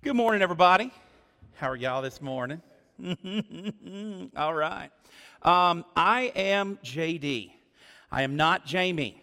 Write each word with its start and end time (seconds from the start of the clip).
Good 0.00 0.14
morning, 0.14 0.42
everybody. 0.42 0.92
How 1.56 1.70
are 1.70 1.76
y'all 1.76 2.02
this 2.02 2.22
morning? 2.22 2.62
All 4.36 4.54
right. 4.54 4.90
Um, 5.42 5.84
I 5.96 6.30
am 6.36 6.78
JD. 6.84 7.50
I 8.12 8.22
am 8.22 8.36
not 8.36 8.64
Jamie. 8.64 9.20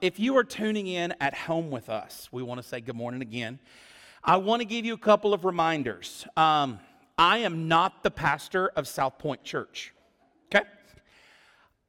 If 0.00 0.18
you 0.18 0.34
are 0.38 0.44
tuning 0.44 0.86
in 0.86 1.12
at 1.20 1.34
home 1.34 1.70
with 1.70 1.90
us, 1.90 2.26
we 2.32 2.42
want 2.42 2.62
to 2.62 2.66
say 2.66 2.80
good 2.80 2.96
morning 2.96 3.20
again. 3.20 3.58
I 4.24 4.38
want 4.38 4.62
to 4.62 4.64
give 4.64 4.86
you 4.86 4.94
a 4.94 4.98
couple 4.98 5.34
of 5.34 5.44
reminders. 5.44 6.26
Um, 6.38 6.80
I 7.18 7.38
am 7.38 7.68
not 7.68 8.02
the 8.02 8.10
pastor 8.10 8.68
of 8.68 8.88
South 8.88 9.18
Point 9.18 9.44
Church. 9.44 9.92
Okay? 10.46 10.66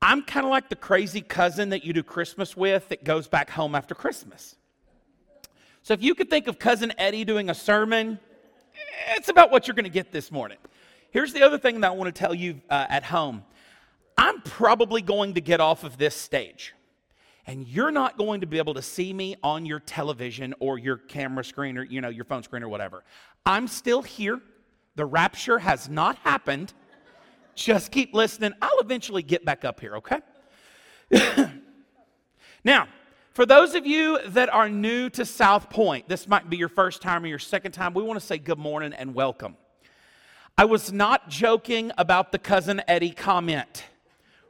I'm 0.02 0.24
kind 0.24 0.46
of 0.46 0.50
like 0.50 0.68
the 0.68 0.76
crazy 0.76 1.22
cousin 1.22 1.70
that 1.70 1.86
you 1.86 1.94
do 1.94 2.04
Christmas 2.04 2.58
with 2.58 2.90
that 2.90 3.06
goes 3.06 3.30
back 3.30 3.50
home 3.50 3.76
after 3.76 3.96
Christmas. 3.96 4.57
So 5.88 5.94
if 5.94 6.04
you 6.04 6.16
could 6.16 6.30
think 6.30 6.50
of 6.50 6.60
Cousin 6.60 6.92
Eddie 6.98 7.24
doing 7.24 7.50
a 7.50 7.54
sermon, 7.54 8.20
it's 9.16 9.30
about 9.30 9.52
what 9.52 9.66
you're 9.68 9.74
going 9.74 9.86
to 9.86 9.90
get 9.90 10.12
this 10.12 10.34
morning. 10.34 10.58
Here's 11.12 11.32
the 11.32 11.44
other 11.44 11.58
thing 11.58 11.80
that 11.80 11.88
I 11.88 11.92
want 11.92 12.14
to 12.14 12.20
tell 12.20 12.34
you 12.34 12.60
uh, 12.70 12.88
at 12.90 13.06
home 13.06 13.46
I'm 14.18 14.42
probably 14.42 15.02
going 15.02 15.36
to 15.36 15.40
get 15.40 15.62
off 15.62 15.86
of 15.86 15.98
this 15.98 16.14
stage, 16.14 16.76
and 17.46 17.66
you're 17.66 17.92
not 17.92 18.18
going 18.18 18.42
to 18.42 18.48
be 18.48 18.58
able 18.58 18.74
to 18.74 18.82
see 18.82 19.14
me 19.14 19.38
on 19.42 19.66
your 19.66 19.80
television 19.80 20.54
or 20.60 20.78
your 20.78 20.98
camera 20.98 21.46
screen 21.46 21.78
or 21.78 21.86
you 21.86 22.02
know 22.02 22.10
your 22.10 22.26
phone 22.26 22.44
screen 22.44 22.64
or 22.64 22.68
whatever. 22.68 23.06
I'm 23.46 23.70
still 23.70 24.02
here. 24.02 24.42
The 24.98 25.06
rapture 25.06 25.58
has 25.58 25.88
not 25.88 26.18
happened. 26.18 26.74
Just 27.56 27.94
keep 27.94 28.14
listening. 28.14 28.52
I'll 28.62 28.80
eventually 28.80 29.24
get 29.24 29.46
back 29.46 29.64
up 29.64 29.80
here, 29.80 29.96
okay? 29.96 30.20
now, 32.66 32.90
for 33.38 33.46
those 33.46 33.76
of 33.76 33.86
you 33.86 34.18
that 34.30 34.52
are 34.52 34.68
new 34.68 35.12
to 35.12 35.24
South 35.24 35.70
Point, 35.70 36.10
this 36.10 36.28
might 36.28 36.50
be 36.50 36.58
your 36.58 36.70
first 36.70 37.04
time 37.04 37.24
or 37.24 37.28
your 37.28 37.38
second 37.38 37.72
time, 37.72 37.94
we 37.94 38.02
want 38.02 38.20
to 38.20 38.26
say 38.26 38.40
good 38.40 38.58
morning 38.58 38.94
and 38.94 39.14
welcome. 39.14 39.56
I 40.58 40.66
was 40.66 40.92
not 40.92 41.30
joking 41.30 41.92
about 42.00 42.32
the 42.32 42.40
cousin 42.40 42.82
Eddie 42.88 43.12
comment. 43.12 43.86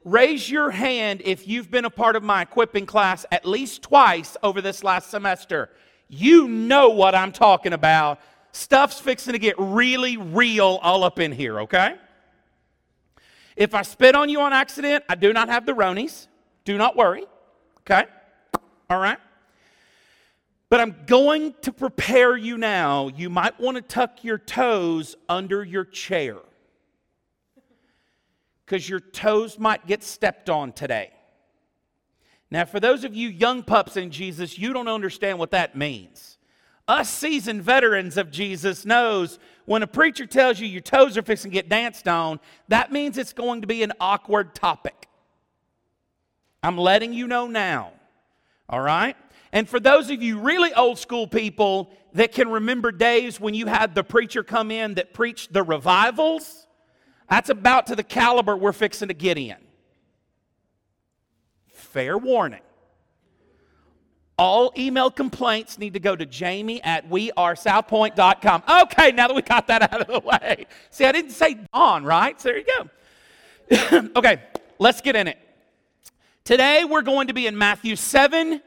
Raise 0.06 0.50
your 0.50 0.72
hand 0.72 1.22
if 1.26 1.50
you've 1.50 1.70
been 1.70 1.84
a 1.84 1.89
part 1.89 2.16
of 2.16 2.23
my 2.23 2.44
equipping 2.44 2.86
class 2.86 3.26
at 3.30 3.45
least 3.45 3.81
twice 3.81 4.38
over 4.42 4.61
this 4.61 4.86
last 4.86 5.09
semester. 5.09 5.70
You 6.08 6.48
know 6.48 6.88
what 6.92 7.14
I'm 7.14 7.33
talking 7.33 7.73
about. 7.73 8.22
Stuff's 8.54 9.02
fixing 9.02 9.33
to 9.33 9.39
get 9.39 9.56
really 9.58 10.16
real 10.16 10.80
all 10.81 11.04
up 11.04 11.20
in 11.20 11.33
here, 11.33 11.59
okay? 11.59 11.95
If 13.58 13.76
I 13.76 13.81
spit 13.81 14.16
on 14.16 14.30
you 14.30 14.39
on 14.39 14.54
accident, 14.54 15.04
I 15.09 15.16
do 15.16 15.33
not 15.33 15.50
have 15.50 15.66
the 15.66 15.73
Ronies. 15.73 16.28
Do 16.64 16.78
not 16.78 16.95
worry, 16.95 17.26
okay? 17.81 18.06
All 18.89 18.99
right? 18.99 19.19
But 20.69 20.81
I'm 20.81 20.95
going 21.05 21.55
to 21.61 21.71
prepare 21.71 22.35
you 22.35 22.57
now. 22.57 23.07
You 23.07 23.30
might 23.30 23.59
want 23.59 23.75
to 23.75 23.81
tuck 23.81 24.23
your 24.23 24.38
toes 24.38 25.16
under 25.30 25.63
your 25.63 25.85
chair 25.85 26.38
because 28.65 28.88
your 28.88 28.99
toes 28.99 29.58
might 29.58 29.88
get 29.88 30.03
stepped 30.03 30.49
on 30.49 30.73
today. 30.73 31.11
Now, 32.52 32.65
for 32.65 32.80
those 32.80 33.03
of 33.03 33.15
you 33.15 33.30
young 33.30 33.63
pups 33.63 33.97
in 33.97 34.11
Jesus, 34.11 34.58
you 34.58 34.73
don't 34.73 34.88
understand 34.88 35.39
what 35.39 35.52
that 35.52 35.75
means. 35.75 36.38
Us 36.88 37.09
seasoned 37.09 37.63
veterans 37.63 38.15
of 38.15 38.31
Jesus 38.31 38.85
knows 38.85 39.39
when 39.65 39.83
a 39.83 39.88
preacher 39.88 40.25
tells 40.25 40.59
you 40.59 40.67
your 40.67 40.81
toes 40.81 41.17
are 41.17 41.21
fixing 41.21 41.52
to 41.52 41.53
get 41.53 41.67
danced 41.67 42.08
on, 42.08 42.39
that 42.69 42.91
means 42.91 43.17
it's 43.17 43.33
going 43.33 43.61
to 43.61 43.67
be 43.67 43.83
an 43.83 43.91
awkward 43.99 44.55
topic. 44.55 45.08
I'm 46.63 46.77
letting 46.77 47.13
you 47.13 47.27
know 47.27 47.47
now. 47.47 47.91
All 48.70 48.82
right? 48.82 49.16
And 49.52 49.68
for 49.68 49.80
those 49.80 50.10
of 50.10 50.22
you 50.22 50.40
really 50.40 50.73
old 50.73 51.00
school 51.00 51.28
people 51.28 51.92
that 52.14 52.32
can 52.32 52.50
remember 52.50 52.92
days 52.92 53.40
when 53.40 53.54
you 53.54 53.66
had 53.66 53.96
the 53.96 54.04
preacher 54.04 54.44
come 54.44 54.72
in 54.72 54.96
that 54.96 55.14
preached 55.14 55.54
the 55.54 55.64
revivals, 55.64 56.68
that's 57.30 57.50
about 57.50 57.88
to 57.88 57.95
the 57.95 58.04
caliber 58.04 58.56
we're 58.56 58.73
fixing 58.73 59.08
to 59.08 59.14
get 59.14 59.38
in. 59.38 59.58
Fair 61.67 62.17
warning. 62.17 62.61
All 64.38 64.72
email 64.77 65.10
complaints 65.10 65.80
need 65.80 65.94
to 65.94 66.00
go 66.00 66.16
to 66.16 66.26
jamie 66.26 66.82
at 66.83 67.10
wearesouthpoint.com. 67.10 68.64
Okay, 68.83 69.11
now 69.11 69.27
that 69.27 69.33
we 69.33 69.42
got 69.42 69.67
that 69.67 69.82
out 69.82 70.02
of 70.02 70.08
the 70.08 70.20
way. 70.20 70.67
See, 70.92 71.06
I 71.06 71.11
didn't 71.11 71.32
say 71.32 71.58
Don, 71.73 72.04
right? 72.04 72.39
So 72.39 72.50
there 72.50 72.60
you 72.60 72.66
go. 72.66 74.10
okay, 74.16 74.44
let's 74.77 75.02
get 75.02 75.16
in 75.16 75.27
it. 75.27 75.39
Today 76.47 76.85
we're 76.85 77.02
going 77.02 77.27
to 77.27 77.33
be 77.33 77.45
in 77.45 77.58
Matthew 77.58 77.97
7, 77.97 78.61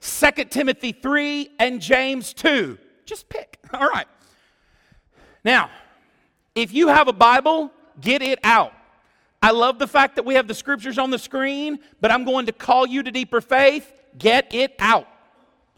2 0.00 0.30
Timothy 0.44 0.92
3, 0.92 1.50
and 1.58 1.82
James 1.82 2.32
2. 2.32 2.78
Just 3.04 3.28
pick. 3.28 3.58
All 3.74 3.86
right. 3.86 4.06
Now, 5.44 5.68
if 6.54 6.72
you 6.72 6.88
have 6.88 7.08
a 7.08 7.12
Bible, 7.12 7.70
get 8.00 8.22
it 8.22 8.38
out. 8.42 8.72
I 9.42 9.50
love 9.50 9.78
the 9.78 9.86
fact 9.86 10.16
that 10.16 10.24
we 10.24 10.32
have 10.36 10.48
the 10.48 10.54
scriptures 10.54 10.96
on 10.96 11.10
the 11.10 11.18
screen, 11.18 11.80
but 12.00 12.10
I'm 12.10 12.24
going 12.24 12.46
to 12.46 12.52
call 12.52 12.86
you 12.86 13.02
to 13.02 13.10
deeper 13.10 13.42
faith. 13.42 13.92
Get 14.16 14.54
it 14.54 14.74
out. 14.78 15.06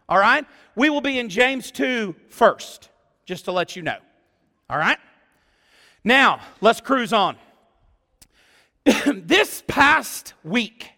All 0.08 0.20
right? 0.20 0.46
We 0.76 0.90
will 0.90 1.00
be 1.00 1.18
in 1.18 1.28
James 1.28 1.72
2 1.72 2.14
first, 2.28 2.88
just 3.26 3.46
to 3.46 3.50
let 3.50 3.74
you 3.74 3.82
know. 3.82 3.98
All 4.70 4.78
right? 4.78 4.98
Now, 6.04 6.38
let's 6.60 6.80
cruise 6.80 7.12
on. 7.12 7.34
this 8.84 9.64
past 9.66 10.34
week, 10.44 10.92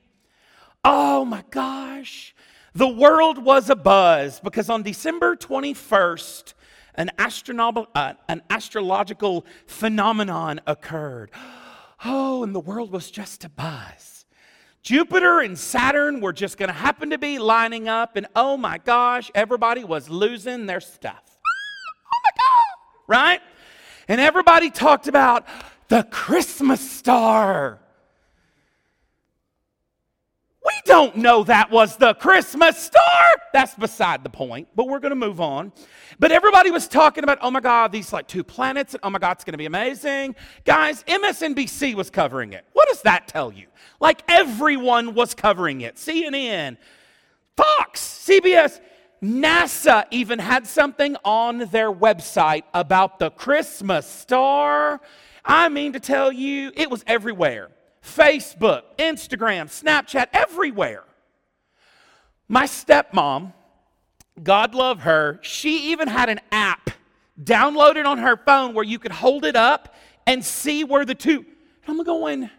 Oh 0.85 1.25
my 1.25 1.45
gosh. 1.51 2.35
The 2.75 2.89
world 2.89 3.43
was 3.45 3.69
a 3.69 3.77
buzz 3.77 4.41
because 4.41 4.71
on 4.71 4.83
December 4.83 5.37
21st, 5.37 6.55
an, 6.95 7.11
astronom- 7.19 7.87
uh, 7.95 8.15
an 8.29 8.43
astrological 8.51 9.45
phenomenon 9.67 10.61
occurred. 10.67 11.31
Oh, 12.05 12.43
and 12.43 12.55
the 12.55 12.61
world 12.61 12.93
was 12.93 13.11
just 13.11 13.45
a 13.45 13.49
buzz. 13.49 14.25
Jupiter 14.83 15.41
and 15.41 15.59
Saturn 15.59 16.21
were 16.21 16.33
just 16.33 16.57
going 16.57 16.69
to 16.69 16.75
happen 16.75 17.11
to 17.11 17.19
be 17.19 17.39
lining 17.39 17.89
up, 17.89 18.17
and 18.17 18.27
oh 18.35 18.57
my 18.57 18.79
gosh, 18.79 19.31
everybody 19.35 19.85
was 19.85 20.09
losing 20.09 20.67
their 20.67 20.81
stuff. 20.81 21.23
Oh 21.27 22.21
my 22.25 22.31
God, 22.39 23.07
right? 23.07 23.41
And 24.09 24.21
everybody 24.21 24.71
talked 24.71 25.07
about 25.07 25.47
the 25.89 26.05
Christmas 26.05 26.81
star. 26.81 27.81
We 30.65 30.73
don't 30.91 31.15
know 31.15 31.45
that 31.45 31.71
was 31.71 31.97
the 31.97 32.15
Christmas 32.15 32.77
star. 32.77 33.23
That's 33.53 33.77
beside 33.77 34.25
the 34.25 34.29
point, 34.29 34.67
but 34.75 34.89
we're 34.89 34.99
going 34.99 35.11
to 35.11 35.17
move 35.17 35.41
on. 35.41 35.71
But 36.19 36.33
everybody 36.33 36.73
was 36.73 36.89
talking 36.89 37.23
about, 37.23 37.39
oh 37.43 37.51
my 37.53 37.61
God, 37.61 37.93
these 37.93 38.13
like 38.13 38.27
two 38.27 38.43
planets, 38.43 38.95
and 38.95 39.01
oh 39.05 39.11
my 39.11 39.21
God, 39.21 39.37
it's 39.37 39.45
going 39.45 39.53
to 39.53 39.59
be 39.59 39.67
amazing. 39.67 40.35
Guys, 40.65 41.05
MSNBC 41.05 41.95
was 41.95 42.11
covering 42.11 42.55
it. 42.55 42.65
What 42.73 42.89
does 42.89 43.03
that 43.03 43.29
tell 43.29 43.53
you? 43.53 43.69
Like 44.01 44.25
everyone 44.27 45.15
was 45.15 45.33
covering 45.33 45.83
it. 45.83 45.95
CNN, 45.95 46.77
Fox, 47.57 48.01
CBS, 48.27 48.81
NASA 49.23 50.07
even 50.11 50.41
had 50.41 50.67
something 50.67 51.17
on 51.25 51.59
their 51.71 51.93
website 51.93 52.65
about 52.75 53.21
the 53.21 53.31
Christmas 53.31 54.07
star. 54.07 55.01
I 55.45 55.69
mean 55.69 55.93
to 55.93 56.01
tell 56.01 56.33
you, 56.33 56.73
it 56.75 56.91
was 56.91 57.05
everywhere. 57.07 57.71
Facebook, 58.05 58.83
Instagram, 58.99 59.67
Snapchat, 59.67 60.29
everywhere. 60.33 61.05
My 62.49 62.65
stepmom, 62.65 63.53
God 64.43 64.75
love 64.75 65.01
her, 65.01 65.39
she 65.43 65.93
even 65.93 66.09
had 66.09 66.29
an 66.29 66.41
app 66.51 66.91
downloaded 67.43 68.07
on 68.07 68.19
her 68.19 68.37
phone 68.37 68.75
where 68.75 68.85
you 68.85 68.99
could 68.99 69.13
hold 69.13 69.45
it 69.45 69.57
up 69.57 69.95
and 70.27 70.45
see 70.45 70.85
where 70.85 71.05
the 71.05 71.15
two. 71.15 71.45
I'm 71.87 72.03
going, 72.03 72.51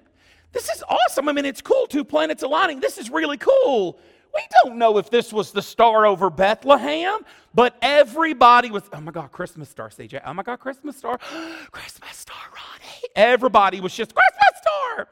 this 0.51 0.69
is 0.69 0.83
awesome. 0.87 1.29
I 1.29 1.33
mean, 1.33 1.45
it's 1.45 1.61
cool, 1.61 1.87
two 1.87 2.03
planets 2.03 2.43
aligning. 2.43 2.79
This 2.79 2.97
is 2.97 3.09
really 3.09 3.37
cool. 3.37 3.99
We 4.33 4.41
don't 4.63 4.77
know 4.77 4.97
if 4.97 5.09
this 5.09 5.33
was 5.33 5.51
the 5.51 5.61
star 5.61 6.05
over 6.05 6.29
Bethlehem, 6.29 7.19
but 7.53 7.75
everybody 7.81 8.71
was, 8.71 8.83
oh 8.93 9.01
my 9.01 9.11
God, 9.11 9.31
Christmas 9.31 9.69
star, 9.69 9.89
CJ. 9.89 10.21
Oh 10.25 10.33
my 10.33 10.43
God, 10.43 10.57
Christmas 10.59 10.97
star. 10.97 11.17
Christmas 11.71 12.15
star, 12.15 12.37
Ronnie. 12.47 13.09
Everybody 13.15 13.81
was 13.81 13.93
just, 13.93 14.13
Christmas 14.15 14.61
star. 14.61 15.07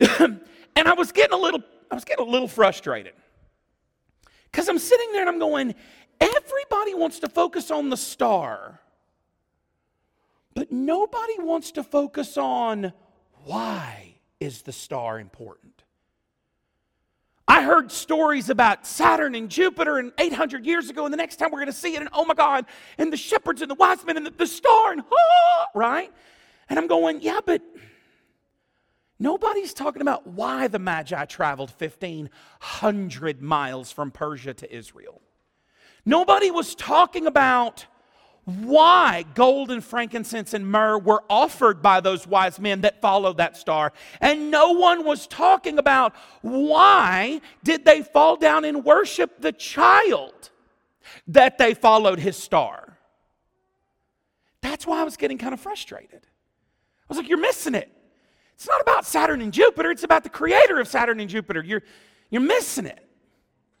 and 0.18 0.40
I 0.76 0.94
was 0.94 1.12
getting 1.12 1.34
a 1.34 1.40
little, 1.40 1.62
I 1.90 1.94
was 1.94 2.04
getting 2.04 2.26
a 2.26 2.30
little 2.30 2.48
frustrated. 2.48 3.12
Because 4.50 4.68
I'm 4.68 4.78
sitting 4.78 5.12
there 5.12 5.20
and 5.20 5.30
I'm 5.30 5.38
going, 5.38 5.74
everybody 6.20 6.94
wants 6.94 7.20
to 7.20 7.28
focus 7.28 7.70
on 7.70 7.90
the 7.90 7.96
star, 7.96 8.80
but 10.54 10.72
nobody 10.72 11.34
wants 11.38 11.72
to 11.72 11.84
focus 11.84 12.36
on 12.36 12.92
why 13.44 14.14
is 14.40 14.62
the 14.62 14.72
star 14.72 15.20
important. 15.20 15.84
I 17.46 17.62
heard 17.62 17.90
stories 17.90 18.48
about 18.48 18.86
Saturn 18.86 19.34
and 19.34 19.50
Jupiter 19.50 19.98
and 19.98 20.12
800 20.18 20.64
years 20.64 20.88
ago, 20.88 21.04
and 21.04 21.12
the 21.12 21.16
next 21.16 21.36
time 21.36 21.50
we're 21.50 21.58
going 21.58 21.66
to 21.66 21.72
see 21.72 21.94
it, 21.94 22.00
and 22.00 22.08
oh 22.12 22.24
my 22.24 22.34
God, 22.34 22.64
and 22.96 23.12
the 23.12 23.16
shepherds 23.16 23.60
and 23.60 23.70
the 23.70 23.74
wise 23.74 24.04
men 24.04 24.16
and 24.16 24.24
the, 24.24 24.30
the 24.30 24.46
star, 24.46 24.92
and 24.92 25.02
ah, 25.12 25.66
right? 25.74 26.12
And 26.68 26.78
I'm 26.78 26.86
going, 26.86 27.20
yeah, 27.22 27.40
but 27.44 27.60
Nobody's 29.22 29.74
talking 29.74 30.00
about 30.00 30.26
why 30.26 30.66
the 30.66 30.78
Magi 30.78 31.26
traveled 31.26 31.72
1,500 31.76 33.42
miles 33.42 33.92
from 33.92 34.10
Persia 34.10 34.54
to 34.54 34.74
Israel. 34.74 35.20
Nobody 36.06 36.50
was 36.50 36.74
talking 36.74 37.26
about 37.26 37.84
why 38.46 39.26
gold 39.34 39.70
and 39.70 39.84
frankincense 39.84 40.54
and 40.54 40.66
myrrh 40.66 40.98
were 40.98 41.22
offered 41.28 41.82
by 41.82 42.00
those 42.00 42.26
wise 42.26 42.58
men 42.58 42.80
that 42.80 43.02
followed 43.02 43.36
that 43.36 43.58
star. 43.58 43.92
And 44.22 44.50
no 44.50 44.72
one 44.72 45.04
was 45.04 45.26
talking 45.26 45.78
about 45.78 46.14
why 46.40 47.42
did 47.62 47.84
they 47.84 48.02
fall 48.02 48.36
down 48.36 48.64
and 48.64 48.82
worship 48.82 49.42
the 49.42 49.52
child 49.52 50.48
that 51.28 51.58
they 51.58 51.74
followed 51.74 52.18
his 52.18 52.38
star. 52.38 52.96
That's 54.62 54.86
why 54.86 55.00
I 55.00 55.04
was 55.04 55.18
getting 55.18 55.36
kind 55.36 55.52
of 55.52 55.60
frustrated. 55.60 56.22
I 56.22 57.06
was 57.08 57.18
like, 57.18 57.28
you're 57.28 57.38
missing 57.38 57.74
it. 57.74 57.90
It's 58.60 58.68
not 58.68 58.82
about 58.82 59.06
Saturn 59.06 59.40
and 59.40 59.54
Jupiter, 59.54 59.90
it's 59.90 60.02
about 60.02 60.22
the 60.22 60.28
creator 60.28 60.78
of 60.80 60.86
Saturn 60.86 61.18
and 61.18 61.30
Jupiter. 61.30 61.64
You're, 61.64 61.82
you're 62.28 62.42
missing 62.42 62.84
it. 62.84 63.08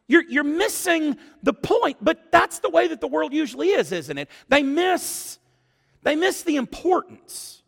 You're, 0.08 0.24
you're 0.26 0.42
missing 0.42 1.18
the 1.42 1.52
point, 1.52 1.98
but 2.00 2.32
that's 2.32 2.60
the 2.60 2.70
way 2.70 2.88
that 2.88 2.98
the 2.98 3.06
world 3.06 3.34
usually 3.34 3.68
is, 3.68 3.92
isn't 3.92 4.16
it? 4.16 4.30
They 4.48 4.62
miss, 4.62 5.38
they 6.02 6.16
miss 6.16 6.44
the 6.44 6.56
importance. 6.56 7.62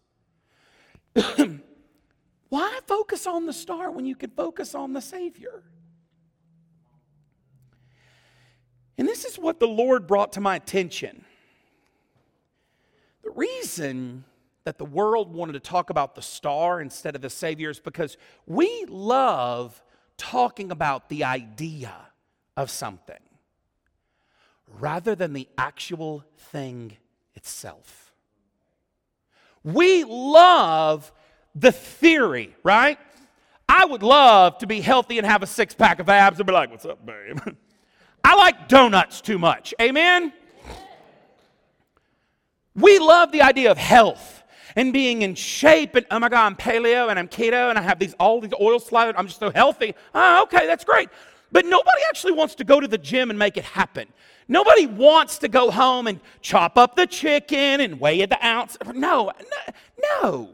Why 2.49 2.81
focus 2.87 3.27
on 3.27 3.45
the 3.45 3.53
star 3.53 3.91
when 3.91 4.07
you 4.07 4.17
could 4.17 4.33
focus 4.33 4.75
on 4.75 4.95
the 4.95 5.03
Savior? 5.03 5.65
And 8.97 9.07
this 9.07 9.27
is 9.27 9.39
what 9.39 9.61
the 9.61 9.69
Lord 9.69 10.07
brought 10.07 10.33
to 10.33 10.41
my 10.41 10.57
attention. 10.57 11.27
The 13.23 13.33
reason 13.33 14.25
that 14.65 14.79
the 14.79 14.85
world 14.85 15.33
wanted 15.33 15.53
to 15.55 15.61
talk 15.61 15.91
about 15.91 16.15
the 16.15 16.23
star 16.23 16.81
instead 16.81 17.15
of 17.15 17.23
the 17.23 17.31
Savior 17.31 17.71
is 17.71 17.81
because 17.81 18.17
we 18.47 18.85
love 18.89 19.83
talking 20.17 20.71
about 20.71 21.09
the 21.09 21.25
idea 21.25 21.93
of 22.57 22.71
something 22.71 23.17
rather 24.81 25.15
than 25.15 25.33
the 25.33 25.49
actual 25.59 26.25
thing 26.37 26.97
itself. 27.35 28.13
We 29.65 30.05
love 30.05 31.13
the 31.55 31.73
theory, 31.73 32.55
right? 32.63 32.99
I 33.69 33.85
would 33.85 34.03
love 34.03 34.59
to 34.59 34.67
be 34.67 34.81
healthy 34.81 35.19
and 35.19 35.27
have 35.27 35.43
a 35.43 35.47
six 35.47 35.75
pack 35.75 35.99
of 35.99 36.09
abs 36.09 36.39
and 36.39 36.47
be 36.47 36.53
like, 36.53 36.71
What's 36.71 36.85
up, 36.85 37.05
babe? 37.05 37.39
I 38.25 38.37
like 38.37 38.69
donuts 38.69 39.21
too 39.21 39.39
much. 39.39 39.75
Amen? 39.81 40.33
We 42.75 42.99
love 42.99 43.33
the 43.33 43.43
idea 43.43 43.71
of 43.71 43.79
health 43.79 44.42
and 44.77 44.93
being 44.93 45.23
in 45.23 45.35
shape 45.35 45.95
and 45.95 46.07
oh 46.11 46.19
my 46.19 46.29
god 46.29 46.47
i'm 46.47 46.57
paleo 46.57 47.11
and 47.11 47.19
i'm 47.19 47.29
keto 47.29 47.71
and 47.71 47.79
i 47.79 47.83
have 47.83 47.99
these 47.99 48.15
all 48.15 48.41
these 48.41 48.53
oil 48.61 48.79
slathered 48.79 49.17
i'm 49.17 49.27
just 49.27 49.41
so 49.41 49.51
healthy 49.51 49.95
oh 50.15 50.43
okay 50.43 50.67
that's 50.67 50.85
great 50.85 51.09
but 51.53 51.67
nobody 51.67 52.01
actually 52.09 52.33
wants 52.33 52.55
to 52.57 52.65
go 52.65 52.81
to 52.81 52.89
the 52.89 52.99
gym 52.99 53.31
and 53.31 53.39
make 53.39 53.59
it 53.59 53.65
happen. 53.65 54.09
Nobody 54.49 54.87
wants 54.87 55.39
to 55.39 55.49
go 55.49 55.71
home 55.71 56.07
and 56.07 56.19
chop 56.41 56.77
up 56.77 56.97
the 56.97 57.07
chicken 57.07 57.81
and 57.81 58.01
weigh 58.01 58.21
it 58.21 58.31
the 58.31 58.45
ounce. 58.45 58.77
No, 58.95 59.31
no, 60.23 60.51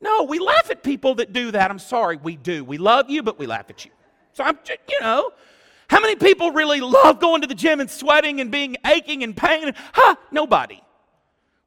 no. 0.00 0.22
We 0.24 0.40
laugh 0.40 0.70
at 0.70 0.82
people 0.82 1.14
that 1.16 1.32
do 1.32 1.52
that. 1.52 1.70
I'm 1.70 1.78
sorry, 1.78 2.16
we 2.16 2.36
do. 2.36 2.64
We 2.64 2.78
love 2.78 3.08
you, 3.08 3.22
but 3.22 3.38
we 3.38 3.46
laugh 3.46 3.70
at 3.70 3.84
you. 3.84 3.92
So 4.32 4.42
I'm, 4.42 4.58
you 4.88 5.00
know, 5.00 5.30
how 5.88 6.00
many 6.00 6.16
people 6.16 6.50
really 6.50 6.80
love 6.80 7.20
going 7.20 7.40
to 7.42 7.46
the 7.46 7.54
gym 7.54 7.80
and 7.80 7.88
sweating 7.88 8.40
and 8.40 8.50
being 8.50 8.76
aching 8.84 9.22
and 9.22 9.36
pain? 9.36 9.72
Huh? 9.92 10.16
Nobody. 10.32 10.80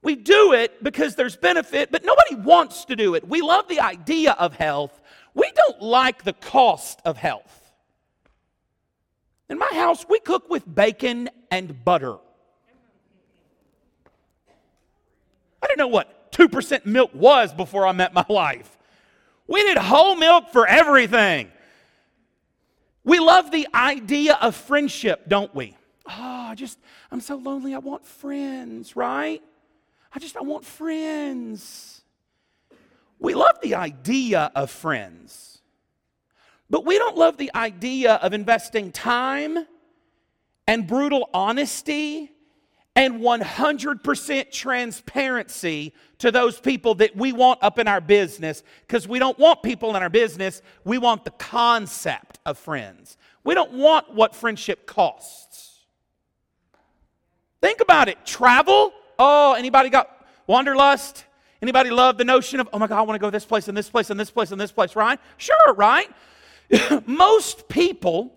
We 0.02 0.16
do 0.16 0.54
it 0.54 0.84
because 0.84 1.16
there's 1.16 1.36
benefit, 1.36 1.92
but 1.92 2.06
nobody 2.06 2.36
wants 2.36 2.86
to 2.86 2.96
do 2.96 3.16
it. 3.16 3.28
We 3.28 3.42
love 3.42 3.68
the 3.68 3.80
idea 3.80 4.34
of 4.34 4.56
health. 4.56 5.02
We 5.34 5.52
don't 5.56 5.82
like 5.82 6.24
the 6.24 6.34
cost 6.34 7.02
of 7.04 7.18
health. 7.18 7.72
In 9.50 9.58
my 9.58 9.70
house, 9.74 10.06
we 10.10 10.20
cook 10.20 10.50
with 10.50 10.64
bacon 10.74 11.30
and 11.50 11.84
butter. 11.84 12.16
I 15.62 15.68
didn't 15.68 15.80
know 15.80 15.88
what 15.88 16.32
2% 16.32 16.86
milk 16.86 17.12
was 17.14 17.54
before 17.54 17.88
I 17.88 17.92
met 17.92 18.14
my 18.14 18.26
wife. 18.30 18.78
We 19.48 19.64
did 19.64 19.78
whole 19.78 20.16
milk 20.16 20.50
for 20.52 20.68
everything. 20.68 21.52
We 23.04 23.20
love 23.20 23.52
the 23.52 23.68
idea 23.74 24.38
of 24.42 24.56
friendship, 24.56 25.30
don't 25.30 25.54
we? 25.56 25.78
Oh, 26.06 26.48
I 26.50 26.56
just, 26.56 26.78
I'm 27.10 27.22
so 27.22 27.38
lonely. 27.38 27.74
I 27.74 27.80
want 27.80 28.06
friends, 28.06 28.96
right? 28.96 29.42
I 30.14 30.20
just, 30.20 30.38
I 30.38 30.42
want 30.42 30.66
friends. 30.66 32.02
We 33.20 33.34
love 33.34 33.58
the 33.62 33.76
idea 33.76 34.52
of 34.56 34.70
friends. 34.70 35.60
But 36.70 36.86
we 36.86 36.98
don't 36.98 37.18
love 37.18 37.38
the 37.38 37.52
idea 37.56 38.16
of 38.16 38.34
investing 38.34 38.92
time 38.92 39.66
and 40.68 40.86
brutal 40.86 41.30
honesty 41.34 42.32
and 42.96 43.22
100% 43.22 44.52
transparency 44.52 45.94
to 46.18 46.32
those 46.32 46.60
people 46.60 46.96
that 46.96 47.16
we 47.16 47.32
want 47.32 47.62
up 47.62 47.78
in 47.78 47.88
our 47.88 48.02
business 48.02 48.64
because 48.82 49.08
we 49.08 49.20
don't 49.20 49.38
want 49.38 49.62
people 49.62 49.96
in 49.96 50.02
our 50.02 50.10
business. 50.10 50.62
We 50.84 50.98
want 50.98 51.24
the 51.24 51.32
concept 51.32 52.40
of 52.46 52.58
friends. 52.58 53.18
We 53.44 53.54
don't 53.54 53.74
want 53.74 54.14
what 54.14 54.36
friendship 54.36 54.88
costs. 54.88 55.86
Think 57.62 57.82
about 57.82 58.10
it. 58.10 58.26
Travel. 58.26 58.92
Oh, 59.20 59.54
anybody 59.54 59.90
got 59.90 60.26
wanderlust? 60.46 61.26
Anybody 61.62 61.90
love 61.90 62.18
the 62.18 62.26
notion 62.26 62.60
of, 62.60 62.70
oh 62.72 62.80
my 62.80 62.88
God, 62.88 63.00
I 63.00 63.02
want 63.02 63.16
to 63.16 63.20
go 63.20 63.30
this 63.30 63.46
place 63.46 63.68
and 63.68 63.76
this 63.76 63.90
place 63.90 64.10
and 64.10 64.20
this 64.20 64.30
place 64.30 64.52
and 64.52 64.62
this 64.62 64.72
place, 64.72 64.96
right? 64.96 65.20
Sure, 65.38 65.74
right? 65.76 66.10
Most 67.08 67.68
people 67.68 68.34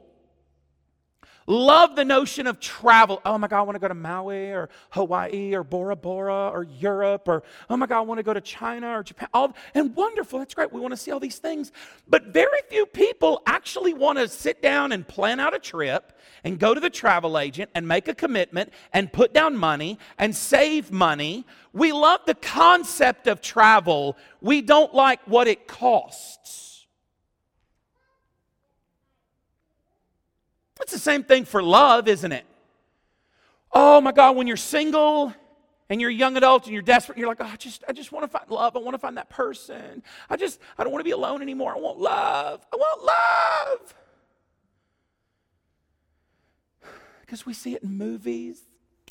love 1.50 1.97
the 1.97 2.05
notion 2.05 2.47
of 2.47 2.61
travel. 2.61 3.20
Oh 3.25 3.37
my 3.37 3.49
God, 3.49 3.58
I 3.58 3.62
want 3.62 3.75
to 3.75 3.81
go 3.81 3.88
to 3.88 3.94
Maui 3.94 4.52
or 4.52 4.70
Hawaii 4.91 5.52
or 5.55 5.64
Bora 5.64 5.97
Bora 5.97 6.49
or 6.49 6.62
Europe 6.62 7.26
or 7.26 7.43
oh 7.69 7.76
my 7.76 7.87
God, 7.87 7.99
I 7.99 8.02
want 8.02 8.19
to 8.19 8.23
go 8.23 8.32
to 8.32 8.41
China 8.41 8.99
or 8.99 9.02
Japan. 9.02 9.29
All, 9.35 9.55
and 9.75 9.94
wonderful, 9.97 10.38
that's 10.38 10.55
great. 10.55 10.73
We 10.73 10.81
want 10.81 10.93
to 10.93 10.97
see 10.97 11.11
all 11.11 11.20
these 11.20 11.38
things. 11.38 11.73
But 12.08 12.26
very 12.26 12.61
few 12.69 12.87
people 12.87 13.43
actually 13.47 13.94
want 13.94 14.19
to 14.19 14.29
sit 14.29 14.62
down 14.62 14.93
and 14.93 15.06
plan 15.06 15.41
out 15.41 15.55
a 15.55 15.58
trip 15.58 16.12
and 16.44 16.58
go 16.58 16.73
to 16.73 16.81
the 16.81 16.91
travel 16.91 17.37
agent 17.37 17.70
and 17.75 17.87
make 17.87 18.06
a 18.06 18.14
commitment 18.14 18.73
and 18.93 19.12
put 19.12 19.35
down 19.35 19.56
money 19.56 19.99
and 20.19 20.35
save 20.35 20.93
money. 20.93 21.44
We 21.73 21.93
love 21.93 22.20
the 22.26 22.35
concept 22.35 23.26
of 23.26 23.41
travel, 23.41 24.17
we 24.41 24.62
don't 24.62 24.94
like 24.94 25.20
what 25.26 25.49
it 25.49 25.67
costs. 25.67 26.70
It's 30.81 30.93
the 30.93 30.99
same 30.99 31.23
thing 31.23 31.44
for 31.44 31.62
love, 31.62 32.09
isn't 32.09 32.32
it? 32.32 32.44
Oh 33.73 34.00
my 34.00 34.12
God, 34.12 34.37
when 34.37 34.47
you're 34.47 34.56
single 34.56 35.32
and 35.88 36.00
you're 36.00 36.11
a 36.11 36.15
young 36.15 36.37
adult 36.37 36.65
and 36.65 36.73
you're 36.73 36.82
desperate, 36.82 37.19
you're 37.19 37.29
like, 37.29 37.41
oh, 37.41 37.44
I 37.44 37.56
just, 37.56 37.85
I 37.88 37.93
just 37.93 38.12
want 38.12 38.25
to 38.25 38.28
find 38.28 38.50
love. 38.50 38.76
I 38.76 38.81
want 38.81 38.95
to 38.95 38.99
find 38.99 39.16
that 39.16 39.28
person. 39.28 40.02
I 40.28 40.37
just, 40.37 40.61
I 40.78 40.85
don't 40.85 40.93
want 40.93 41.00
to 41.00 41.05
be 41.05 41.11
alone 41.11 41.43
anymore. 41.43 41.75
I 41.75 41.78
want 41.78 41.99
love. 41.99 42.66
I 42.73 42.76
want 42.76 43.05
love. 43.05 43.95
Because 47.21 47.47
we 47.47 47.52
see 47.52 47.76
it 47.76 47.85
in 47.85 47.97
movies. 47.97 48.61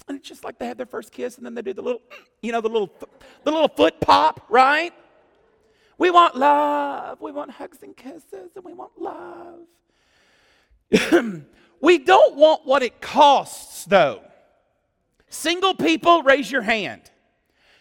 And 0.09 0.17
it's 0.17 0.27
just 0.27 0.43
like 0.43 0.59
they 0.59 0.67
have 0.67 0.75
their 0.75 0.85
first 0.85 1.13
kiss 1.13 1.37
and 1.37 1.45
then 1.45 1.55
they 1.55 1.61
do 1.61 1.71
the 1.71 1.81
little, 1.81 2.01
you 2.41 2.51
know, 2.51 2.59
the 2.59 2.67
little, 2.67 2.91
the 3.45 3.51
little 3.51 3.69
foot 3.69 4.01
pop, 4.01 4.45
right? 4.49 4.93
We 5.97 6.11
want 6.11 6.35
love. 6.35 7.21
We 7.21 7.31
want 7.31 7.51
hugs 7.51 7.81
and 7.81 7.95
kisses 7.95 8.51
and 8.55 8.65
we 8.65 8.73
want 8.73 8.91
love. 8.99 9.59
We 11.81 11.97
don't 11.97 12.35
want 12.35 12.65
what 12.65 12.83
it 12.83 13.01
costs, 13.01 13.85
though. 13.85 14.21
Single 15.29 15.75
people, 15.75 16.23
raise 16.23 16.51
your 16.51 16.61
hand. 16.61 17.01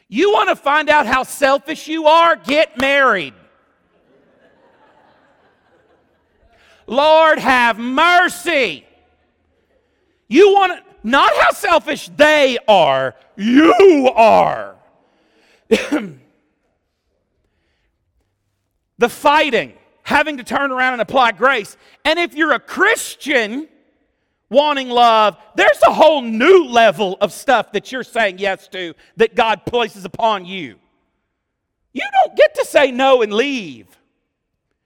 You 0.09 0.33
want 0.33 0.49
to 0.49 0.57
find 0.57 0.89
out 0.89 1.07
how 1.07 1.23
selfish 1.23 1.89
you 1.89 2.07
are? 2.07 2.37
Get 2.37 2.79
married. 2.79 3.35
Lord, 6.87 7.39
have 7.39 7.79
mercy. 7.79 8.87
You 10.29 10.55
want 10.55 10.79
to, 10.79 10.85
not 11.03 11.31
how 11.37 11.53
selfish 11.53 12.09
they 12.17 12.59
are, 12.67 13.15
you 13.37 14.11
are. 14.15 14.77
the 15.69 16.19
fighting, 19.09 19.75
having 20.03 20.39
to 20.39 20.45
turn 20.45 20.71
around 20.71 20.95
and 20.95 21.03
apply 21.03 21.33
grace. 21.33 21.77
And 22.05 22.19
if 22.19 22.35
you're 22.35 22.53
a 22.53 22.61
Christian, 22.61 23.69
wanting 24.51 24.89
love, 24.89 25.37
there's 25.55 25.83
a 25.87 25.93
whole 25.93 26.23
new 26.23 26.65
level 26.65 27.17
of 27.21 27.33
stuff 27.33 27.73
that 27.73 27.93
you're 27.93 28.05
saying 28.05 28.39
yes 28.39 28.69
to 28.69 28.95
that 29.17 29.35
God 29.35 29.65
places 29.67 30.05
upon 30.05 30.45
you. 30.45 30.77
You 31.93 32.03
don't 32.23 32.37
get 32.37 32.55
to 32.57 32.65
say 32.65 32.91
no 32.91 33.23
and 33.23 33.33
leave. 33.33 33.87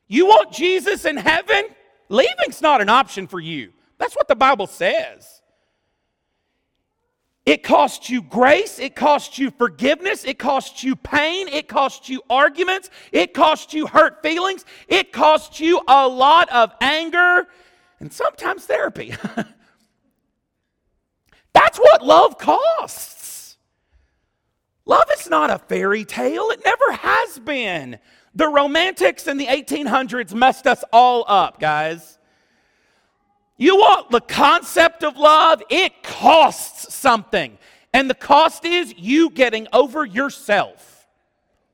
You 0.09 0.27
want 0.27 0.53
Jesus 0.53 1.05
in 1.05 1.17
heaven? 1.17 1.65
Leaving's 2.09 2.61
not 2.61 2.81
an 2.81 2.89
option 2.89 3.27
for 3.27 3.41
you. 3.41 3.73
That's 3.99 4.15
what 4.15 4.29
the 4.29 4.37
Bible 4.37 4.67
says. 4.67 5.43
It 7.45 7.65
costs 7.65 8.09
you 8.09 8.23
grace, 8.23 8.79
it 8.79 8.95
costs 8.95 9.37
you 9.37 9.51
forgiveness, 9.51 10.25
it 10.25 10.39
costs 10.39 10.85
you 10.85 10.95
pain, 10.95 11.49
it 11.49 11.67
costs 11.67 12.09
you 12.09 12.23
arguments, 12.31 12.89
it 13.11 13.35
costs 13.35 13.75
you 13.75 13.89
hurt 13.89 14.23
feelings, 14.23 14.65
it 14.87 15.13
costs 15.13 15.59
you 15.59 15.81
a 15.89 16.07
lot 16.07 16.49
of 16.51 16.73
anger, 16.81 17.49
and 18.03 18.13
sometimes 18.13 18.67
therapy. 18.67 19.15
That's 21.53 21.79
what 21.79 22.05
love 22.05 22.37
costs. 22.37 23.57
Love 24.85 25.05
is 25.17 25.31
not 25.31 25.51
a 25.51 25.59
fairy 25.59 26.05
tale, 26.05 26.51
it 26.51 26.61
never 26.65 26.93
has 26.93 27.39
been. 27.39 27.99
The 28.35 28.49
romantics 28.49 29.29
in 29.29 29.37
the 29.37 29.47
1800s 29.47 30.35
messed 30.35 30.67
us 30.67 30.83
all 30.93 31.25
up, 31.29 31.61
guys. 31.61 32.19
You 33.57 33.77
want 33.77 34.11
the 34.11 34.21
concept 34.21 35.05
of 35.05 35.17
love? 35.17 35.63
It 35.71 36.03
costs 36.03 36.93
something. 36.93 37.57
And 37.95 38.11
the 38.11 38.15
cost 38.15 38.65
is 38.65 38.93
you 38.99 39.31
getting 39.31 39.69
over 39.73 40.05
yourself. 40.05 41.07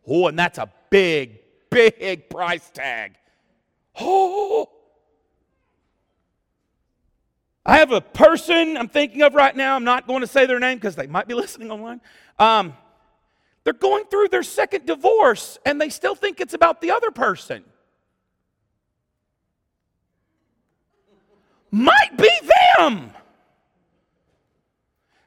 Oh, 0.07 0.27
and 0.27 0.39
that's 0.39 0.59
a 0.59 0.71
big, 0.91 1.41
big 1.71 2.29
price 2.29 2.69
tag. 2.75 3.15
Oh. 3.99 4.69
I 7.69 7.77
have 7.81 7.93
a 7.93 8.01
person 8.01 8.79
I'm 8.79 8.89
thinking 8.89 9.21
of 9.21 9.35
right 9.35 9.55
now. 9.55 9.77
I'm 9.77 9.85
not 9.85 10.07
going 10.07 10.23
to 10.23 10.27
say 10.27 10.47
their 10.47 10.59
name 10.59 10.79
because 10.79 10.97
they 10.97 11.07
might 11.07 11.29
be 11.29 11.35
listening 11.43 11.71
online. 11.71 12.01
Um, 12.39 12.75
they're 13.63 13.75
going 13.75 14.07
through 14.07 14.29
their 14.29 14.43
second 14.43 14.87
divorce 14.87 15.59
and 15.67 15.79
they 15.79 15.91
still 15.91 16.15
think 16.15 16.41
it's 16.41 16.55
about 16.55 16.81
the 16.81 16.93
other 16.93 17.11
person. 17.11 17.63
Might 21.71 22.17
be 22.17 22.31
them. 22.79 23.11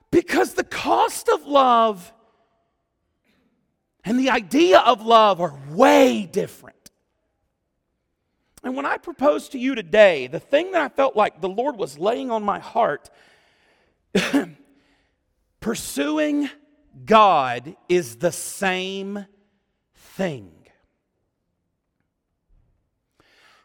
Because 0.10 0.56
the 0.56 0.64
cost 0.64 1.30
of 1.30 1.46
love 1.46 2.12
and 4.04 4.20
the 4.20 4.32
idea 4.32 4.80
of 4.80 5.06
love 5.06 5.40
are 5.42 5.54
way 5.70 6.26
different. 6.26 6.81
And 8.64 8.76
when 8.76 8.86
I 8.86 8.98
propose 8.98 9.50
to 9.50 9.60
you 9.60 9.74
today, 9.74 10.28
the 10.28 10.40
thing 10.40 10.72
that 10.72 10.82
I 10.82 10.90
felt 10.90 11.16
like 11.16 11.42
the 11.42 11.50
Lord 11.50 11.78
was 11.78 11.98
laying 11.98 12.30
on 12.30 12.44
my 12.44 12.60
heart, 12.60 13.10
pursuing 15.60 16.50
God 17.06 17.76
is 17.90 18.18
the 18.18 18.32
same 18.32 19.26
thing. 19.96 20.52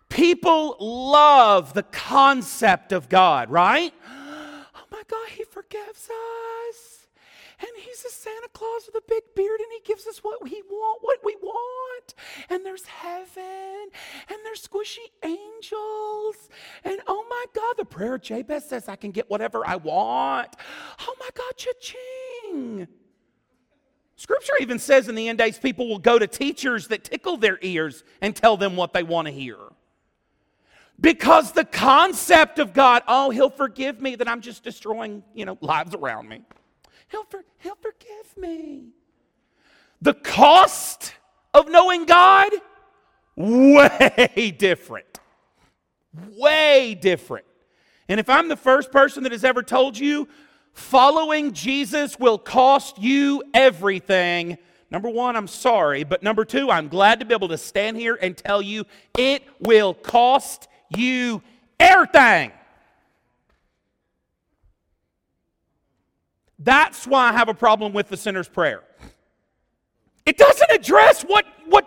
People 0.08 0.76
love 0.80 1.74
the 1.74 1.82
concept 1.82 2.92
of 2.92 3.08
God, 3.08 3.50
right? 3.50 3.92
Oh 4.78 4.88
my 4.92 5.02
God, 5.08 5.28
He 5.30 5.42
forgives 5.42 6.08
us 6.08 6.95
and 7.58 7.68
he's 7.76 8.04
a 8.04 8.10
Santa 8.10 8.48
Claus 8.52 8.86
with 8.86 8.96
a 8.96 9.06
big 9.08 9.22
beard 9.34 9.60
and 9.60 9.68
he 9.72 9.80
gives 9.86 10.06
us 10.06 10.18
what 10.18 10.42
we 10.42 10.62
want, 10.68 10.98
what 11.02 11.18
we 11.24 11.36
want. 11.42 12.14
And 12.50 12.64
there's 12.64 12.84
heaven 12.84 13.88
and 14.28 14.38
there's 14.44 14.66
squishy 14.66 15.06
angels. 15.24 16.48
And 16.84 17.00
oh 17.06 17.24
my 17.30 17.44
God, 17.54 17.74
the 17.78 17.84
prayer 17.84 18.16
of 18.16 18.22
Jabez 18.22 18.68
says 18.68 18.88
I 18.88 18.96
can 18.96 19.10
get 19.10 19.30
whatever 19.30 19.66
I 19.66 19.76
want. 19.76 20.54
Oh 21.00 21.14
my 21.18 21.28
God, 21.34 21.56
cha-ching. 21.56 22.88
Scripture 24.16 24.54
even 24.60 24.78
says 24.78 25.08
in 25.08 25.14
the 25.14 25.28
end 25.28 25.38
days, 25.38 25.58
people 25.58 25.88
will 25.88 25.98
go 25.98 26.18
to 26.18 26.26
teachers 26.26 26.88
that 26.88 27.04
tickle 27.04 27.36
their 27.36 27.58
ears 27.62 28.04
and 28.20 28.34
tell 28.34 28.56
them 28.56 28.76
what 28.76 28.92
they 28.92 29.02
want 29.02 29.28
to 29.28 29.32
hear. 29.32 29.56
Because 30.98 31.52
the 31.52 31.64
concept 31.64 32.58
of 32.58 32.72
God, 32.72 33.02
oh, 33.06 33.28
he'll 33.30 33.50
forgive 33.50 34.00
me 34.00 34.16
that 34.16 34.28
I'm 34.28 34.40
just 34.40 34.62
destroying, 34.62 35.22
you 35.34 35.44
know, 35.44 35.58
lives 35.60 35.94
around 35.94 36.28
me. 36.28 36.42
He'll, 37.08 37.24
for, 37.24 37.44
he'll 37.58 37.76
forgive 37.76 38.36
me. 38.36 38.88
The 40.02 40.14
cost 40.14 41.14
of 41.54 41.70
knowing 41.70 42.04
God, 42.04 42.52
way 43.36 44.54
different. 44.58 45.20
Way 46.36 46.96
different. 47.00 47.46
And 48.08 48.20
if 48.20 48.28
I'm 48.28 48.48
the 48.48 48.56
first 48.56 48.92
person 48.92 49.22
that 49.24 49.32
has 49.32 49.44
ever 49.44 49.62
told 49.62 49.98
you, 49.98 50.28
following 50.72 51.52
Jesus 51.52 52.18
will 52.18 52.38
cost 52.38 52.98
you 52.98 53.42
everything. 53.54 54.58
Number 54.90 55.08
one, 55.08 55.34
I'm 55.36 55.48
sorry. 55.48 56.04
But 56.04 56.22
number 56.22 56.44
two, 56.44 56.70
I'm 56.70 56.88
glad 56.88 57.20
to 57.20 57.26
be 57.26 57.34
able 57.34 57.48
to 57.48 57.58
stand 57.58 57.96
here 57.96 58.16
and 58.20 58.36
tell 58.36 58.62
you 58.62 58.84
it 59.18 59.42
will 59.60 59.94
cost 59.94 60.68
you 60.90 61.42
everything. 61.80 62.52
That's 66.58 67.06
why 67.06 67.28
I 67.28 67.32
have 67.32 67.48
a 67.48 67.54
problem 67.54 67.92
with 67.92 68.08
the 68.08 68.16
sinner's 68.16 68.48
prayer. 68.48 68.82
It 70.24 70.38
doesn't 70.38 70.70
address 70.70 71.22
what, 71.22 71.44
what 71.66 71.86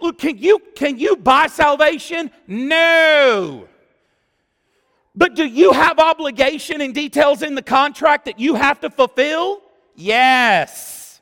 look, 0.00 0.18
can 0.18 0.38
you 0.38 0.60
can 0.74 0.98
you 0.98 1.16
buy 1.16 1.46
salvation? 1.48 2.30
No. 2.46 3.68
But 5.14 5.34
do 5.34 5.44
you 5.46 5.72
have 5.72 5.98
obligation 5.98 6.80
and 6.80 6.94
details 6.94 7.42
in 7.42 7.54
the 7.54 7.62
contract 7.62 8.26
that 8.26 8.38
you 8.38 8.54
have 8.54 8.80
to 8.80 8.90
fulfill? 8.90 9.62
Yes. 9.94 11.20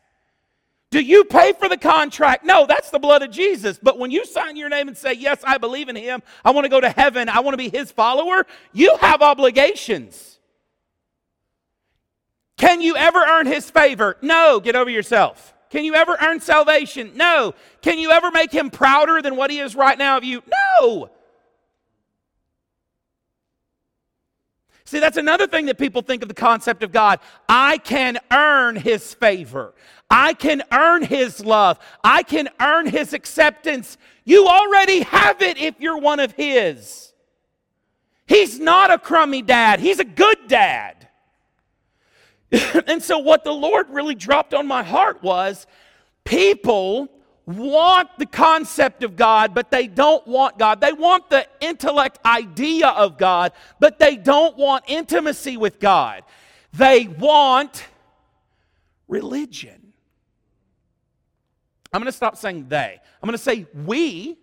Do 0.90 1.00
you 1.00 1.24
pay 1.24 1.52
for 1.52 1.68
the 1.68 1.76
contract? 1.76 2.44
No, 2.44 2.66
that's 2.66 2.90
the 2.90 3.00
blood 3.00 3.22
of 3.22 3.30
Jesus. 3.30 3.80
But 3.82 3.98
when 3.98 4.10
you 4.10 4.24
sign 4.24 4.56
your 4.56 4.68
name 4.68 4.86
and 4.88 4.96
say, 4.96 5.12
Yes, 5.12 5.40
I 5.44 5.58
believe 5.58 5.88
in 5.88 5.96
him, 5.96 6.22
I 6.44 6.50
want 6.50 6.64
to 6.64 6.68
go 6.68 6.80
to 6.80 6.88
heaven, 6.90 7.28
I 7.28 7.40
want 7.40 7.54
to 7.54 7.58
be 7.58 7.68
his 7.68 7.90
follower, 7.90 8.46
you 8.72 8.96
have 9.00 9.22
obligations. 9.22 10.33
Can 12.64 12.80
you 12.80 12.96
ever 12.96 13.18
earn 13.18 13.46
his 13.46 13.68
favor? 13.68 14.16
No, 14.22 14.58
get 14.58 14.74
over 14.74 14.88
yourself. 14.88 15.52
Can 15.68 15.84
you 15.84 15.94
ever 15.96 16.16
earn 16.18 16.40
salvation? 16.40 17.12
No. 17.14 17.52
Can 17.82 17.98
you 17.98 18.10
ever 18.10 18.30
make 18.30 18.50
him 18.50 18.70
prouder 18.70 19.20
than 19.20 19.36
what 19.36 19.50
he 19.50 19.58
is 19.58 19.76
right 19.76 19.98
now 19.98 20.16
of 20.16 20.24
you? 20.24 20.42
No. 20.80 21.10
See, 24.86 24.98
that's 24.98 25.18
another 25.18 25.46
thing 25.46 25.66
that 25.66 25.76
people 25.76 26.00
think 26.00 26.22
of 26.22 26.28
the 26.28 26.34
concept 26.34 26.82
of 26.82 26.90
God. 26.90 27.20
I 27.50 27.76
can 27.76 28.18
earn 28.30 28.76
his 28.76 29.12
favor. 29.12 29.74
I 30.08 30.32
can 30.32 30.62
earn 30.72 31.02
his 31.02 31.44
love. 31.44 31.78
I 32.02 32.22
can 32.22 32.48
earn 32.62 32.86
his 32.86 33.12
acceptance. 33.12 33.98
You 34.24 34.46
already 34.46 35.00
have 35.02 35.42
it 35.42 35.58
if 35.58 35.78
you're 35.80 35.98
one 35.98 36.18
of 36.18 36.32
his. 36.32 37.12
He's 38.26 38.58
not 38.58 38.90
a 38.90 38.98
crummy 38.98 39.42
dad, 39.42 39.80
he's 39.80 39.98
a 39.98 40.04
good 40.04 40.48
dad. 40.48 41.03
and 42.86 43.02
so, 43.02 43.18
what 43.18 43.44
the 43.44 43.52
Lord 43.52 43.90
really 43.90 44.14
dropped 44.14 44.54
on 44.54 44.66
my 44.66 44.82
heart 44.82 45.22
was 45.22 45.66
people 46.24 47.08
want 47.46 48.08
the 48.18 48.26
concept 48.26 49.02
of 49.02 49.16
God, 49.16 49.54
but 49.54 49.70
they 49.70 49.86
don't 49.86 50.26
want 50.26 50.58
God. 50.58 50.80
They 50.80 50.92
want 50.92 51.28
the 51.30 51.46
intellect 51.60 52.18
idea 52.24 52.88
of 52.88 53.18
God, 53.18 53.52
but 53.80 53.98
they 53.98 54.16
don't 54.16 54.56
want 54.56 54.84
intimacy 54.86 55.56
with 55.56 55.78
God. 55.78 56.24
They 56.72 57.06
want 57.06 57.86
religion. 59.08 59.92
I'm 61.92 62.00
going 62.00 62.10
to 62.10 62.16
stop 62.16 62.36
saying 62.36 62.68
they. 62.68 62.98
I'm 63.22 63.26
going 63.28 63.38
to 63.38 63.42
say 63.42 63.66
we, 63.84 64.36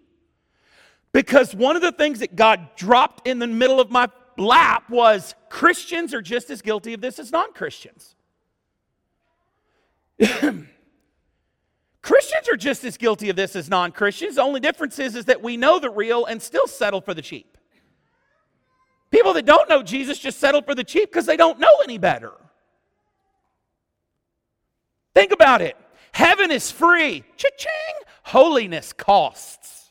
because 1.11 1.53
one 1.53 1.75
of 1.75 1.81
the 1.81 1.91
things 1.91 2.19
that 2.19 2.35
God 2.35 2.69
dropped 2.75 3.27
in 3.27 3.39
the 3.39 3.47
middle 3.47 3.79
of 3.79 3.91
my 3.91 4.07
lap 4.41 4.89
was 4.89 5.35
Christians 5.49 6.13
are 6.13 6.21
just 6.21 6.49
as 6.49 6.61
guilty 6.61 6.93
of 6.93 7.01
this 7.01 7.19
as 7.19 7.31
non 7.31 7.53
Christians. 7.53 8.15
Christians 12.01 12.49
are 12.51 12.57
just 12.57 12.83
as 12.83 12.97
guilty 12.97 13.29
of 13.29 13.35
this 13.35 13.55
as 13.55 13.69
non 13.69 13.91
Christians. 13.91 14.35
The 14.35 14.41
only 14.41 14.59
difference 14.59 14.99
is, 14.99 15.15
is 15.15 15.25
that 15.25 15.41
we 15.41 15.57
know 15.57 15.79
the 15.79 15.89
real 15.89 16.25
and 16.25 16.41
still 16.41 16.67
settle 16.67 17.01
for 17.01 17.13
the 17.13 17.21
cheap. 17.21 17.57
People 19.11 19.33
that 19.33 19.45
don't 19.45 19.69
know 19.69 19.83
Jesus 19.83 20.17
just 20.17 20.39
settle 20.39 20.61
for 20.61 20.73
the 20.73 20.83
cheap 20.83 21.09
because 21.11 21.25
they 21.25 21.37
don't 21.37 21.59
know 21.59 21.73
any 21.83 21.97
better. 21.97 22.31
Think 25.13 25.31
about 25.31 25.61
it. 25.61 25.75
Heaven 26.13 26.51
is 26.51 26.71
free. 26.71 27.23
Cha-ching. 27.37 28.05
Holiness 28.23 28.93
costs. 28.93 29.89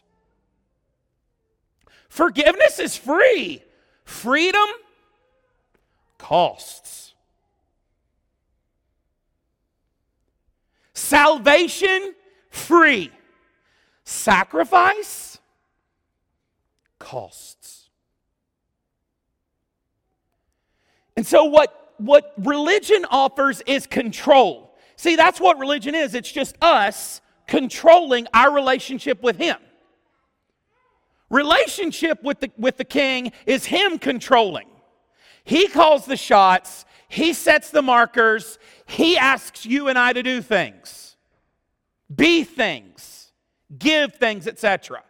Forgiveness 2.09 2.79
is 2.79 2.97
free. 2.97 3.63
Freedom 4.11 4.67
costs. 6.19 7.15
Salvation 10.93 12.15
free. 12.51 13.13
Sacrifice 14.05 15.39
costs. 16.99 17.89
And 21.17 21.25
so 21.25 21.45
what 21.45 21.95
what 21.97 22.35
religion 22.37 23.07
offers 23.11 23.63
is 23.65 23.87
control. 23.87 24.77
See, 24.97 25.15
that's 25.15 25.41
what 25.41 25.59
religion 25.59 25.95
is. 25.95 26.15
It's 26.15 26.31
just 26.31 26.57
us 26.61 27.21
controlling 27.47 28.27
our 28.35 28.53
relationship 28.53 29.23
with 29.23 29.37
him. 29.37 29.57
Relationship 31.31 32.23
with 32.23 32.41
the, 32.41 32.51
with 32.59 32.77
the 32.77 32.85
king 32.85 33.33
is 33.47 33.67
him 33.67 33.99
controlling. 33.99 34.67
He 35.45 35.69
calls 35.69 36.05
the 36.05 36.17
shots, 36.17 36.85
he 37.09 37.33
sets 37.33 37.71
the 37.71 37.83
markers, 37.83 38.59
he 38.87 39.17
asks 39.17 39.65
you 39.65 39.89
and 39.89 39.99
I 39.99 40.13
to 40.13 40.23
do 40.23 40.43
things, 40.43 41.17
be 42.15 42.45
things, 42.45 43.33
give 43.79 44.15
things, 44.15 44.47
etc. 44.47 45.03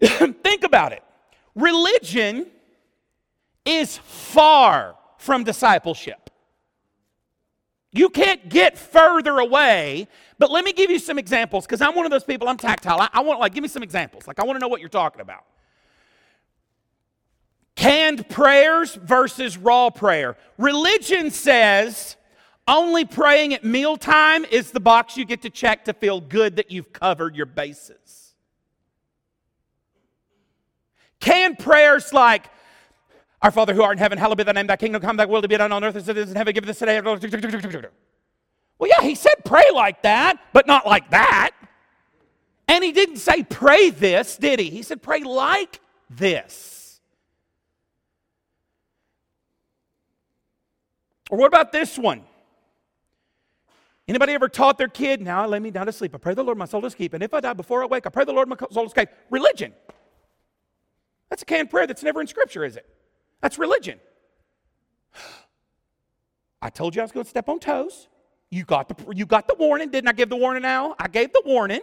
Think 0.00 0.64
about 0.64 0.92
it. 0.92 1.02
Religion 1.54 2.46
is 3.64 3.98
far 3.98 4.96
from 5.18 5.42
discipleship. 5.42 6.30
You 7.96 8.10
can't 8.10 8.48
get 8.48 8.76
further 8.76 9.38
away. 9.38 10.08
But 10.38 10.50
let 10.50 10.64
me 10.64 10.72
give 10.72 10.90
you 10.90 10.98
some 10.98 11.18
examples 11.18 11.64
because 11.64 11.80
I'm 11.80 11.94
one 11.94 12.04
of 12.04 12.10
those 12.10 12.24
people, 12.24 12.48
I'm 12.48 12.58
tactile. 12.58 13.00
I, 13.00 13.08
I 13.12 13.20
want, 13.22 13.40
like, 13.40 13.54
give 13.54 13.62
me 13.62 13.68
some 13.68 13.82
examples. 13.82 14.26
Like, 14.26 14.38
I 14.38 14.44
want 14.44 14.56
to 14.56 14.60
know 14.60 14.68
what 14.68 14.80
you're 14.80 14.88
talking 14.88 15.22
about. 15.22 15.44
Canned 17.74 18.28
prayers 18.28 18.94
versus 18.94 19.56
raw 19.56 19.90
prayer. 19.90 20.36
Religion 20.58 21.30
says 21.30 22.16
only 22.68 23.04
praying 23.04 23.54
at 23.54 23.64
mealtime 23.64 24.44
is 24.46 24.72
the 24.72 24.80
box 24.80 25.16
you 25.16 25.24
get 25.24 25.42
to 25.42 25.50
check 25.50 25.84
to 25.84 25.92
feel 25.92 26.20
good 26.20 26.56
that 26.56 26.70
you've 26.70 26.92
covered 26.92 27.36
your 27.36 27.46
bases. 27.46 28.34
Canned 31.20 31.58
prayers 31.58 32.12
like, 32.12 32.50
Our 33.46 33.52
Father 33.52 33.74
who 33.74 33.82
art 33.84 33.92
in 33.92 33.98
heaven, 33.98 34.18
hallowed 34.18 34.38
be 34.38 34.42
thy 34.42 34.50
name, 34.50 34.66
thy 34.66 34.74
kingdom 34.74 35.00
come, 35.00 35.16
thy 35.16 35.24
will 35.24 35.40
to 35.40 35.46
be 35.46 35.56
done 35.56 35.70
on 35.70 35.84
earth 35.84 35.94
as 35.94 36.08
it 36.08 36.18
is 36.18 36.30
in 36.30 36.36
heaven, 36.36 36.52
give 36.52 36.68
us 36.68 36.80
today. 36.80 37.00
Well, 38.76 38.90
yeah, 38.90 39.02
he 39.02 39.14
said 39.14 39.34
pray 39.44 39.62
like 39.72 40.02
that, 40.02 40.40
but 40.52 40.66
not 40.66 40.84
like 40.84 41.10
that. 41.10 41.52
And 42.66 42.82
he 42.82 42.90
didn't 42.90 43.18
say 43.18 43.44
pray 43.44 43.90
this, 43.90 44.36
did 44.36 44.58
he? 44.58 44.68
He 44.68 44.82
said 44.82 45.00
pray 45.00 45.20
like 45.20 45.78
this. 46.10 47.00
Or 51.30 51.38
what 51.38 51.46
about 51.46 51.70
this 51.70 51.96
one? 51.96 52.24
Anybody 54.08 54.32
ever 54.32 54.48
taught 54.48 54.76
their 54.76 54.88
kid, 54.88 55.22
now 55.22 55.44
I 55.44 55.46
lay 55.46 55.60
me 55.60 55.70
down 55.70 55.86
to 55.86 55.92
sleep. 55.92 56.16
I 56.16 56.18
pray 56.18 56.34
the 56.34 56.42
Lord 56.42 56.58
my 56.58 56.64
soul 56.64 56.82
to 56.82 56.90
keep. 56.90 57.14
And 57.14 57.22
if 57.22 57.32
I 57.32 57.38
die 57.38 57.52
before 57.52 57.84
I 57.84 57.86
wake, 57.86 58.08
I 58.08 58.10
pray 58.10 58.24
the 58.24 58.32
Lord 58.32 58.48
my 58.48 58.56
soul 58.72 58.82
to 58.82 58.86
escape. 58.88 59.10
Religion. 59.30 59.72
That's 61.30 61.42
a 61.42 61.44
canned 61.46 61.70
prayer 61.70 61.86
that's 61.86 62.02
never 62.02 62.20
in 62.20 62.26
Scripture, 62.26 62.64
is 62.64 62.76
it? 62.76 62.95
That's 63.40 63.58
religion. 63.58 64.00
I 66.62 66.70
told 66.70 66.94
you 66.94 67.02
I 67.02 67.04
was 67.04 67.12
going 67.12 67.24
to 67.24 67.30
step 67.30 67.48
on 67.48 67.60
toes. 67.60 68.08
You 68.50 68.64
got 68.64 68.88
the, 68.88 69.14
you 69.14 69.26
got 69.26 69.46
the 69.48 69.54
warning. 69.54 69.90
Didn't 69.90 70.08
I 70.08 70.12
give 70.12 70.28
the 70.28 70.36
warning 70.36 70.62
now? 70.62 70.94
I 70.98 71.08
gave 71.08 71.32
the 71.32 71.42
warning. 71.44 71.82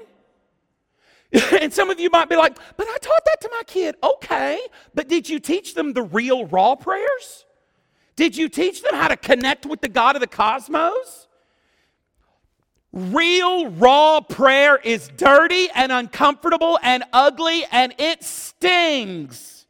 and 1.62 1.74
some 1.74 1.90
of 1.90 2.00
you 2.00 2.10
might 2.10 2.30
be 2.30 2.36
like, 2.36 2.58
but 2.78 2.88
I 2.88 2.98
taught 3.02 3.26
that 3.26 3.42
to 3.42 3.50
my 3.52 3.62
kid. 3.66 3.96
Okay, 4.04 4.60
but 4.94 5.08
did 5.08 5.28
you 5.28 5.40
teach 5.40 5.74
them 5.74 5.94
the 5.94 6.04
real 6.04 6.46
raw 6.46 6.76
prayers? 6.76 7.46
Did 8.16 8.38
you 8.38 8.48
teach 8.50 8.84
them 8.84 8.94
how 8.94 9.08
to 9.08 9.18
connect 9.18 9.66
with 9.66 9.82
the 9.82 9.90
God 9.90 10.16
of 10.16 10.22
the 10.22 10.28
cosmos? 10.28 11.28
Real 12.92 13.72
raw 13.72 14.22
prayer 14.22 14.78
is 14.78 15.10
dirty 15.18 15.68
and 15.74 15.92
uncomfortable 15.92 16.78
and 16.84 17.04
ugly 17.12 17.66
and 17.72 17.96
it 17.98 18.24
stings. 18.24 19.63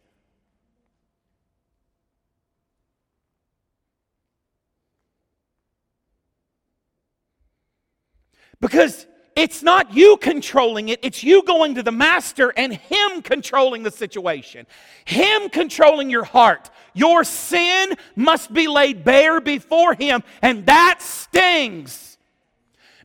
Because 8.63 9.07
it's 9.35 9.61
not 9.61 9.93
you 9.93 10.15
controlling 10.15 10.87
it, 10.87 11.01
it's 11.03 11.21
you 11.21 11.43
going 11.43 11.75
to 11.75 11.83
the 11.83 11.91
master 11.91 12.53
and 12.55 12.73
him 12.73 13.21
controlling 13.21 13.83
the 13.83 13.91
situation, 13.91 14.65
him 15.03 15.49
controlling 15.49 16.09
your 16.09 16.23
heart. 16.23 16.69
Your 16.93 17.25
sin 17.25 17.93
must 18.15 18.53
be 18.53 18.69
laid 18.69 19.03
bare 19.03 19.41
before 19.41 19.95
him, 19.95 20.23
and 20.41 20.65
that 20.67 21.01
stings. 21.01 22.17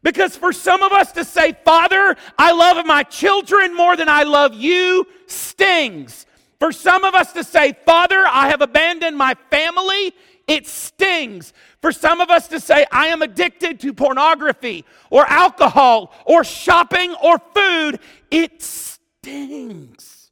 Because 0.05 0.37
for 0.37 0.53
some 0.53 0.85
of 0.85 0.93
us 0.93 1.11
to 1.13 1.25
say, 1.25 1.57
Father, 1.65 2.17
I 2.39 2.53
love 2.53 2.87
my 2.87 3.03
children 3.03 3.75
more 3.75 3.97
than 3.97 4.09
I 4.09 4.23
love 4.23 4.55
you, 4.55 5.09
stings. 5.27 6.25
For 6.61 6.71
some 6.71 7.03
of 7.03 7.17
us 7.17 7.33
to 7.33 7.43
say, 7.43 7.77
Father, 7.85 8.25
I 8.29 8.49
have 8.51 8.61
abandoned 8.61 9.17
my 9.17 9.35
family, 9.51 10.15
it 10.49 10.67
stings. 10.67 11.53
For 11.81 11.93
some 11.93 12.21
of 12.21 12.31
us 12.31 12.49
to 12.49 12.59
say, 12.59 12.87
I 12.91 13.09
am 13.09 13.23
addicted 13.23 13.79
to 13.81 13.93
pornography 13.93 14.85
or 15.11 15.25
alcohol 15.27 16.13
or 16.25 16.43
shopping 16.43 17.15
or 17.23 17.39
food, 17.55 18.01
it 18.31 18.63
stings. 18.63 20.31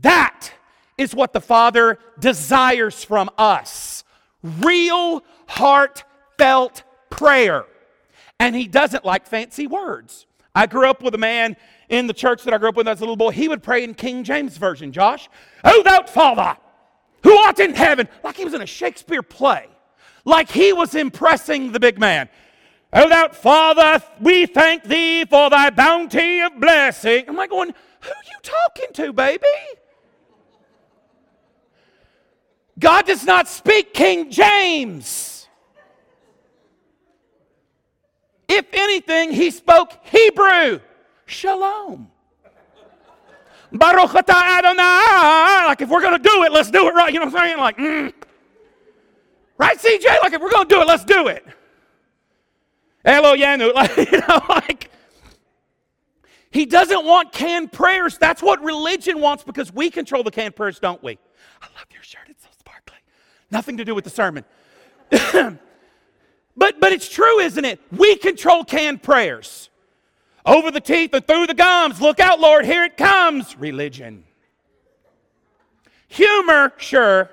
That 0.00 0.52
is 0.96 1.14
what 1.14 1.32
the 1.32 1.40
Father 1.40 1.98
desires 2.20 3.02
from 3.02 3.30
us 3.36 4.04
real, 4.42 5.24
heartfelt 5.48 6.84
prayer 7.10 7.66
and 8.40 8.54
he 8.54 8.66
doesn't 8.66 9.04
like 9.04 9.26
fancy 9.26 9.66
words. 9.66 10.26
I 10.54 10.66
grew 10.66 10.88
up 10.88 11.02
with 11.02 11.14
a 11.14 11.18
man 11.18 11.56
in 11.88 12.06
the 12.06 12.12
church 12.12 12.44
that 12.44 12.54
I 12.54 12.58
grew 12.58 12.68
up 12.68 12.76
with 12.76 12.88
as 12.88 12.98
a 12.98 13.02
little 13.02 13.16
boy. 13.16 13.30
He 13.30 13.48
would 13.48 13.62
pray 13.62 13.84
in 13.84 13.94
King 13.94 14.24
James 14.24 14.56
Version, 14.56 14.92
Josh. 14.92 15.28
Oh, 15.64 15.82
thou 15.82 16.02
Father, 16.02 16.56
who 17.22 17.36
art 17.36 17.58
in 17.58 17.74
heaven, 17.74 18.08
like 18.22 18.36
he 18.36 18.44
was 18.44 18.54
in 18.54 18.62
a 18.62 18.66
Shakespeare 18.66 19.22
play, 19.22 19.66
like 20.24 20.50
he 20.50 20.72
was 20.72 20.94
impressing 20.94 21.72
the 21.72 21.80
big 21.80 21.98
man. 21.98 22.28
Oh, 22.92 23.08
thou 23.08 23.28
Father, 23.28 24.02
we 24.20 24.46
thank 24.46 24.84
thee 24.84 25.24
for 25.24 25.50
thy 25.50 25.70
bounty 25.70 26.40
of 26.40 26.58
blessing. 26.58 27.24
I'm 27.28 27.36
like 27.36 27.50
going, 27.50 27.74
who 28.00 28.10
are 28.10 28.24
you 28.30 28.38
talking 28.42 28.92
to, 28.94 29.12
baby? 29.12 29.46
God 32.78 33.06
does 33.06 33.24
not 33.24 33.48
speak 33.48 33.92
King 33.92 34.30
James. 34.30 35.48
If 38.48 38.66
anything, 38.72 39.32
he 39.32 39.50
spoke 39.50 39.92
Hebrew. 40.04 40.80
Shalom. 41.26 42.10
Baruch 43.72 44.14
Adonai. 44.14 45.66
Like 45.66 45.80
if 45.80 45.88
we're 45.88 46.00
going 46.00 46.20
to 46.20 46.28
do 46.28 46.44
it, 46.44 46.52
let's 46.52 46.70
do 46.70 46.88
it 46.88 46.94
right. 46.94 47.12
You 47.12 47.20
know 47.20 47.26
what 47.26 47.34
I'm 47.36 47.46
saying? 47.46 47.58
Like, 47.58 47.78
mm. 47.78 48.12
right, 49.58 49.78
CJ? 49.78 50.22
Like 50.22 50.32
if 50.32 50.40
we're 50.40 50.50
going 50.50 50.68
to 50.68 50.74
do 50.74 50.80
it, 50.80 50.86
let's 50.86 51.04
do 51.04 51.28
it. 51.28 51.44
Eloheinu. 53.04 53.72
Like, 53.74 53.96
you 53.96 54.20
know, 54.20 54.44
like. 54.48 54.90
He 56.50 56.64
doesn't 56.64 57.04
want 57.04 57.30
canned 57.32 57.72
prayers. 57.72 58.16
That's 58.16 58.42
what 58.42 58.62
religion 58.62 59.20
wants 59.20 59.44
because 59.44 59.72
we 59.72 59.90
control 59.90 60.22
the 60.22 60.30
canned 60.30 60.56
prayers, 60.56 60.78
don't 60.78 61.02
we? 61.02 61.18
I 61.60 61.66
love 61.76 61.86
your 61.92 62.02
shirt. 62.02 62.22
It's 62.28 62.42
so 62.42 62.48
sparkly. 62.58 62.96
Nothing 63.50 63.76
to 63.76 63.84
do 63.84 63.94
with 63.94 64.04
the 64.04 64.10
sermon. 64.10 64.44
But, 66.58 66.80
but 66.80 66.92
it's 66.92 67.08
true, 67.08 67.38
isn't 67.38 67.64
it? 67.64 67.80
We 67.92 68.16
control 68.16 68.64
canned 68.64 69.00
prayers. 69.00 69.67
Over 70.44 70.70
the 70.70 70.80
teeth 70.80 71.12
and 71.12 71.26
through 71.26 71.46
the 71.46 71.54
gums. 71.54 72.00
Look 72.00 72.20
out, 72.20 72.40
Lord, 72.40 72.64
here 72.64 72.84
it 72.84 72.96
comes. 72.96 73.56
Religion. 73.58 74.24
Humor, 76.08 76.72
sure. 76.78 77.30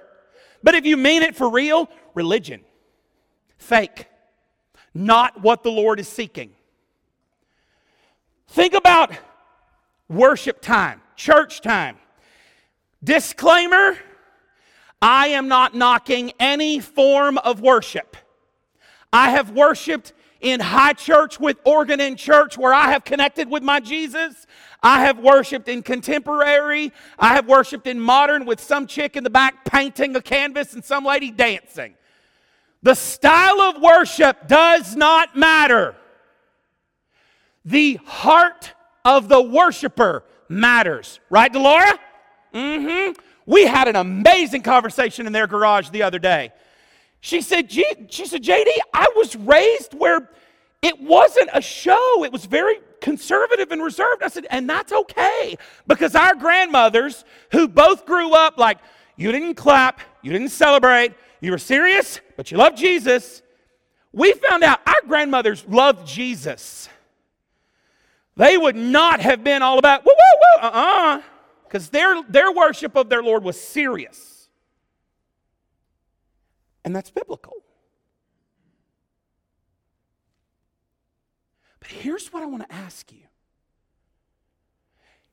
But 0.63 0.75
if 0.75 0.85
you 0.85 0.97
mean 0.97 1.21
it 1.21 1.35
for 1.35 1.49
real, 1.49 1.89
religion. 2.13 2.61
Fake. 3.57 4.07
Not 4.93 5.41
what 5.41 5.63
the 5.63 5.71
Lord 5.71 5.99
is 5.99 6.07
seeking. 6.07 6.51
Think 8.47 8.73
about 8.73 9.11
worship 10.07 10.61
time, 10.61 11.01
church 11.15 11.61
time. 11.61 11.97
Disclaimer 13.03 13.97
I 15.01 15.27
am 15.27 15.47
not 15.47 15.75
knocking 15.75 16.31
any 16.39 16.79
form 16.79 17.37
of 17.37 17.61
worship. 17.61 18.17
I 19.13 19.29
have 19.29 19.51
worshiped 19.51 20.13
in 20.41 20.59
high 20.59 20.93
church 20.93 21.39
with 21.39 21.57
organ 21.63 21.99
in 21.99 22.15
church 22.15 22.57
where 22.57 22.73
I 22.73 22.91
have 22.91 23.03
connected 23.03 23.49
with 23.49 23.63
my 23.63 23.79
Jesus. 23.79 24.45
I 24.83 25.01
have 25.01 25.19
worshiped 25.19 25.67
in 25.67 25.81
contemporary. 25.81 26.91
I 27.17 27.35
have 27.35 27.47
worshiped 27.47 27.87
in 27.87 27.99
modern 27.99 28.45
with 28.45 28.59
some 28.59 28.87
chick 28.87 29.15
in 29.15 29.23
the 29.23 29.29
back 29.29 29.65
painting 29.65 30.15
a 30.15 30.21
canvas 30.21 30.73
and 30.73 30.83
some 30.83 31.05
lady 31.05 31.31
dancing. 31.31 31.95
The 32.83 32.93
style 32.93 33.61
of 33.61 33.81
worship 33.81 34.47
does 34.47 34.95
not 34.95 35.35
matter. 35.35 35.95
The 37.63 37.99
heart 38.05 38.73
of 39.03 39.27
the 39.27 39.41
worshiper 39.41 40.23
matters. 40.49 41.19
Right, 41.29 41.51
Delora? 41.51 41.99
Mm 42.53 43.13
hmm. 43.15 43.21
We 43.47 43.65
had 43.65 43.87
an 43.87 43.95
amazing 43.95 44.63
conversation 44.63 45.27
in 45.27 45.33
their 45.33 45.47
garage 45.47 45.89
the 45.89 46.03
other 46.03 46.19
day. 46.19 46.51
She 47.25 47.41
said, 47.41 47.71
she 47.71 48.27
said, 48.27 48.43
JD, 48.43 48.67
I 48.93 49.07
was 49.15 49.35
raised 49.35 49.95
where 49.95 50.29
it 50.83 51.01
wasn't 51.01 51.49
a 51.53 51.59
show. 51.59 52.23
It 52.23 52.31
was 52.31 52.45
very 52.45 52.75
conservative 53.01 53.71
and 53.71 53.81
reserved. 53.81 54.21
I 54.21 54.27
said, 54.27 54.45
and 54.51 54.69
that's 54.69 54.93
okay 54.93 55.57
because 55.87 56.13
our 56.13 56.35
grandmothers, 56.35 57.25
who 57.51 57.67
both 57.67 58.05
grew 58.05 58.35
up 58.35 58.59
like, 58.59 58.77
you 59.15 59.31
didn't 59.31 59.55
clap, 59.55 60.01
you 60.21 60.31
didn't 60.31 60.49
celebrate, 60.49 61.15
you 61.41 61.49
were 61.49 61.57
serious, 61.57 62.21
but 62.37 62.51
you 62.51 62.57
loved 62.57 62.77
Jesus. 62.77 63.41
We 64.13 64.33
found 64.33 64.63
out 64.63 64.81
our 64.85 65.07
grandmothers 65.07 65.65
loved 65.67 66.07
Jesus. 66.07 66.89
They 68.37 68.55
would 68.55 68.75
not 68.75 69.19
have 69.19 69.43
been 69.43 69.63
all 69.63 69.79
about, 69.79 70.05
woo, 70.05 70.13
woo, 70.15 70.61
woo, 70.61 70.67
uh 70.67 70.71
uh-uh, 70.71 71.21
because 71.63 71.89
their, 71.89 72.21
their 72.29 72.51
worship 72.51 72.95
of 72.95 73.09
their 73.09 73.23
Lord 73.23 73.43
was 73.43 73.59
serious. 73.59 74.34
And 76.85 76.95
that's 76.95 77.09
biblical. 77.09 77.53
But 81.79 81.89
here's 81.89 82.31
what 82.31 82.43
I 82.43 82.45
want 82.45 82.69
to 82.69 82.73
ask 82.73 83.11
you. 83.11 83.19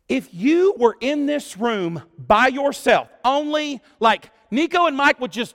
If 0.08 0.34
you 0.34 0.74
were 0.76 0.96
in 1.00 1.26
this 1.26 1.56
room 1.56 2.02
by 2.18 2.48
yourself, 2.48 3.08
only 3.24 3.80
like 4.00 4.30
Nico 4.50 4.86
and 4.86 4.96
Mike 4.96 5.20
would 5.20 5.30
just 5.30 5.54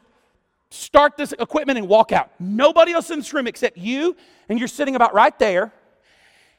start 0.70 1.18
this 1.18 1.34
equipment 1.34 1.78
and 1.80 1.88
walk 1.88 2.12
out. 2.12 2.32
Nobody 2.40 2.94
else 2.94 3.10
in 3.10 3.20
this 3.20 3.34
room 3.34 3.48
except 3.48 3.78
you, 3.78 4.16
and 4.50 4.60
you're 4.60 4.68
sitting 4.68 4.96
about 4.96 5.14
right 5.14 5.38
there. 5.40 5.74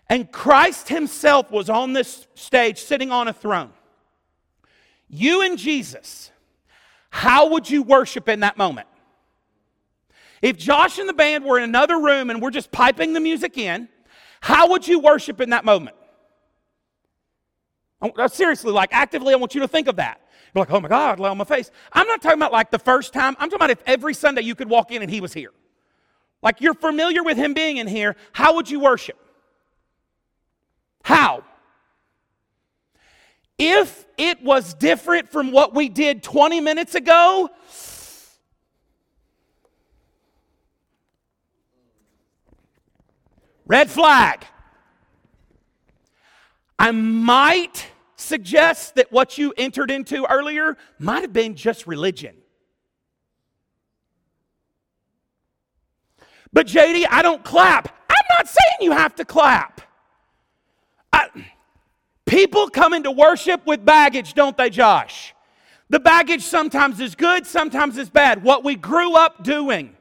And 0.08 0.30
Christ 0.30 0.88
Himself 0.88 1.50
was 1.50 1.70
on 1.70 1.92
this 1.92 2.26
stage 2.34 2.78
sitting 2.80 3.12
on 3.12 3.28
a 3.28 3.32
throne. 3.32 3.70
You 5.08 5.42
and 5.42 5.58
Jesus, 5.58 6.30
how 7.10 7.50
would 7.50 7.70
you 7.70 7.82
worship 7.82 8.28
in 8.28 8.40
that 8.40 8.56
moment? 8.56 8.88
If 10.42 10.56
Josh 10.56 10.98
and 10.98 11.08
the 11.08 11.14
band 11.14 11.44
were 11.44 11.58
in 11.58 11.64
another 11.64 11.98
room 12.00 12.30
and 12.30 12.40
we're 12.40 12.50
just 12.50 12.70
piping 12.70 13.12
the 13.12 13.20
music 13.20 13.58
in, 13.58 13.88
how 14.40 14.70
would 14.70 14.86
you 14.86 15.00
worship 15.00 15.40
in 15.40 15.50
that 15.50 15.64
moment? 15.64 15.96
Uh, 18.00 18.28
seriously, 18.28 18.72
like 18.72 18.90
actively, 18.92 19.34
I 19.34 19.36
want 19.36 19.54
you 19.54 19.60
to 19.62 19.68
think 19.68 19.88
of 19.88 19.96
that. 19.96 20.20
You're 20.54 20.62
like, 20.62 20.70
oh 20.70 20.80
my 20.80 20.88
God, 20.88 21.18
lay 21.18 21.28
on 21.28 21.36
my 21.36 21.44
face. 21.44 21.70
I'm 21.92 22.06
not 22.06 22.22
talking 22.22 22.38
about 22.38 22.52
like 22.52 22.70
the 22.70 22.78
first 22.78 23.12
time. 23.12 23.36
I'm 23.38 23.50
talking 23.50 23.56
about 23.56 23.70
if 23.70 23.82
every 23.86 24.14
Sunday 24.14 24.42
you 24.42 24.54
could 24.54 24.68
walk 24.68 24.92
in 24.92 25.02
and 25.02 25.10
he 25.10 25.20
was 25.20 25.32
here. 25.32 25.50
Like 26.42 26.60
you're 26.60 26.74
familiar 26.74 27.24
with 27.24 27.36
him 27.36 27.54
being 27.54 27.78
in 27.78 27.88
here, 27.88 28.14
how 28.32 28.54
would 28.54 28.70
you 28.70 28.80
worship? 28.80 29.18
How? 31.02 31.42
If 33.58 34.06
it 34.16 34.42
was 34.42 34.74
different 34.74 35.30
from 35.30 35.50
what 35.50 35.74
we 35.74 35.88
did 35.88 36.22
20 36.22 36.60
minutes 36.60 36.94
ago, 36.94 37.50
red 43.68 43.88
flag. 43.90 44.44
I 46.78 46.90
might 46.90 47.86
suggest 48.16 48.96
that 48.96 49.12
what 49.12 49.38
you 49.38 49.52
entered 49.56 49.90
into 49.90 50.26
earlier 50.30 50.76
might 50.98 51.22
have 51.22 51.32
been 51.32 51.54
just 51.54 51.86
religion. 51.86 52.34
But 56.52 56.66
JD, 56.66 57.06
I 57.10 57.22
don't 57.22 57.44
clap. 57.44 57.94
I'm 58.08 58.36
not 58.38 58.48
saying 58.48 58.78
you 58.80 58.92
have 58.92 59.14
to 59.16 59.24
clap. 59.24 59.82
I, 61.12 61.28
people 62.26 62.68
come 62.68 62.94
into 62.94 63.10
worship 63.10 63.66
with 63.66 63.84
baggage, 63.84 64.34
don't 64.34 64.56
they, 64.56 64.70
Josh? 64.70 65.34
The 65.90 66.00
baggage 66.00 66.42
sometimes 66.42 67.00
is 67.00 67.14
good, 67.14 67.46
sometimes 67.46 67.98
is 67.98 68.10
bad. 68.10 68.42
What 68.42 68.64
we 68.64 68.76
grew 68.76 69.14
up 69.16 69.42
doing. 69.42 69.96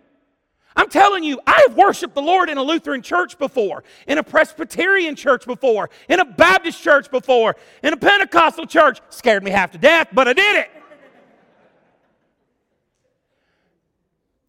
I'm 0.77 0.89
telling 0.89 1.23
you, 1.23 1.41
I 1.47 1.65
have 1.67 1.75
worshiped 1.75 2.13
the 2.13 2.21
Lord 2.21 2.49
in 2.49 2.59
a 2.59 2.63
Lutheran 2.63 3.01
church 3.01 3.39
before, 3.39 3.83
in 4.07 4.19
a 4.19 4.23
Presbyterian 4.23 5.15
church 5.15 5.47
before, 5.47 5.89
in 6.07 6.19
a 6.19 6.25
Baptist 6.25 6.83
church 6.83 7.09
before, 7.09 7.55
in 7.81 7.93
a 7.93 7.97
Pentecostal 7.97 8.67
church. 8.67 9.01
Scared 9.09 9.43
me 9.43 9.49
half 9.49 9.71
to 9.71 9.79
death, 9.79 10.09
but 10.13 10.27
I 10.27 10.33
did 10.33 10.55
it. 10.57 10.69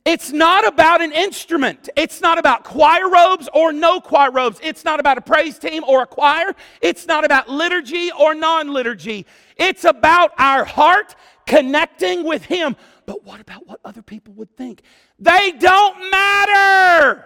It's 0.05 0.31
not 0.31 0.67
about 0.67 1.03
an 1.03 1.13
instrument. 1.13 1.89
It's 1.97 2.21
not 2.21 2.39
about 2.39 2.65
choir 2.65 3.11
robes 3.11 3.49
or 3.53 3.73
no 3.73 4.01
choir 4.01 4.31
robes. 4.31 4.59
It's 4.63 4.85
not 4.85 5.01
about 5.01 5.19
a 5.19 5.21
praise 5.21 5.59
team 5.59 5.83
or 5.87 6.03
a 6.03 6.07
choir. 6.07 6.55
It's 6.81 7.07
not 7.07 7.25
about 7.25 7.49
liturgy 7.49 8.11
or 8.19 8.35
non 8.35 8.73
liturgy. 8.73 9.27
It's 9.57 9.85
about 9.85 10.33
our 10.39 10.65
heart 10.65 11.15
connecting 11.47 12.25
with 12.25 12.45
Him. 12.45 12.77
But 13.09 13.25
what 13.25 13.41
about 13.41 13.67
what 13.67 13.81
other 13.87 14.03
people 14.03 14.35
would 14.35 14.55
think? 14.55 14.83
They 15.19 15.53
don't 15.53 16.11
matter. 16.11 17.25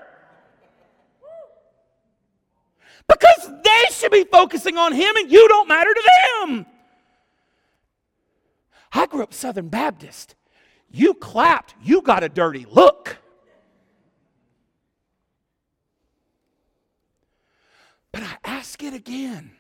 Because 3.09 3.51
they 3.65 3.85
should 3.91 4.13
be 4.13 4.23
focusing 4.23 4.79
on 4.79 4.93
Him 4.93 5.17
and 5.17 5.29
you 5.29 5.49
don't 5.49 5.67
matter 5.67 5.93
to 5.93 6.11
them. 6.47 6.67
I 8.93 9.07
grew 9.07 9.25
up 9.25 9.35
Southern 9.35 9.71
Baptist. 9.71 10.37
You 10.89 11.15
clapped, 11.15 11.75
you 11.83 12.01
got 12.01 12.23
a 12.23 12.29
dirty 12.29 12.65
look. 12.71 13.17
But 18.13 18.23
I 18.23 18.37
ask 18.45 18.81
it 18.85 18.95
again 18.95 19.57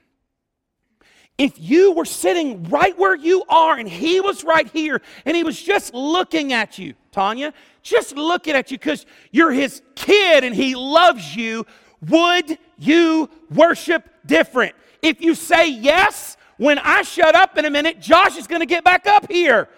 if 1.42 1.58
you 1.58 1.90
were 1.90 2.04
sitting 2.04 2.62
right 2.68 2.96
where 2.96 3.16
you 3.16 3.42
are 3.48 3.76
and 3.76 3.88
he 3.88 4.20
was 4.20 4.44
right 4.44 4.68
here 4.68 5.02
and 5.24 5.36
he 5.36 5.42
was 5.42 5.60
just 5.60 5.92
looking 5.92 6.52
at 6.52 6.78
you, 6.78 6.94
Tanya, 7.10 7.52
just 7.82 8.14
looking 8.14 8.54
at 8.54 8.70
you 8.70 8.78
because 8.78 9.06
you're 9.32 9.50
his 9.50 9.82
kid 9.96 10.44
and 10.44 10.54
he 10.54 10.76
loves 10.76 11.34
you, 11.34 11.66
would 12.08 12.56
you 12.78 13.28
worship 13.50 14.08
different? 14.24 14.76
If 15.02 15.20
you 15.20 15.34
say 15.34 15.68
yes, 15.68 16.36
when 16.58 16.78
I 16.78 17.02
shut 17.02 17.34
up 17.34 17.58
in 17.58 17.64
a 17.64 17.70
minute, 17.70 18.00
Josh 18.00 18.36
is 18.36 18.46
going 18.46 18.60
to 18.60 18.66
get 18.66 18.84
back 18.84 19.08
up 19.08 19.28
here. 19.28 19.68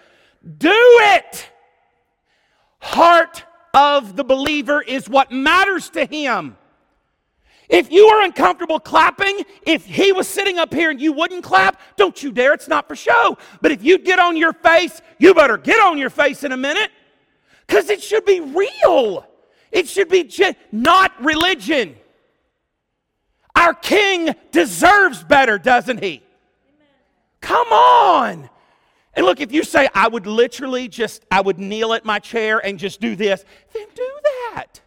Do 0.59 0.69
it. 0.71 1.49
Heart 2.79 3.43
of 3.73 4.15
the 4.15 4.23
believer 4.23 4.83
is 4.83 5.09
what 5.09 5.31
matters 5.31 5.89
to 5.89 6.05
him. 6.05 6.57
If 7.69 7.91
you 7.91 8.05
are 8.07 8.23
uncomfortable 8.23 8.79
clapping, 8.79 9.43
if 9.65 9.85
he 9.85 10.11
was 10.11 10.27
sitting 10.27 10.59
up 10.59 10.73
here 10.73 10.91
and 10.91 11.01
you 11.01 11.13
wouldn't 11.13 11.43
clap, 11.43 11.81
don't 11.97 12.21
you 12.21 12.31
dare. 12.31 12.53
It's 12.53 12.67
not 12.67 12.87
for 12.87 12.95
show. 12.95 13.37
But 13.61 13.71
if 13.71 13.83
you 13.83 13.97
get 13.97 14.19
on 14.19 14.37
your 14.37 14.53
face, 14.53 15.01
you 15.17 15.33
better 15.33 15.57
get 15.57 15.79
on 15.79 15.97
your 15.97 16.09
face 16.09 16.43
in 16.43 16.51
a 16.51 16.57
minute 16.57 16.91
because 17.65 17.89
it 17.89 18.03
should 18.03 18.25
be 18.25 18.39
real. 18.39 19.27
It 19.71 19.87
should 19.87 20.09
be 20.09 20.31
not 20.71 21.11
religion. 21.23 21.95
Our 23.55 23.73
king 23.73 24.35
deserves 24.51 25.23
better, 25.23 25.57
doesn't 25.57 26.03
he? 26.03 26.21
Come 27.41 27.67
on. 27.67 28.49
And 29.15 29.25
look, 29.25 29.39
if 29.39 29.51
you 29.51 29.63
say, 29.63 29.87
I 29.93 30.07
would 30.07 30.27
literally 30.27 30.87
just, 30.87 31.25
I 31.31 31.41
would 31.41 31.57
kneel 31.57 31.93
at 31.93 32.03
my 32.03 32.19
chair 32.19 32.59
and 32.59 32.77
just 32.77 32.99
do 32.99 33.15
this, 33.15 33.45
then 33.73 33.87
do 33.95 34.09
that. 34.23 34.81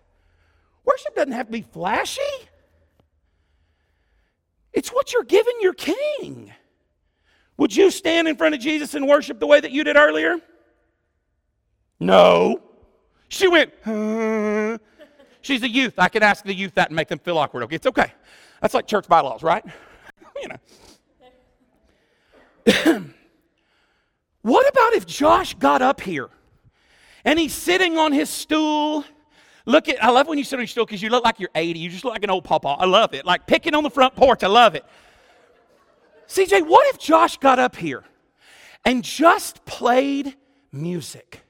Worship 0.85 1.15
doesn't 1.15 1.33
have 1.33 1.47
to 1.47 1.53
be 1.53 1.63
flashy. 1.63 2.21
It's 4.73 4.91
what 4.91 5.13
you're 5.13 5.25
giving 5.25 5.55
your 5.61 5.75
king. 5.75 6.53
Would 7.57 7.75
you 7.75 7.91
stand 7.91 8.29
in 8.29 8.37
front 8.37 8.55
of 8.55 8.61
Jesus 8.61 8.95
and 8.95 9.09
worship 9.09 9.41
the 9.41 9.47
way 9.47 9.61
that 9.61 9.73
you 9.73 9.83
did 9.85 9.97
earlier? 9.97 10.39
No. 11.99 12.63
She 13.29 13.49
went. 13.49 13.73
She's 15.41 15.63
a 15.63 15.69
youth. 15.69 15.95
I 15.99 16.09
could 16.09 16.23
ask 16.23 16.45
the 16.45 16.55
youth 16.55 16.75
that 16.75 16.89
and 16.89 16.97
make 16.97 17.09
them 17.09 17.19
feel 17.19 17.39
awkward. 17.39 17.65
Okay, 17.65 17.77
it's 17.77 17.87
okay. 17.87 18.13
That's 18.61 18.75
like 18.75 18.87
church 18.87 19.09
bylaws, 19.09 19.43
right? 19.43 19.65
you 20.43 20.49
know. 20.49 20.59
what 24.43 24.69
about 24.69 24.93
if 24.93 25.07
Josh 25.07 25.55
got 25.55 25.83
up 25.83 26.01
here 26.01 26.29
and 27.25 27.39
he's 27.39 27.55
sitting 27.55 27.99
on 27.99 28.13
his 28.13 28.29
stool 28.29 29.05
Look 29.69 29.91
at, 29.91 30.03
I 30.03 30.09
love 30.09 30.27
when 30.27 30.39
you 30.39 30.45
sit 30.45 30.57
on 30.57 30.63
your 30.63 30.67
stool 30.67 30.87
because 30.87 31.03
you 31.03 31.11
look 31.11 31.23
like 31.23 31.39
you're 31.39 31.51
80. 31.55 31.79
You 31.79 31.91
just 31.91 32.03
look 32.03 32.15
like 32.15 32.25
an 32.25 32.31
old 32.31 32.45
papa. 32.45 32.69
I 32.69 32.87
love 32.87 33.13
it. 33.13 33.27
Like 33.27 33.47
picking 33.47 33.75
on 33.75 33.83
the 33.83 33.91
front 33.91 34.17
porch. 34.17 34.43
I 34.43 34.47
love 34.47 34.75
it. 34.75 34.83
CJ, 36.27 36.67
what 36.67 36.87
if 36.87 36.99
Josh 36.99 37.37
got 37.37 37.59
up 37.59 37.77
here 37.77 38.03
and 38.87 39.05
just 39.05 39.67
played 39.67 40.35
music? 40.73 41.43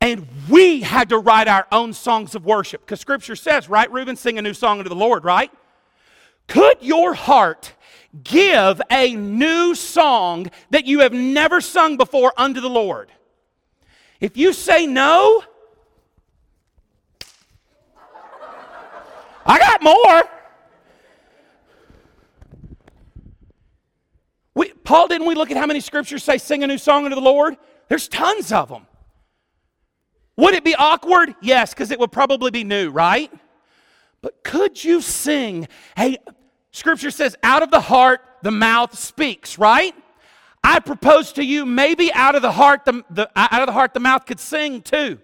And 0.00 0.26
we 0.48 0.80
had 0.80 1.10
to 1.10 1.18
write 1.18 1.46
our 1.46 1.68
own 1.70 1.92
songs 1.92 2.34
of 2.34 2.44
worship. 2.44 2.80
Because 2.80 2.98
scripture 2.98 3.36
says, 3.36 3.68
right, 3.68 3.90
Reuben, 3.92 4.16
sing 4.16 4.36
a 4.36 4.42
new 4.42 4.52
song 4.52 4.78
unto 4.78 4.88
the 4.88 4.96
Lord, 4.96 5.24
right? 5.24 5.52
Could 6.48 6.78
your 6.80 7.14
heart 7.14 7.74
give 8.24 8.82
a 8.90 9.14
new 9.14 9.76
song 9.76 10.50
that 10.70 10.86
you 10.86 10.98
have 10.98 11.12
never 11.12 11.60
sung 11.60 11.96
before 11.96 12.32
unto 12.36 12.60
the 12.60 12.68
Lord? 12.68 13.12
If 14.20 14.36
you 14.36 14.52
say 14.52 14.88
no, 14.88 15.44
I 19.44 19.58
got 19.58 19.82
more. 19.82 20.22
We, 24.54 24.68
Paul, 24.84 25.08
didn't 25.08 25.26
we 25.26 25.34
look 25.34 25.50
at 25.50 25.56
how 25.56 25.66
many 25.66 25.80
scriptures 25.80 26.22
say 26.22 26.38
sing 26.38 26.62
a 26.62 26.66
new 26.66 26.78
song 26.78 27.04
unto 27.04 27.14
the 27.14 27.22
Lord? 27.22 27.56
There's 27.88 28.08
tons 28.08 28.52
of 28.52 28.68
them. 28.68 28.86
Would 30.36 30.54
it 30.54 30.64
be 30.64 30.74
awkward? 30.74 31.34
Yes, 31.40 31.74
because 31.74 31.90
it 31.90 31.98
would 31.98 32.12
probably 32.12 32.50
be 32.50 32.64
new, 32.64 32.90
right? 32.90 33.32
But 34.22 34.44
could 34.44 34.82
you 34.82 35.00
sing? 35.00 35.68
Hey, 35.96 36.18
scripture 36.70 37.10
says, 37.10 37.36
out 37.42 37.62
of 37.62 37.70
the 37.70 37.80
heart, 37.80 38.20
the 38.42 38.50
mouth 38.50 38.98
speaks, 38.98 39.58
right? 39.58 39.94
I 40.64 40.78
propose 40.78 41.32
to 41.34 41.44
you, 41.44 41.66
maybe 41.66 42.12
out 42.12 42.34
of 42.34 42.42
the 42.42 42.52
heart, 42.52 42.84
the, 42.84 43.02
the 43.10 43.28
out 43.34 43.62
of 43.62 43.66
the 43.66 43.72
heart, 43.72 43.94
the 43.94 44.00
mouth 44.00 44.26
could 44.26 44.38
sing 44.38 44.80
too. 44.80 45.18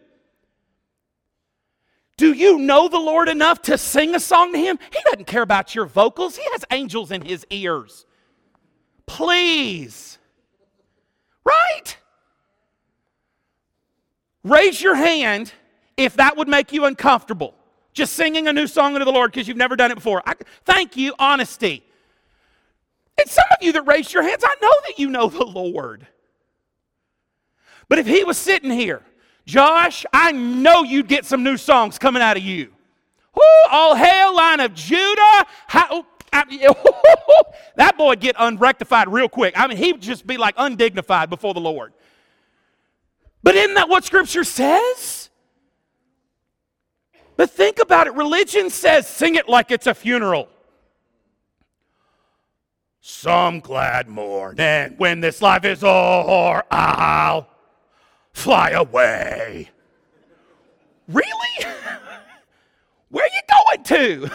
Do 2.19 2.33
you 2.33 2.59
know 2.59 2.89
the 2.89 2.99
Lord 2.99 3.29
enough 3.29 3.63
to 3.63 3.79
sing 3.79 4.15
a 4.17 4.21
song 4.21 4.53
to 4.53 4.59
Him? 4.59 4.79
He 4.93 4.99
doesn't 5.05 5.27
care 5.27 5.43
about 5.43 5.75
your 5.75 5.87
vocals, 5.87 6.37
He 6.37 6.43
has 6.51 6.65
angels 6.71 7.13
in 7.13 7.23
His 7.23 7.47
ears. 7.49 8.05
Please. 9.07 10.19
Right? 11.45 11.97
Raise 14.43 14.83
your 14.83 14.97
hand 14.97 15.53
if 15.97 16.17
that 16.17 16.37
would 16.37 16.49
make 16.49 16.73
you 16.73 16.85
uncomfortable. 16.85 17.55
Just 17.93 18.15
singing 18.15 18.49
a 18.49 18.53
new 18.53 18.67
song 18.67 18.95
unto 18.95 19.05
the 19.05 19.13
Lord 19.13 19.31
because 19.31 19.47
you've 19.47 19.57
never 19.57 19.77
done 19.77 19.93
it 19.93 19.95
before. 19.95 20.21
I, 20.27 20.35
thank 20.65 20.97
you, 20.97 21.15
honesty. 21.21 21.85
And 23.17 23.31
some 23.31 23.47
of 23.53 23.59
you 23.63 23.73
that 23.73 23.83
raised 23.83 24.13
your 24.13 24.25
hands, 24.25 24.43
I 24.45 24.55
know 24.61 24.73
that 24.89 24.99
you 24.99 25.09
know 25.09 25.29
the 25.29 25.45
Lord. 25.45 26.07
But 27.89 28.01
if 28.01 28.09
He 28.09 28.25
was 28.25 28.37
sitting 28.37 28.73
here 28.73 29.03
Josh, 29.49 30.05
I 30.13 30.31
know 30.31 30.83
you'd 30.83 31.09
get 31.09 31.25
some 31.25 31.43
new 31.43 31.57
songs 31.57 31.99
coming 31.99 32.21
out 32.21 32.37
of 32.37 32.43
you. 32.43 32.69
Woo, 33.35 33.43
all 33.71 33.95
hail, 33.95 34.37
line 34.37 34.61
of 34.61 34.75
Judah. 34.75 35.47
How, 35.67 36.05
that 37.77 37.95
boy 37.97 38.09
would 38.09 38.21
get 38.21 38.37
unrectified 38.39 39.09
real 39.09 39.27
quick. 39.27 39.55
I 39.57 39.67
mean, 39.67 39.79
he'd 39.79 40.03
just 40.03 40.27
be 40.27 40.37
like 40.37 40.55
undignified 40.59 41.31
before 41.31 41.55
the 41.55 41.61
Lord. 41.61 41.95
But 43.43 43.55
isn't 43.55 43.73
that 43.73 43.89
what 43.89 44.05
Scripture 44.05 44.45
says? 44.45 45.31
But 47.39 47.49
think 47.49 47.79
about 47.81 48.07
it. 48.07 48.13
Religion 48.13 48.69
says, 48.69 49.07
sing 49.07 49.37
it 49.37 49.49
like 49.49 49.71
it's 49.71 49.87
a 49.87 49.95
funeral. 49.95 50.51
Some 53.01 53.61
glad 53.61 54.09
morning 54.09 54.95
when 54.99 55.21
this 55.21 55.41
life 55.41 55.65
is 55.65 55.83
o'er, 55.83 56.65
I'll 56.71 57.49
fly 58.39 58.71
away. 58.71 59.69
Really? 61.09 61.27
Where 63.11 63.25
are 63.25 63.29
you 63.29 63.41
going 63.67 63.85
to? 63.85 64.31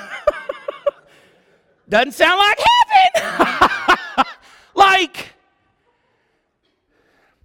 Doesn't 1.89 2.11
sound 2.11 2.39
like 2.39 2.59
heaven. 3.13 4.25
like, 4.75 5.33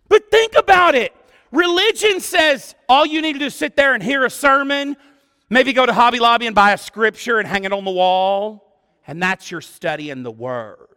but 0.09 0.31
think 0.31 0.55
about 0.57 0.95
it. 0.95 1.15
Religion 1.53 2.21
says 2.21 2.75
all 2.89 3.07
you 3.07 3.23
need 3.23 3.35
to 3.35 3.39
do 3.39 3.47
is 3.47 3.55
sit 3.55 3.77
there 3.77 3.95
and 3.95 4.03
hear 4.03 4.25
a 4.25 4.31
sermon, 4.31 4.97
maybe 5.51 5.73
go 5.73 5.87
to 5.87 5.93
Hobby 5.93 6.19
Lobby 6.19 6.47
and 6.47 6.55
buy 6.55 6.73
a 6.73 6.79
scripture 6.79 7.39
and 7.39 7.47
hang 7.47 7.65
it 7.65 7.73
on 7.73 7.85
the 7.85 7.91
wall, 7.91 8.81
and 9.07 9.23
that's 9.23 9.51
your 9.51 9.61
study 9.61 10.11
in 10.11 10.23
the 10.23 10.31
Word. 10.31 10.88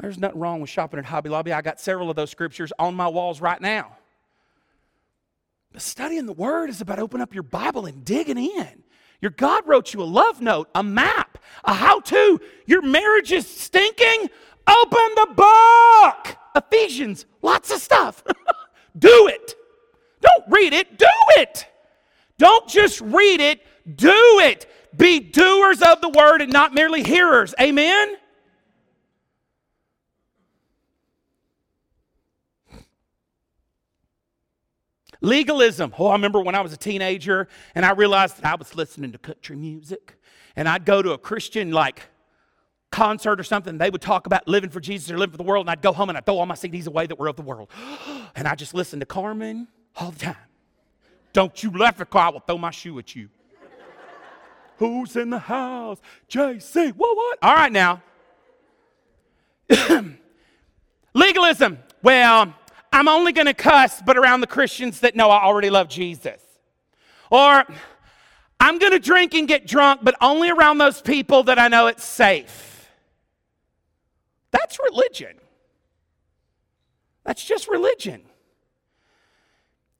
There's 0.00 0.18
nothing 0.18 0.40
wrong 0.40 0.60
with 0.60 0.70
shopping 0.70 0.98
at 0.98 1.04
Hobby 1.04 1.28
Lobby. 1.28 1.52
I 1.52 1.62
got 1.62 1.80
several 1.80 2.10
of 2.10 2.16
those 2.16 2.30
scriptures 2.30 2.72
on 2.78 2.94
my 2.94 3.08
walls 3.08 3.40
right 3.40 3.60
now. 3.60 3.96
But 5.72 5.82
studying 5.82 6.26
the 6.26 6.32
Word 6.32 6.70
is 6.70 6.80
about 6.80 6.98
opening 6.98 7.22
up 7.22 7.34
your 7.34 7.44
Bible 7.44 7.86
and 7.86 8.04
digging 8.04 8.38
in. 8.38 8.82
Your 9.20 9.30
God 9.30 9.62
wrote 9.66 9.94
you 9.94 10.02
a 10.02 10.04
love 10.04 10.40
note, 10.40 10.68
a 10.74 10.82
map, 10.82 11.38
a 11.64 11.72
how 11.72 12.00
to. 12.00 12.40
Your 12.66 12.82
marriage 12.82 13.30
is 13.30 13.48
stinking. 13.48 14.28
Open 14.66 15.08
the 15.14 15.28
book. 15.34 16.36
Ephesians, 16.56 17.26
lots 17.40 17.70
of 17.70 17.80
stuff. 17.80 18.24
do 18.98 19.28
it. 19.28 19.54
Don't 20.20 20.44
read 20.48 20.72
it, 20.72 20.98
do 20.98 21.06
it. 21.38 21.66
Don't 22.38 22.68
just 22.68 23.00
read 23.00 23.40
it, 23.40 23.60
do 23.96 24.40
it. 24.40 24.66
Be 24.96 25.20
doers 25.20 25.80
of 25.80 26.00
the 26.00 26.08
word 26.08 26.42
and 26.42 26.52
not 26.52 26.74
merely 26.74 27.02
hearers. 27.02 27.54
Amen? 27.60 28.16
Legalism. 35.22 35.94
Oh, 35.98 36.08
I 36.08 36.12
remember 36.12 36.40
when 36.40 36.54
I 36.54 36.60
was 36.60 36.72
a 36.72 36.76
teenager 36.76 37.48
and 37.74 37.86
I 37.86 37.92
realized 37.92 38.38
that 38.38 38.44
I 38.44 38.54
was 38.56 38.74
listening 38.74 39.12
to 39.12 39.18
country 39.18 39.56
music. 39.56 40.16
And 40.56 40.68
I'd 40.68 40.84
go 40.84 41.00
to 41.00 41.12
a 41.12 41.18
Christian 41.18 41.70
like 41.70 42.02
concert 42.92 43.40
or 43.40 43.42
something, 43.42 43.78
they 43.78 43.90
would 43.90 44.02
talk 44.02 44.26
about 44.26 44.46
living 44.46 44.70
for 44.70 44.78
Jesus 44.78 45.10
or 45.10 45.18
living 45.18 45.32
for 45.32 45.38
the 45.38 45.42
world, 45.42 45.64
and 45.64 45.70
I'd 45.70 45.82
go 45.82 45.92
home 45.92 46.10
and 46.10 46.18
I'd 46.18 46.26
throw 46.26 46.38
all 46.38 46.46
my 46.46 46.54
CDs 46.54 46.86
away 46.86 47.06
that 47.06 47.18
were 47.18 47.26
of 47.26 47.36
the 47.36 47.42
world. 47.42 47.70
And 48.34 48.48
I 48.48 48.54
just 48.54 48.72
listened 48.72 49.00
to 49.00 49.06
Carmen 49.06 49.68
all 49.94 50.10
the 50.10 50.18
time. 50.18 50.36
Don't 51.34 51.62
you 51.62 51.70
laugh 51.70 52.00
at 52.00 52.08
I 52.16 52.30
will 52.30 52.40
throw 52.40 52.56
my 52.56 52.70
shoe 52.70 52.98
at 52.98 53.14
you. 53.14 53.28
Who's 54.78 55.16
in 55.16 55.28
the 55.28 55.38
house? 55.38 55.98
JC. 56.30 56.94
What, 56.94 57.14
what? 57.14 57.38
All 57.42 57.54
right, 57.54 57.70
now. 57.70 58.02
Legalism. 61.14 61.78
Well, 62.02 62.54
I'm 62.92 63.08
only 63.08 63.32
going 63.32 63.46
to 63.46 63.54
cuss, 63.54 64.02
but 64.04 64.16
around 64.16 64.42
the 64.42 64.46
Christians 64.46 65.00
that 65.00 65.16
know 65.16 65.30
I 65.30 65.42
already 65.42 65.70
love 65.70 65.88
Jesus. 65.88 66.40
Or 67.30 67.64
I'm 68.60 68.78
going 68.78 68.92
to 68.92 68.98
drink 68.98 69.34
and 69.34 69.48
get 69.48 69.66
drunk, 69.66 70.00
but 70.02 70.14
only 70.20 70.50
around 70.50 70.78
those 70.78 71.00
people 71.00 71.44
that 71.44 71.58
I 71.58 71.68
know 71.68 71.86
it's 71.86 72.04
safe. 72.04 72.90
That's 74.50 74.78
religion. 74.78 75.36
That's 77.24 77.44
just 77.44 77.68
religion. 77.68 78.22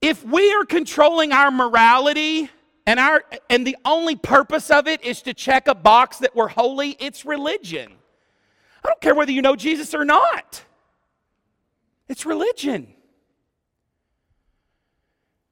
If 0.01 0.25
we 0.25 0.53
are 0.53 0.65
controlling 0.65 1.33
our 1.33 1.51
morality 1.51 2.51
and 2.87 2.99
our 2.99 3.25
and 3.49 3.67
the 3.67 3.77
only 3.85 4.17
purpose 4.17 4.71
of 4.71 4.89
it 4.89 5.05
is 5.05 5.23
to 5.23 5.33
check 5.33 5.69
a 5.69 5.75
box 5.75 6.19
that 6.19 6.35
we're 6.35 6.49
holy, 6.49 6.97
it's 6.99 7.25
religion. 7.25 7.93
I 8.85 8.89
don't 8.89 9.01
care 9.01 9.15
whether 9.15 9.31
you 9.31 9.43
know 9.43 9.55
Jesus 9.55 9.95
or 9.95 10.05
not. 10.05 10.65
It's 12.09 12.27
religion. 12.27 12.95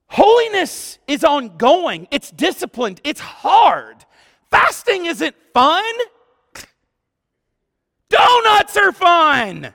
Holiness 0.08 0.98
is 1.06 1.22
ongoing, 1.22 2.08
it's 2.10 2.30
disciplined, 2.32 3.00
it's 3.04 3.20
hard. 3.20 4.04
Fasting 4.50 5.06
isn't 5.06 5.36
fun. 5.54 5.84
Donuts 8.08 8.76
are 8.76 8.90
fun. 8.90 9.72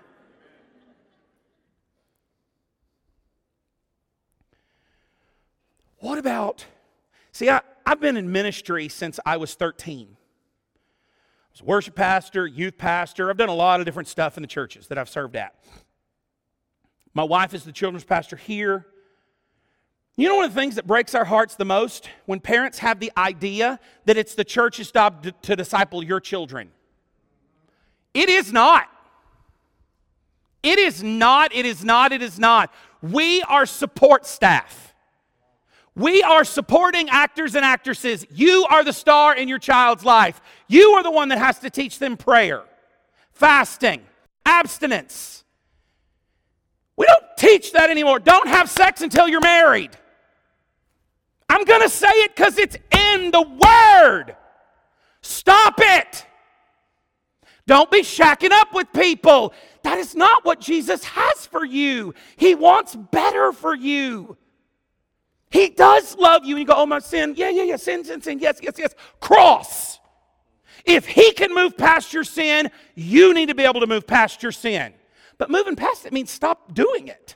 What 6.00 6.20
about, 6.20 6.66
see, 7.32 7.50
I, 7.50 7.62
I've 7.86 8.02
been 8.02 8.18
in 8.18 8.32
ministry 8.32 8.90
since 8.90 9.20
I 9.26 9.38
was 9.38 9.54
13. 9.56 10.10
I 10.10 10.16
was 11.54 11.62
a 11.62 11.64
worship 11.64 11.96
pastor, 11.96 12.46
youth 12.46 12.78
pastor. 12.78 13.30
I've 13.30 13.38
done 13.38 13.50
a 13.50 13.56
lot 13.56 13.80
of 13.80 13.86
different 13.86 14.10
stuff 14.10 14.38
in 14.38 14.44
the 14.44 14.48
churches 14.48 14.88
that 14.90 14.98
I've 14.98 15.10
served 15.10 15.38
at. 15.38 15.56
My 17.16 17.24
wife 17.24 17.54
is 17.54 17.64
the 17.64 17.72
children's 17.72 18.04
pastor 18.04 18.36
here. 18.36 18.86
You 20.18 20.28
know 20.28 20.36
one 20.36 20.46
of 20.46 20.54
the 20.54 20.60
things 20.60 20.76
that 20.76 20.86
breaks 20.86 21.16
our 21.16 21.26
hearts 21.26 21.56
the 21.56 21.66
most? 21.66 22.10
When 22.26 22.40
parents 22.40 22.80
have 22.80 23.00
the 23.00 23.12
idea 23.18 23.80
that 24.06 24.18
it's 24.18 24.36
the 24.36 24.44
church's 24.44 24.92
job 24.92 25.26
to, 25.42 25.56
disciple 25.56 26.04
your 26.04 26.20
children. 26.20 26.72
It 28.14 28.30
is 28.30 28.54
not. 28.54 28.88
It 30.62 30.78
is 30.78 31.02
not, 31.02 31.54
it 31.54 31.66
is 31.66 31.84
not, 31.84 32.12
it 32.12 32.22
is 32.22 32.38
not. 32.38 32.74
We 33.02 33.42
are 33.44 33.66
support 33.66 34.26
staff. 34.26 34.94
We 35.96 36.22
are 36.24 36.44
supporting 36.44 37.08
actors 37.10 37.56
and 37.56 37.64
actresses. 37.64 38.26
You 38.30 38.66
are 38.70 38.84
the 38.84 38.92
star 38.92 39.36
in 39.36 39.48
your 39.48 39.60
child's 39.60 40.04
life. 40.04 40.42
You 40.68 40.92
are 40.92 41.04
the 41.04 41.12
one 41.12 41.30
that 41.30 41.38
has 41.38 41.60
to 41.60 41.70
teach 41.70 42.00
them 42.00 42.18
prayer, 42.18 42.64
fasting, 43.32 44.02
abstinence, 44.46 45.45
we 46.98 47.06
don't 47.06 47.26
teach 47.38 47.74
that 47.74 47.90
anymore. 47.90 48.20
Don't 48.20 48.48
have 48.48 48.70
sex 48.70 49.02
until 49.02 49.28
you're 49.28 49.42
married. 49.42 49.92
I'm 51.50 51.64
going 51.64 51.82
to 51.82 51.90
say 51.90 52.10
it 52.10 52.36
because 52.36 52.58
it's 52.58 52.78
in 52.92 53.32
the 53.32 53.42
Word. 53.42 54.36
Stop 55.22 55.76
it. 55.78 56.26
Don't 57.68 57.90
be 57.90 58.02
shacking 58.02 58.52
up 58.52 58.74
with 58.74 58.92
people. 58.94 59.54
That 59.84 59.98
is 59.98 60.16
not 60.16 60.46
what 60.46 60.60
Jesus 60.60 61.04
has 61.04 61.46
for 61.48 61.66
you. 61.66 62.14
He 62.36 62.56
wants 62.56 62.96
better 62.96 63.52
for 63.52 63.76
you. 63.76 64.38
He 65.50 65.70
does 65.70 66.16
love 66.18 66.44
you. 66.46 66.56
And 66.56 66.60
you 66.62 66.66
go, 66.66 66.76
oh, 66.76 66.86
my 66.86 67.00
sin. 67.00 67.34
Yeah, 67.36 67.50
yeah, 67.50 67.64
yeah. 67.64 67.76
Sin, 67.76 68.04
sin, 68.04 68.22
sin. 68.22 68.40
Yes, 68.40 68.60
yes, 68.62 68.76
yes. 68.78 68.94
Cross. 69.20 70.00
If 70.86 71.08
He 71.08 71.32
can 71.34 71.54
move 71.54 71.78
past 71.78 72.14
your 72.14 72.24
sin, 72.24 72.70
you 72.94 73.34
need 73.34 73.48
to 73.48 73.56
be 73.56 73.64
able 73.64 73.80
to 73.80 73.88
move 73.88 74.06
past 74.06 74.44
your 74.44 74.52
sin. 74.52 74.94
But 75.38 75.50
moving 75.50 75.76
past 75.76 76.06
it 76.06 76.14
means 76.14 76.32
stop 76.32 76.74
doing 76.74 77.08
it. 77.08 77.36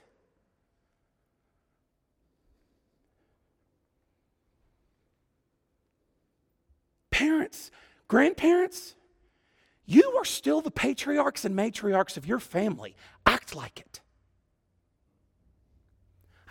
Parents, 7.12 7.70
grandparents, 8.08 8.96
you 9.86 10.14
are 10.18 10.26
still 10.26 10.62
the 10.62 10.72
patriarchs 10.72 11.44
and 11.46 11.56
matriarchs 11.56 12.16
of 12.16 12.26
your 12.26 12.40
family. 12.40 12.96
Act 13.26 13.56
like 13.56 13.80
it. 13.80 14.00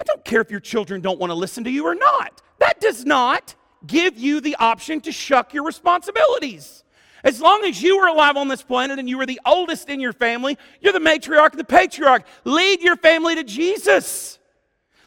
I 0.00 0.04
don't 0.04 0.24
care 0.24 0.40
if 0.40 0.50
your 0.50 0.60
children 0.60 1.00
don't 1.00 1.18
want 1.18 1.30
to 1.30 1.34
listen 1.34 1.64
to 1.64 1.70
you 1.70 1.86
or 1.86 1.94
not. 1.94 2.42
That 2.58 2.80
does 2.80 3.04
not 3.04 3.54
give 3.86 4.18
you 4.18 4.40
the 4.40 4.56
option 4.56 5.00
to 5.02 5.12
shuck 5.12 5.54
your 5.54 5.64
responsibilities. 5.64 6.84
As 7.28 7.42
long 7.42 7.62
as 7.64 7.82
you 7.82 7.98
are 7.98 8.08
alive 8.08 8.38
on 8.38 8.48
this 8.48 8.62
planet 8.62 8.98
and 8.98 9.06
you 9.06 9.20
are 9.20 9.26
the 9.26 9.38
oldest 9.44 9.90
in 9.90 10.00
your 10.00 10.14
family, 10.14 10.56
you're 10.80 10.94
the 10.94 10.98
matriarch 10.98 11.50
and 11.50 11.60
the 11.60 11.64
patriarch. 11.64 12.24
Lead 12.44 12.80
your 12.80 12.96
family 12.96 13.34
to 13.34 13.44
Jesus. 13.44 14.38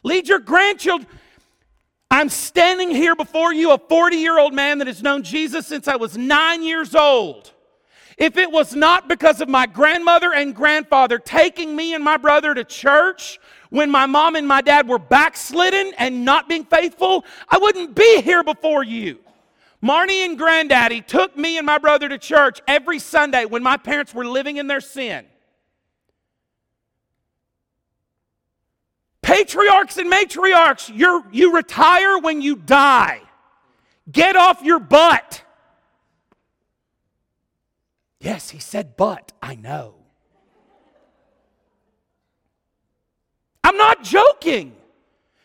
Lead 0.04 0.28
your 0.28 0.38
grandchildren. 0.38 1.10
I'm 2.12 2.30
standing 2.30 2.92
here 2.92 3.16
before 3.16 3.56
you, 3.56 3.72
a 3.72 3.80
40 3.80 4.18
year 4.18 4.38
old 4.38 4.54
man 4.54 4.78
that 4.78 4.86
has 4.86 5.02
known 5.02 5.24
Jesus 5.24 5.66
since 5.66 5.88
I 5.88 5.96
was 5.96 6.16
nine 6.16 6.62
years 6.62 6.94
old. 6.94 7.52
If 8.20 8.38
it 8.38 8.52
was 8.52 8.76
not 8.76 9.08
because 9.08 9.42
of 9.42 9.50
my 9.50 9.66
grandmother 9.66 10.32
and 10.32 10.54
grandfather 10.54 11.18
taking 11.18 11.76
me 11.76 11.96
and 11.96 12.04
my 12.04 12.18
brother 12.18 12.54
to 12.54 12.64
church 12.64 13.40
when 13.72 13.90
my 13.90 14.06
mom 14.06 14.36
and 14.36 14.48
my 14.48 14.62
dad 14.62 14.88
were 14.88 15.00
backslidden 15.00 15.94
and 15.98 16.24
not 16.24 16.48
being 16.48 16.66
faithful, 16.66 17.26
I 17.50 17.58
wouldn't 17.58 17.96
be 17.96 18.22
here 18.22 18.44
before 18.44 18.84
you. 18.84 19.21
Marnie 19.84 20.26
and 20.26 20.38
Granddaddy 20.38 21.02
took 21.02 21.36
me 21.36 21.58
and 21.58 21.66
my 21.66 21.80
brother 21.80 22.08
to 22.08 22.18
church 22.18 22.62
every 22.68 23.00
Sunday 23.00 23.46
when 23.46 23.64
my 23.64 23.78
parents 23.78 24.14
were 24.14 24.26
living 24.26 24.58
in 24.58 24.68
their 24.68 24.82
sin. 24.82 25.26
Patriarchs 29.22 29.98
and 29.98 30.12
matriarchs, 30.12 30.96
you 30.96 31.26
you 31.32 31.56
retire 31.56 32.20
when 32.20 32.42
you 32.42 32.56
die. 32.56 33.22
Get 34.12 34.36
off 34.36 34.62
your 34.62 34.80
butt. 34.80 35.44
Yes, 38.20 38.50
he 38.50 38.60
said, 38.60 38.98
but 38.98 39.32
I 39.42 39.56
know. 39.56 39.96
I'm 43.64 43.78
not 43.78 44.04
joking. 44.04 44.76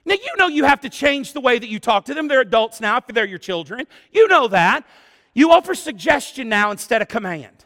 Now, 0.07 0.14
you 0.14 0.37
know 0.38 0.47
you 0.47 0.64
have 0.64 0.81
to 0.83 0.88
change 0.88 1.33
the 1.33 1.40
way 1.40 1.59
that 1.59 1.69
you 1.69 1.81
talk 1.81 2.05
to 2.05 2.14
them. 2.14 2.29
They're 2.29 2.40
adults 2.40 2.81
now, 2.81 2.97
if 2.97 3.07
they're 3.09 3.27
your 3.27 3.40
children. 3.40 3.87
You 4.12 4.29
know 4.29 4.47
that. 4.49 4.87
You 5.35 5.51
offer 5.51 5.75
suggestion 5.75 6.49
now 6.49 6.71
instead 6.71 7.03
of 7.03 7.09
command. 7.09 7.64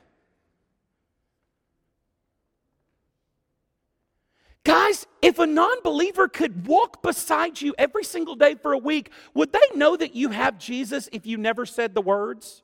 Guys, 4.65 5.07
if 5.21 5.39
a 5.39 5.47
non 5.47 5.83
believer 5.85 6.29
could 6.29 6.67
walk 6.67 7.03
beside 7.03 7.61
you 7.61 7.75
every 7.77 8.05
single 8.05 8.37
day 8.37 8.55
for 8.55 8.73
a 8.73 8.79
week, 8.79 9.11
would 9.35 9.53
they 9.53 9.61
know 9.75 9.97
that 9.97 10.15
you 10.15 10.31
have 10.31 10.59
Jesus 10.59 11.11
if 11.13 11.27
you 11.27 11.37
never 11.37 11.67
said 11.67 11.95
the 11.95 12.01
words? 12.01 12.63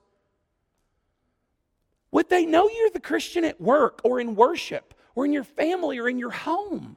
Would 2.12 2.30
they 2.30 2.46
know 2.46 2.68
you're 2.68 2.90
the 2.90 3.00
Christian 3.00 3.44
at 3.44 3.60
work 3.60 4.00
or 4.04 4.20
in 4.20 4.36
worship 4.36 4.94
or 5.14 5.26
in 5.26 5.34
your 5.34 5.44
family 5.44 5.98
or 5.98 6.08
in 6.08 6.18
your 6.18 6.30
home? 6.30 6.96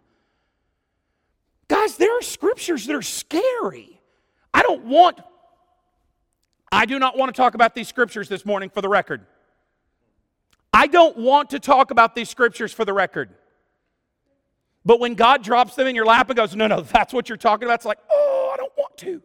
Guys, 1.70 1.96
there 1.98 2.18
are 2.18 2.22
scriptures 2.22 2.86
that 2.88 2.96
are 2.96 3.02
scary. 3.02 4.02
I 4.54 4.64
don't 4.64 4.86
want, 4.86 5.22
I 6.72 6.86
do 6.86 6.98
not 7.00 7.16
want 7.16 7.34
to 7.34 7.40
talk 7.40 7.54
about 7.54 7.76
these 7.76 7.88
scriptures 7.88 8.28
this 8.28 8.44
morning 8.44 8.70
for 8.70 8.82
the 8.82 8.90
record. 8.90 9.26
I 10.74 10.88
don't 10.88 11.16
want 11.18 11.52
to 11.52 11.60
talk 11.60 11.92
about 11.92 12.16
these 12.16 12.28
scriptures 12.28 12.74
for 12.74 12.86
the 12.86 12.94
record. 12.94 13.30
But 14.84 15.00
when 15.00 15.14
God 15.14 15.44
drops 15.44 15.76
them 15.76 15.86
in 15.86 15.96
your 15.96 16.06
lap 16.06 16.30
and 16.30 16.38
goes, 16.38 16.56
no, 16.56 16.66
no, 16.66 16.82
that's 16.82 17.14
what 17.14 17.30
you're 17.30 17.38
talking 17.38 17.66
about, 17.66 17.76
it's 17.76 17.86
like, 17.86 18.00
oh, 18.12 18.52
I 18.54 18.58
don't 18.58 18.74
want 18.76 18.98
to. 18.98 19.22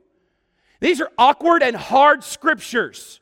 These 0.80 1.00
are 1.00 1.10
awkward 1.16 1.62
and 1.62 1.74
hard 1.74 2.22
scriptures. 2.22 3.20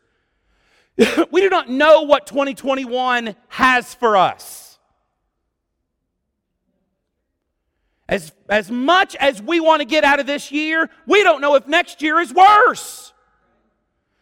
we 1.30 1.40
do 1.40 1.48
not 1.48 1.70
know 1.70 2.02
what 2.02 2.26
2021 2.26 3.36
has 3.48 3.94
for 3.94 4.16
us. 4.16 4.61
As, 8.12 8.30
as 8.50 8.70
much 8.70 9.16
as 9.16 9.40
we 9.40 9.58
want 9.58 9.80
to 9.80 9.86
get 9.86 10.04
out 10.04 10.20
of 10.20 10.26
this 10.26 10.52
year, 10.52 10.90
we 11.06 11.22
don't 11.22 11.40
know 11.40 11.54
if 11.54 11.66
next 11.66 12.02
year 12.02 12.20
is 12.20 12.30
worse. 12.30 13.10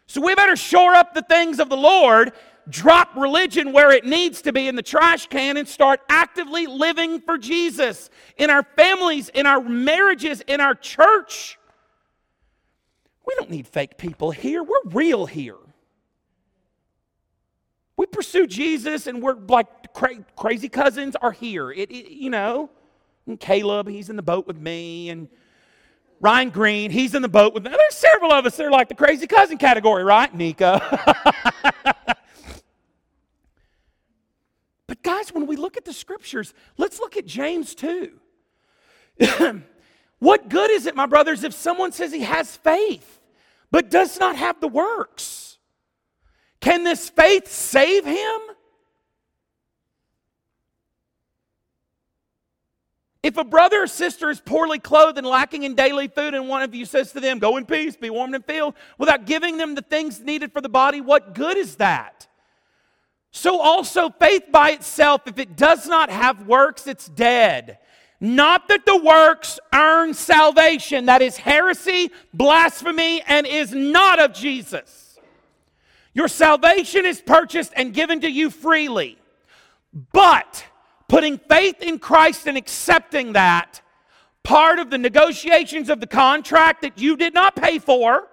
So 0.07 0.21
we 0.21 0.33
better 0.37 0.55
shore 0.55 0.95
up 0.95 1.13
the 1.13 1.23
things 1.23 1.59
of 1.59 1.69
the 1.69 1.77
Lord 1.77 2.31
drop 2.69 3.17
religion 3.17 3.73
where 3.73 3.91
it 3.91 4.05
needs 4.05 4.43
to 4.43 4.53
be 4.53 4.69
in 4.69 4.77
the 4.77 4.83
trash 4.83 5.27
can 5.27 5.57
and 5.57 5.67
start 5.67 5.99
actively 6.09 6.69
living 6.69 7.21
for 7.21 7.37
Jesus 7.37 8.11
in 8.37 8.49
our 8.49 8.63
families, 8.77 9.29
in 9.29 9.45
our 9.45 9.61
marriages, 9.61 10.41
in 10.43 10.61
our 10.61 10.77
church. 10.77 11.59
We 13.27 13.35
don't 13.41 13.51
need 13.51 13.67
fake 13.67 13.99
people 13.99 14.31
here. 14.31 14.63
We're 14.63 14.85
real 14.85 15.27
here. 15.27 15.59
We 17.97 18.07
pursue 18.07 18.47
Jesus 18.47 19.09
and 19.09 19.21
we're 19.21 19.35
like 19.35 19.93
cra- 19.95 20.25
crazy 20.37 20.69
cousins 20.69 21.17
are 21.17 21.33
here. 21.33 21.73
It, 21.73 21.91
it, 21.91 22.13
you 22.13 22.31
know, 22.31 22.71
and 23.31 23.41
Caleb, 23.41 23.89
he's 23.89 24.11
in 24.11 24.17
the 24.17 24.23
boat 24.23 24.47
with 24.47 24.59
me, 24.59 25.09
and 25.11 25.29
Ryan 26.21 26.51
Green, 26.51 26.91
he's 26.91 27.15
in 27.15 27.23
the 27.23 27.29
boat 27.29 27.55
with 27.55 27.65
me. 27.65 27.71
There's 27.71 27.95
several 27.95 28.33
of 28.33 28.45
us 28.45 28.57
that 28.57 28.67
are 28.67 28.71
like 28.71 28.89
the 28.89 28.95
crazy 28.95 29.27
cousin 29.27 29.57
category, 29.57 30.05
right? 30.05 30.35
Nika. 30.35 32.07
But, 34.91 35.05
guys, 35.05 35.33
when 35.33 35.47
we 35.47 35.55
look 35.55 35.77
at 35.77 35.85
the 35.85 35.93
scriptures, 35.93 36.53
let's 36.77 36.99
look 36.99 37.17
at 37.17 37.25
James 37.25 37.77
2. 37.77 38.11
what 40.19 40.49
good 40.49 40.69
is 40.73 40.87
it, 40.87 40.97
my 40.97 41.07
brothers, 41.07 41.45
if 41.45 41.55
someone 41.55 41.93
says 41.93 42.13
he 42.13 42.23
has 42.23 42.57
faith 42.57 43.21
but 43.71 43.89
does 43.89 44.19
not 44.19 44.35
have 44.35 44.61
the 44.61 44.67
works? 44.67 45.59
Can 46.61 46.83
this 46.83 47.09
faith 47.09 47.47
save 47.47 48.05
him? 48.05 48.41
If 53.23 53.37
a 53.37 53.45
brother 53.45 53.83
or 53.83 53.87
sister 53.87 54.31
is 54.31 54.41
poorly 54.41 54.79
clothed 54.79 55.19
and 55.19 55.27
lacking 55.27 55.65
in 55.65 55.75
daily 55.75 56.09
food, 56.09 56.33
and 56.33 56.49
one 56.49 56.63
of 56.63 56.75
you 56.75 56.87
says 56.87 57.13
to 57.13 57.21
them, 57.21 57.39
Go 57.39 57.59
in 57.59 57.67
peace, 57.67 57.97
be 57.97 58.09
warmed 58.09 58.35
and 58.35 58.45
filled, 58.45 58.75
without 58.97 59.27
giving 59.27 59.59
them 59.59 59.75
the 59.75 59.83
things 59.83 60.21
needed 60.21 60.53
for 60.53 60.63
the 60.63 60.71
body, 60.71 61.01
what 61.01 61.35
good 61.35 61.59
is 61.59 61.77
that? 61.77 62.27
So 63.31 63.61
also 63.61 64.11
faith 64.11 64.45
by 64.51 64.71
itself, 64.71 65.23
if 65.27 65.39
it 65.39 65.57
does 65.57 65.87
not 65.87 66.11
have 66.11 66.47
works, 66.47 66.87
it's 66.87 67.09
dead. 67.09 67.79
Not 68.21 68.69
that 68.69 68.85
the 68.85 68.97
works 68.97 69.59
earn 69.73 70.15
salvation. 70.15 71.07
That 71.07 71.23
is 71.23 71.37
heresy, 71.37 72.11
blasphemy, 72.35 73.23
and 73.23 73.47
is 73.47 73.73
not 73.73 74.19
of 74.19 74.35
Jesus. 74.35 75.19
Your 76.13 76.29
salvation 76.29 77.07
is 77.07 77.21
purchased 77.21 77.73
and 77.77 77.95
given 77.95 78.21
to 78.21 78.31
you 78.31 78.51
freely. 78.51 79.17
But 80.13 80.65
putting 81.11 81.39
faith 81.39 81.83
in 81.83 81.99
Christ 81.99 82.47
and 82.47 82.57
accepting 82.57 83.35
that, 83.35 83.83
part 84.45 84.79
of 84.79 84.91
the 84.91 84.99
negotiations 84.99 85.91
of 85.91 86.01
the 86.01 86.07
contract 86.07 86.83
that 86.83 86.99
you 86.99 87.17
did 87.17 87.35
not 87.35 87.57
pay 87.57 87.79
for, 87.79 88.29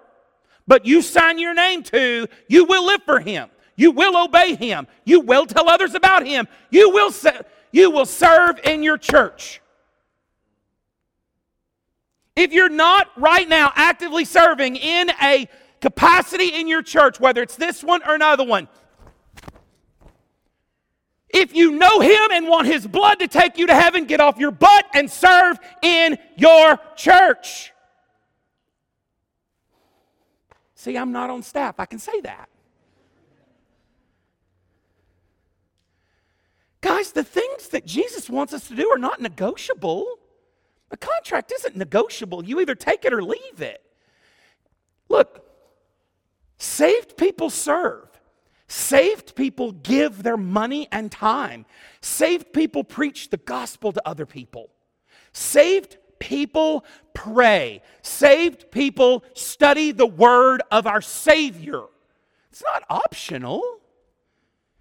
but 0.66 0.86
you 0.86 1.02
sign 1.02 1.38
your 1.38 1.54
name 1.54 1.82
to, 1.82 2.28
you 2.48 2.64
will 2.64 2.86
live 2.86 3.02
for 3.02 3.20
Him. 3.20 3.50
You 3.78 3.92
will 3.92 4.24
obey 4.24 4.56
him. 4.56 4.88
You 5.04 5.20
will 5.20 5.46
tell 5.46 5.68
others 5.68 5.94
about 5.94 6.26
him. 6.26 6.48
You 6.68 6.90
will, 6.90 7.12
you 7.70 7.92
will 7.92 8.06
serve 8.06 8.58
in 8.64 8.82
your 8.82 8.98
church. 8.98 9.62
If 12.34 12.52
you're 12.52 12.68
not 12.68 13.08
right 13.16 13.48
now 13.48 13.72
actively 13.76 14.24
serving 14.24 14.74
in 14.74 15.12
a 15.22 15.48
capacity 15.80 16.48
in 16.48 16.66
your 16.66 16.82
church, 16.82 17.20
whether 17.20 17.40
it's 17.40 17.54
this 17.54 17.84
one 17.84 18.02
or 18.04 18.16
another 18.16 18.42
one, 18.42 18.66
if 21.38 21.54
you 21.54 21.72
know 21.72 22.00
him 22.00 22.30
and 22.32 22.48
want 22.48 22.66
his 22.66 22.86
blood 22.86 23.20
to 23.20 23.28
take 23.28 23.58
you 23.58 23.66
to 23.66 23.74
heaven, 23.74 24.04
get 24.04 24.20
off 24.20 24.38
your 24.38 24.50
butt 24.50 24.86
and 24.94 25.10
serve 25.10 25.58
in 25.82 26.18
your 26.36 26.78
church. 26.96 27.72
See, 30.74 30.96
I'm 30.96 31.12
not 31.12 31.30
on 31.30 31.42
staff. 31.42 31.80
I 31.80 31.86
can 31.86 31.98
say 31.98 32.20
that. 32.20 32.48
Guys, 36.80 37.12
the 37.12 37.24
things 37.24 37.68
that 37.68 37.84
Jesus 37.84 38.30
wants 38.30 38.52
us 38.52 38.68
to 38.68 38.76
do 38.76 38.88
are 38.90 38.98
not 38.98 39.20
negotiable. 39.20 40.06
A 40.90 40.96
contract 40.96 41.52
isn't 41.52 41.76
negotiable. 41.76 42.44
You 42.44 42.60
either 42.60 42.74
take 42.74 43.04
it 43.04 43.12
or 43.12 43.22
leave 43.22 43.60
it. 43.60 43.82
Look, 45.08 45.44
saved 46.58 47.16
people 47.16 47.50
serve. 47.50 48.07
Saved 48.68 49.34
people 49.34 49.72
give 49.72 50.22
their 50.22 50.36
money 50.36 50.88
and 50.92 51.10
time. 51.10 51.64
Saved 52.02 52.52
people 52.52 52.84
preach 52.84 53.30
the 53.30 53.38
gospel 53.38 53.92
to 53.92 54.02
other 54.06 54.26
people. 54.26 54.68
Saved 55.32 55.96
people 56.18 56.84
pray. 57.14 57.82
Saved 58.02 58.70
people 58.70 59.24
study 59.34 59.90
the 59.90 60.06
word 60.06 60.62
of 60.70 60.86
our 60.86 61.00
Savior. 61.00 61.84
It's 62.50 62.62
not 62.62 62.84
optional. 62.90 63.62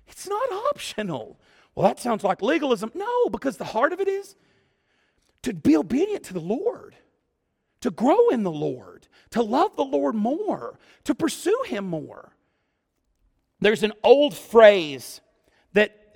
It's 0.05 0.27
not 0.27 0.51
optional. 0.51 1.39
Well, 1.73 1.87
that 1.87 1.99
sounds 1.99 2.25
like 2.25 2.41
legalism. 2.41 2.91
No, 2.93 3.29
because 3.29 3.55
the 3.55 3.65
heart 3.65 3.93
of 3.93 4.01
it 4.01 4.09
is 4.09 4.35
to 5.43 5.53
be 5.53 5.77
obedient 5.77 6.23
to 6.25 6.33
the 6.33 6.41
Lord, 6.41 6.95
to 7.79 7.91
grow 7.91 8.29
in 8.29 8.43
the 8.43 8.51
Lord, 8.51 9.07
to 9.29 9.41
love 9.41 9.77
the 9.77 9.85
Lord 9.85 10.15
more, 10.15 10.77
to 11.05 11.15
pursue 11.15 11.63
Him 11.67 11.85
more. 11.85 12.33
There's 13.59 13.83
an 13.83 13.93
old 14.03 14.35
phrase 14.35 15.21
that 15.73 16.15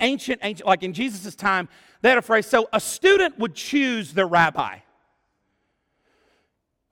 ancient, 0.00 0.40
ancient, 0.42 0.66
like 0.66 0.82
in 0.82 0.92
Jesus' 0.92 1.34
time, 1.34 1.68
they 2.02 2.08
had 2.08 2.18
a 2.18 2.22
phrase. 2.22 2.46
So 2.46 2.68
a 2.72 2.80
student 2.80 3.38
would 3.38 3.54
choose 3.54 4.12
their 4.12 4.26
rabbi. 4.26 4.78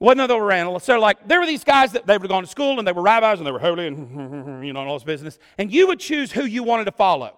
Wasn't 0.01 0.29
that 0.29 0.33
around? 0.33 0.81
So, 0.81 1.01
like, 1.01 1.27
there 1.27 1.41
were 1.41 1.47
these 1.47 1.65
guys 1.65 1.93
that 1.93 2.07
they 2.07 2.13
would 2.13 2.23
have 2.23 2.29
gone 2.29 2.45
to 2.45 2.49
school 2.49 2.79
and 2.79 2.87
they 2.87 2.93
were 2.93 3.03
rabbis 3.03 3.39
and 3.39 3.47
they 3.47 3.51
were 3.51 3.59
holy 3.59 3.89
and, 3.89 4.65
you 4.67 4.73
know, 4.73 4.87
all 4.87 4.95
this 4.95 5.03
business. 5.03 5.39
And 5.57 5.73
you 5.73 5.89
would 5.89 5.99
choose 5.99 6.31
who 6.31 6.45
you 6.45 6.63
wanted 6.63 6.85
to 6.85 6.93
follow. 6.93 7.37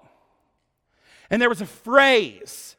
And 1.31 1.41
there 1.41 1.49
was 1.49 1.63
a 1.63 1.67
phrase, 1.67 2.77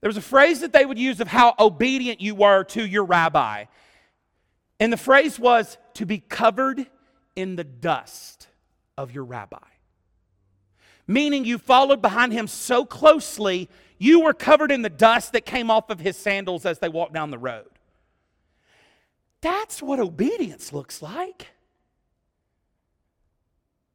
there 0.00 0.08
was 0.08 0.16
a 0.16 0.22
phrase 0.22 0.60
that 0.60 0.72
they 0.72 0.84
would 0.84 0.98
use 0.98 1.20
of 1.20 1.26
how 1.26 1.54
obedient 1.58 2.20
you 2.20 2.34
were 2.36 2.62
to 2.64 2.86
your 2.86 3.04
rabbi. 3.04 3.64
And 4.78 4.92
the 4.92 4.96
phrase 4.96 5.38
was 5.38 5.78
to 5.94 6.06
be 6.06 6.18
covered 6.18 6.86
in 7.34 7.56
the 7.56 7.64
dust 7.64 8.46
of 8.96 9.12
your 9.12 9.24
rabbi. 9.24 9.58
Meaning 11.06 11.44
you 11.44 11.58
followed 11.58 12.00
behind 12.00 12.32
him 12.32 12.46
so 12.46 12.84
closely, 12.84 13.68
you 13.98 14.20
were 14.20 14.34
covered 14.34 14.70
in 14.70 14.82
the 14.82 14.90
dust 14.90 15.32
that 15.32 15.44
came 15.44 15.70
off 15.70 15.90
of 15.90 16.00
his 16.00 16.16
sandals 16.16 16.64
as 16.64 16.78
they 16.78 16.88
walked 16.88 17.12
down 17.12 17.30
the 17.30 17.38
road. 17.38 17.68
That's 19.40 19.82
what 19.82 19.98
obedience 19.98 20.72
looks 20.72 21.02
like. 21.02 21.48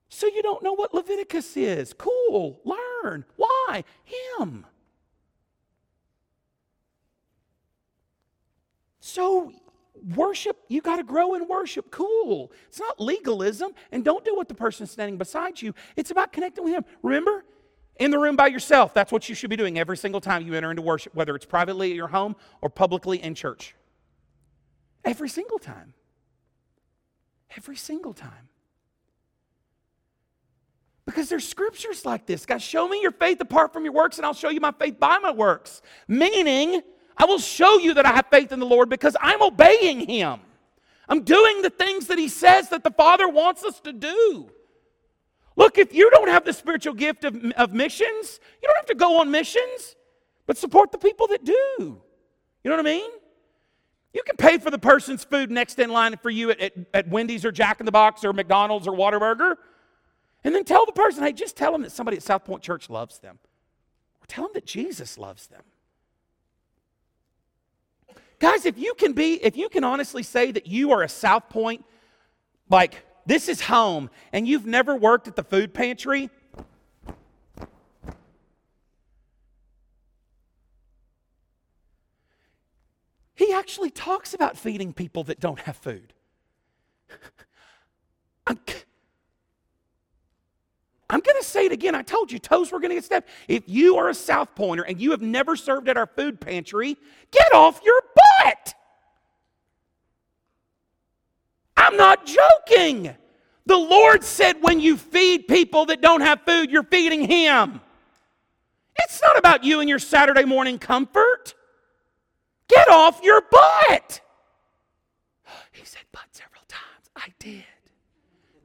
So 0.09 0.27
you 0.27 0.41
don't 0.41 0.63
know 0.63 0.73
what 0.73 0.93
Leviticus 0.93 1.55
is. 1.55 1.93
Cool, 1.93 2.59
learn. 2.65 3.23
Why? 3.35 3.83
Him. 4.03 4.65
So, 8.99 9.53
worship, 10.15 10.57
you 10.67 10.81
got 10.81 10.97
to 10.97 11.03
grow 11.03 11.35
in 11.35 11.47
worship. 11.47 11.91
Cool. 11.91 12.51
It's 12.67 12.79
not 12.79 12.99
legalism, 12.99 13.71
and 13.91 14.03
don't 14.03 14.23
do 14.25 14.35
what 14.35 14.47
the 14.47 14.53
person 14.53 14.87
standing 14.87 15.17
beside 15.17 15.61
you. 15.61 15.73
It's 15.95 16.11
about 16.11 16.31
connecting 16.33 16.63
with 16.63 16.73
Him. 16.73 16.85
Remember, 17.01 17.43
in 17.99 18.11
the 18.11 18.19
room 18.19 18.35
by 18.35 18.47
yourself, 18.47 18.93
that's 18.93 19.11
what 19.11 19.27
you 19.27 19.35
should 19.35 19.49
be 19.49 19.55
doing 19.55 19.79
every 19.79 19.97
single 19.97 20.21
time 20.21 20.45
you 20.45 20.53
enter 20.53 20.69
into 20.69 20.81
worship, 20.81 21.15
whether 21.15 21.35
it's 21.35 21.45
privately 21.45 21.91
at 21.91 21.95
your 21.95 22.07
home 22.07 22.35
or 22.61 22.69
publicly 22.69 23.21
in 23.23 23.35
church. 23.35 23.75
Every 25.03 25.29
single 25.29 25.59
time. 25.59 25.93
Every 27.55 27.75
single 27.75 28.13
time. 28.13 28.49
Because 31.05 31.29
there's 31.29 31.47
scriptures 31.47 32.05
like 32.05 32.25
this. 32.25 32.45
God, 32.45 32.61
show 32.61 32.87
me 32.87 33.01
your 33.01 33.13
faith 33.13 33.39
apart 33.39 33.71
from 33.71 33.85
your 33.85 33.93
works, 33.93 34.17
and 34.17 34.25
I'll 34.25 34.33
show 34.33 34.49
you 34.49 34.59
my 34.59 34.73
faith 34.73 34.99
by 34.99 35.17
my 35.19 35.31
works. 35.31 35.81
Meaning, 36.09 36.81
I 37.17 37.25
will 37.25 37.39
show 37.39 37.79
you 37.79 37.95
that 37.95 38.05
I 38.05 38.11
have 38.11 38.27
faith 38.27 38.51
in 38.51 38.59
the 38.59 38.65
Lord 38.65 38.89
because 38.89 39.17
I'm 39.19 39.41
obeying 39.41 40.07
Him. 40.07 40.39
I'm 41.09 41.23
doing 41.23 41.61
the 41.61 41.69
things 41.69 42.07
that 42.07 42.17
He 42.17 42.27
says 42.27 42.69
that 42.69 42.83
the 42.83 42.91
Father 42.91 43.27
wants 43.27 43.63
us 43.63 43.79
to 43.81 43.93
do. 43.93 44.49
Look, 45.55 45.79
if 45.79 45.93
you 45.93 46.09
don't 46.11 46.27
have 46.27 46.45
the 46.45 46.53
spiritual 46.53 46.93
gift 46.93 47.23
of, 47.23 47.35
of 47.57 47.73
missions, 47.73 48.39
you 48.61 48.67
don't 48.67 48.77
have 48.77 48.85
to 48.85 48.95
go 48.95 49.19
on 49.19 49.31
missions, 49.31 49.95
but 50.45 50.57
support 50.57 50.91
the 50.91 50.99
people 50.99 51.27
that 51.27 51.43
do. 51.43 51.53
You 51.79 51.99
know 52.63 52.75
what 52.75 52.79
I 52.79 52.83
mean? 52.83 53.09
You 54.13 54.21
can 54.23 54.37
pay 54.37 54.59
for 54.59 54.69
the 54.69 54.79
person's 54.79 55.23
food 55.23 55.49
next 55.49 55.79
in 55.79 55.89
line 55.89 56.15
for 56.17 56.29
you 56.29 56.51
at, 56.51 56.59
at, 56.59 56.73
at 56.93 57.07
Wendy's 57.09 57.43
or 57.43 57.51
Jack 57.51 57.79
in 57.79 57.85
the 57.85 57.91
Box 57.91 58.23
or 58.23 58.33
McDonald's 58.33 58.87
or 58.87 58.95
Whataburger. 58.95 59.55
And 60.43 60.53
then 60.53 60.63
tell 60.63 60.85
the 60.85 60.91
person, 60.91 61.23
hey, 61.23 61.33
just 61.33 61.57
tell 61.57 61.71
them 61.71 61.81
that 61.81 61.91
somebody 61.91 62.17
at 62.17 62.23
South 62.23 62.45
Point 62.45 62.61
Church 62.61 62.89
loves 62.89 63.19
them. 63.19 63.39
Or 64.21 64.25
tell 64.27 64.45
them 64.45 64.53
that 64.53 64.65
Jesus 64.65 65.17
loves 65.17 65.47
them. 65.47 65.61
Guys, 68.39 68.65
if 68.65 68.77
you 68.77 68.93
can 68.93 69.13
be, 69.13 69.33
if 69.43 69.57
you 69.57 69.67
can 69.67 69.83
honestly 69.83 70.21
say 70.21 70.51
that 70.51 70.67
you 70.67 70.91
are 70.91 71.01
a 71.01 71.09
South 71.09 71.49
Point, 71.49 71.83
like 72.69 73.03
this 73.25 73.49
is 73.49 73.61
home, 73.61 74.09
and 74.31 74.47
you've 74.47 74.65
never 74.65 74.95
worked 74.95 75.27
at 75.27 75.35
the 75.35 75.43
food 75.43 75.73
pantry, 75.73 76.29
he 83.33 83.51
actually 83.53 83.89
talks 83.89 84.35
about 84.35 84.55
feeding 84.55 84.93
people 84.93 85.23
that 85.23 85.39
don't 85.39 85.59
have 85.61 85.77
food. 85.77 86.13
I'm, 88.47 88.59
I'm 91.09 91.21
going 91.21 91.37
to 91.39 91.43
say 91.43 91.65
it 91.65 91.71
again. 91.71 91.95
I 91.95 92.01
told 92.01 92.31
you, 92.31 92.39
toes 92.39 92.71
were 92.71 92.79
going 92.79 92.89
to 92.89 92.95
get 92.95 93.05
stepped. 93.05 93.29
If 93.47 93.63
you 93.67 93.97
are 93.97 94.09
a 94.09 94.13
South 94.13 94.53
Pointer 94.55 94.83
and 94.83 94.99
you 94.99 95.11
have 95.11 95.21
never 95.21 95.55
served 95.55 95.87
at 95.87 95.95
our 95.95 96.07
food 96.07 96.41
pantry, 96.41 96.97
get 97.31 97.53
off 97.53 97.79
your 97.83 98.01
butt. 98.15 98.73
I'm 101.77 101.95
not 101.95 102.25
joking. 102.25 103.15
The 103.65 103.77
Lord 103.77 104.23
said 104.23 104.61
when 104.61 104.79
you 104.79 104.97
feed 104.97 105.47
people 105.47 105.85
that 105.85 106.01
don't 106.01 106.21
have 106.21 106.41
food, 106.41 106.71
you're 106.71 106.83
feeding 106.83 107.21
Him. 107.21 107.79
It's 108.97 109.21
not 109.21 109.37
about 109.37 109.63
you 109.63 109.79
and 109.79 109.87
your 109.87 109.99
Saturday 109.99 110.43
morning 110.43 110.79
comfort. 110.79 111.53
Get 112.67 112.89
off 112.89 113.21
your 113.23 113.41
butt. 113.41 114.21
He 115.71 115.85
said 115.85 116.01
butt 116.11 116.23
several 116.31 116.63
times. 116.67 117.09
I 117.15 117.27
did. 117.39 117.63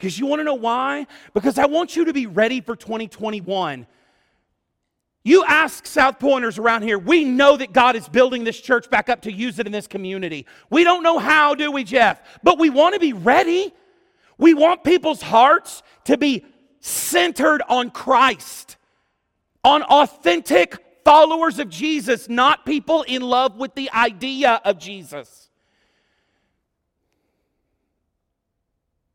Because 0.03 0.19
you 0.19 0.27
want 0.27 0.41
to 0.41 0.45
know 0.45 0.55
why? 0.55 1.07
Because 1.33 1.59
I 1.59 1.67
want 1.67 1.95
you 1.95 2.07
to 2.07 2.13
be 2.13 2.27
ready 2.27 2.61
for 2.61 2.75
2021. 2.75 3.87
You 5.23 5.45
ask 5.45 5.87
South 5.87 6.19
Pointers 6.19 6.59
around 6.59 6.83
here, 6.83 6.99
we 6.99 7.23
know 7.23 7.57
that 7.57 7.73
God 7.73 7.95
is 7.95 8.09
building 8.09 8.43
this 8.43 8.61
church 8.61 8.91
back 8.91 9.09
up 9.09 9.23
to 9.23 9.33
use 9.33 9.61
it 9.61 9.67
in 9.67 9.71
this 9.71 9.87
community. 9.87 10.45
We 10.71 10.83
don't 10.83 11.05
know 11.05 11.21
how, 11.21 11.55
do 11.55 11.71
we, 11.71 11.85
Jeff? 11.85 12.21
But 12.43 12.59
we 12.59 12.69
want 12.69 12.95
to 12.95 12.99
be 12.99 13.13
ready. 13.13 13.73
We 14.39 14.55
want 14.55 14.83
people's 14.83 15.23
hearts 15.23 15.85
to 16.07 16.19
be 16.19 16.45
centered 16.81 17.63
on 17.69 17.93
Christ, 17.93 18.79
on 19.63 19.85
authentic 19.85 20.85
followers 21.05 21.61
of 21.61 21.69
Jesus, 21.69 22.29
not 22.29 22.67
people 22.67 23.03
in 23.03 23.23
love 23.23 23.55
with 23.57 23.77
the 23.77 23.89
idea 23.93 24.61
of 24.65 24.81
Jesus. 24.81 25.42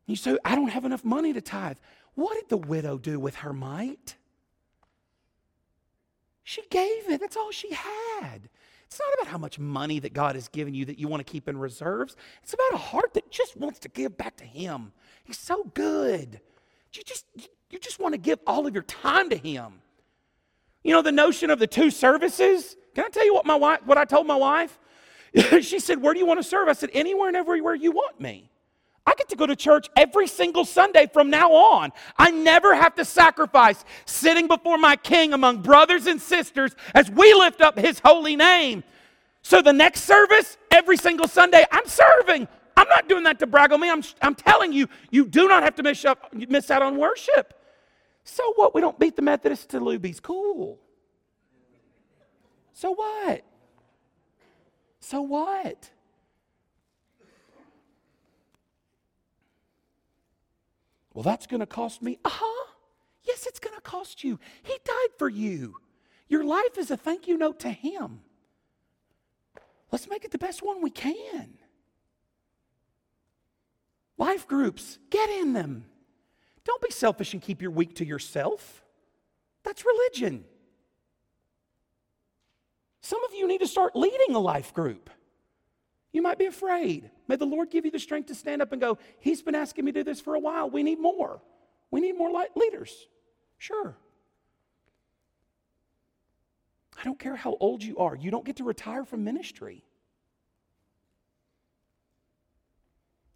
You 0.08 0.16
say, 0.16 0.38
I 0.42 0.56
don't 0.56 0.70
have 0.70 0.86
enough 0.86 1.04
money 1.04 1.34
to 1.34 1.40
tithe. 1.40 1.76
What 2.14 2.34
did 2.34 2.48
the 2.48 2.56
widow 2.56 2.96
do 2.96 3.20
with 3.20 3.36
her 3.36 3.52
mite? 3.52 4.16
She 6.42 6.62
gave 6.70 7.10
it. 7.10 7.20
That's 7.20 7.36
all 7.36 7.50
she 7.52 7.72
had. 7.74 8.48
It's 8.86 8.98
not 8.98 9.08
about 9.20 9.30
how 9.30 9.36
much 9.36 9.58
money 9.58 9.98
that 9.98 10.14
God 10.14 10.34
has 10.34 10.48
given 10.48 10.72
you 10.72 10.86
that 10.86 10.98
you 10.98 11.08
want 11.08 11.24
to 11.24 11.30
keep 11.30 11.46
in 11.46 11.58
reserves. 11.58 12.16
It's 12.42 12.54
about 12.54 12.72
a 12.72 12.78
heart 12.78 13.12
that 13.14 13.30
just 13.30 13.54
wants 13.54 13.80
to 13.80 13.90
give 13.90 14.16
back 14.16 14.38
to 14.38 14.44
Him. 14.44 14.92
He's 15.24 15.38
so 15.38 15.64
good. 15.74 16.40
You 16.94 17.02
just, 17.04 17.26
you 17.68 17.78
just 17.78 18.00
want 18.00 18.14
to 18.14 18.18
give 18.18 18.38
all 18.46 18.66
of 18.66 18.72
your 18.72 18.84
time 18.84 19.28
to 19.28 19.36
Him. 19.36 19.82
You 20.82 20.94
know 20.94 21.02
the 21.02 21.12
notion 21.12 21.50
of 21.50 21.58
the 21.58 21.66
two 21.66 21.90
services? 21.90 22.76
Can 22.94 23.04
I 23.04 23.08
tell 23.10 23.26
you 23.26 23.34
what 23.34 23.44
my 23.44 23.56
wife, 23.56 23.80
what 23.84 23.98
I 23.98 24.06
told 24.06 24.26
my 24.26 24.36
wife? 24.36 24.78
she 25.60 25.78
said, 25.78 26.00
"Where 26.00 26.14
do 26.14 26.18
you 26.18 26.24
want 26.24 26.40
to 26.40 26.48
serve?" 26.48 26.66
I 26.66 26.72
said, 26.72 26.88
"Anywhere 26.94 27.28
and 27.28 27.36
everywhere 27.36 27.74
you 27.74 27.92
want 27.92 28.18
me." 28.18 28.50
I 29.08 29.14
get 29.14 29.30
to 29.30 29.36
go 29.36 29.46
to 29.46 29.56
church 29.56 29.88
every 29.96 30.26
single 30.26 30.66
Sunday 30.66 31.08
from 31.10 31.30
now 31.30 31.50
on. 31.50 31.92
I 32.18 32.30
never 32.30 32.74
have 32.74 32.94
to 32.96 33.06
sacrifice 33.06 33.82
sitting 34.04 34.48
before 34.48 34.76
my 34.76 34.96
King 34.96 35.32
among 35.32 35.62
brothers 35.62 36.06
and 36.06 36.20
sisters 36.20 36.76
as 36.94 37.10
we 37.10 37.32
lift 37.32 37.62
up 37.62 37.78
his 37.78 38.00
holy 38.04 38.36
name. 38.36 38.84
So 39.40 39.62
the 39.62 39.72
next 39.72 40.02
service, 40.02 40.58
every 40.70 40.98
single 40.98 41.26
Sunday, 41.26 41.64
I'm 41.72 41.86
serving. 41.86 42.48
I'm 42.76 42.88
not 42.90 43.08
doing 43.08 43.24
that 43.24 43.38
to 43.38 43.46
brag 43.46 43.72
on 43.72 43.80
me. 43.80 43.88
I'm, 43.88 44.02
I'm 44.20 44.34
telling 44.34 44.74
you, 44.74 44.86
you 45.10 45.24
do 45.24 45.48
not 45.48 45.62
have 45.62 45.74
to 45.76 45.82
miss, 45.82 46.04
up, 46.04 46.30
miss 46.34 46.70
out 46.70 46.82
on 46.82 46.98
worship. 46.98 47.54
So 48.24 48.52
what? 48.56 48.74
We 48.74 48.82
don't 48.82 48.98
beat 48.98 49.16
the 49.16 49.22
Methodists 49.22 49.64
to 49.68 49.80
Luby's. 49.80 50.20
Cool. 50.20 50.78
So 52.74 52.90
what? 52.90 53.42
So 55.00 55.22
what? 55.22 55.88
Well, 61.18 61.24
that's 61.24 61.48
going 61.48 61.58
to 61.58 61.66
cost 61.66 62.00
me. 62.00 62.20
Uh 62.24 62.30
huh. 62.32 62.66
Yes, 63.24 63.44
it's 63.48 63.58
going 63.58 63.74
to 63.74 63.80
cost 63.80 64.22
you. 64.22 64.38
He 64.62 64.78
died 64.84 65.08
for 65.18 65.28
you. 65.28 65.74
Your 66.28 66.44
life 66.44 66.78
is 66.78 66.92
a 66.92 66.96
thank 66.96 67.26
you 67.26 67.36
note 67.36 67.58
to 67.58 67.70
Him. 67.70 68.20
Let's 69.90 70.08
make 70.08 70.24
it 70.24 70.30
the 70.30 70.38
best 70.38 70.62
one 70.62 70.80
we 70.80 70.90
can. 70.90 71.54
Life 74.16 74.46
groups, 74.46 75.00
get 75.10 75.28
in 75.28 75.54
them. 75.54 75.86
Don't 76.64 76.80
be 76.80 76.92
selfish 76.92 77.32
and 77.32 77.42
keep 77.42 77.62
your 77.62 77.72
week 77.72 77.96
to 77.96 78.06
yourself. 78.06 78.84
That's 79.64 79.84
religion. 79.84 80.44
Some 83.00 83.24
of 83.24 83.34
you 83.34 83.48
need 83.48 83.58
to 83.58 83.66
start 83.66 83.96
leading 83.96 84.36
a 84.36 84.38
life 84.38 84.72
group. 84.72 85.10
You 86.12 86.22
might 86.22 86.38
be 86.38 86.46
afraid. 86.46 87.10
May 87.26 87.36
the 87.36 87.46
Lord 87.46 87.70
give 87.70 87.84
you 87.84 87.90
the 87.90 87.98
strength 87.98 88.26
to 88.26 88.34
stand 88.34 88.62
up 88.62 88.72
and 88.72 88.80
go, 88.80 88.98
He's 89.20 89.42
been 89.42 89.54
asking 89.54 89.84
me 89.84 89.92
to 89.92 90.00
do 90.00 90.04
this 90.04 90.20
for 90.20 90.34
a 90.34 90.40
while. 90.40 90.70
We 90.70 90.82
need 90.82 90.98
more. 90.98 91.42
We 91.90 92.00
need 92.00 92.16
more 92.16 92.30
leaders. 92.54 93.06
Sure. 93.58 93.96
I 96.98 97.04
don't 97.04 97.18
care 97.18 97.36
how 97.36 97.56
old 97.60 97.82
you 97.82 97.98
are, 97.98 98.16
you 98.16 98.30
don't 98.30 98.44
get 98.44 98.56
to 98.56 98.64
retire 98.64 99.04
from 99.04 99.24
ministry. 99.24 99.84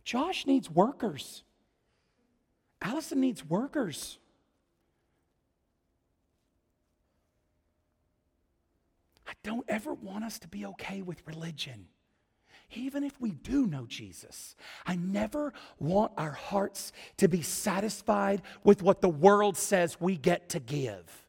Josh 0.05 0.47
needs 0.47 0.69
workers. 0.69 1.45
Allison 2.81 3.21
needs 3.21 3.45
workers. 3.45 4.19
I 9.29 9.33
don't 9.45 9.65
ever 9.69 9.95
want 9.95 10.25
us 10.25 10.41
to 10.41 10.49
be 10.49 10.67
okay 10.67 11.01
with 11.03 11.23
religion 11.25 11.87
even 12.77 13.05
if 13.05 13.21
we 13.21 13.31
do 13.31 13.67
know 13.67 13.87
Jesus, 13.87 14.57
I 14.87 14.97
never 14.97 15.53
want 15.79 16.13
our 16.17 16.33
hearts 16.33 16.93
to 17.19 17.29
be 17.29 17.43
satisfied 17.43 18.43
with 18.65 18.83
what 18.83 19.01
the 19.01 19.09
world 19.09 19.57
says 19.57 20.01
we 20.01 20.17
get 20.17 20.51
to 20.51 20.61
give. 20.61 21.27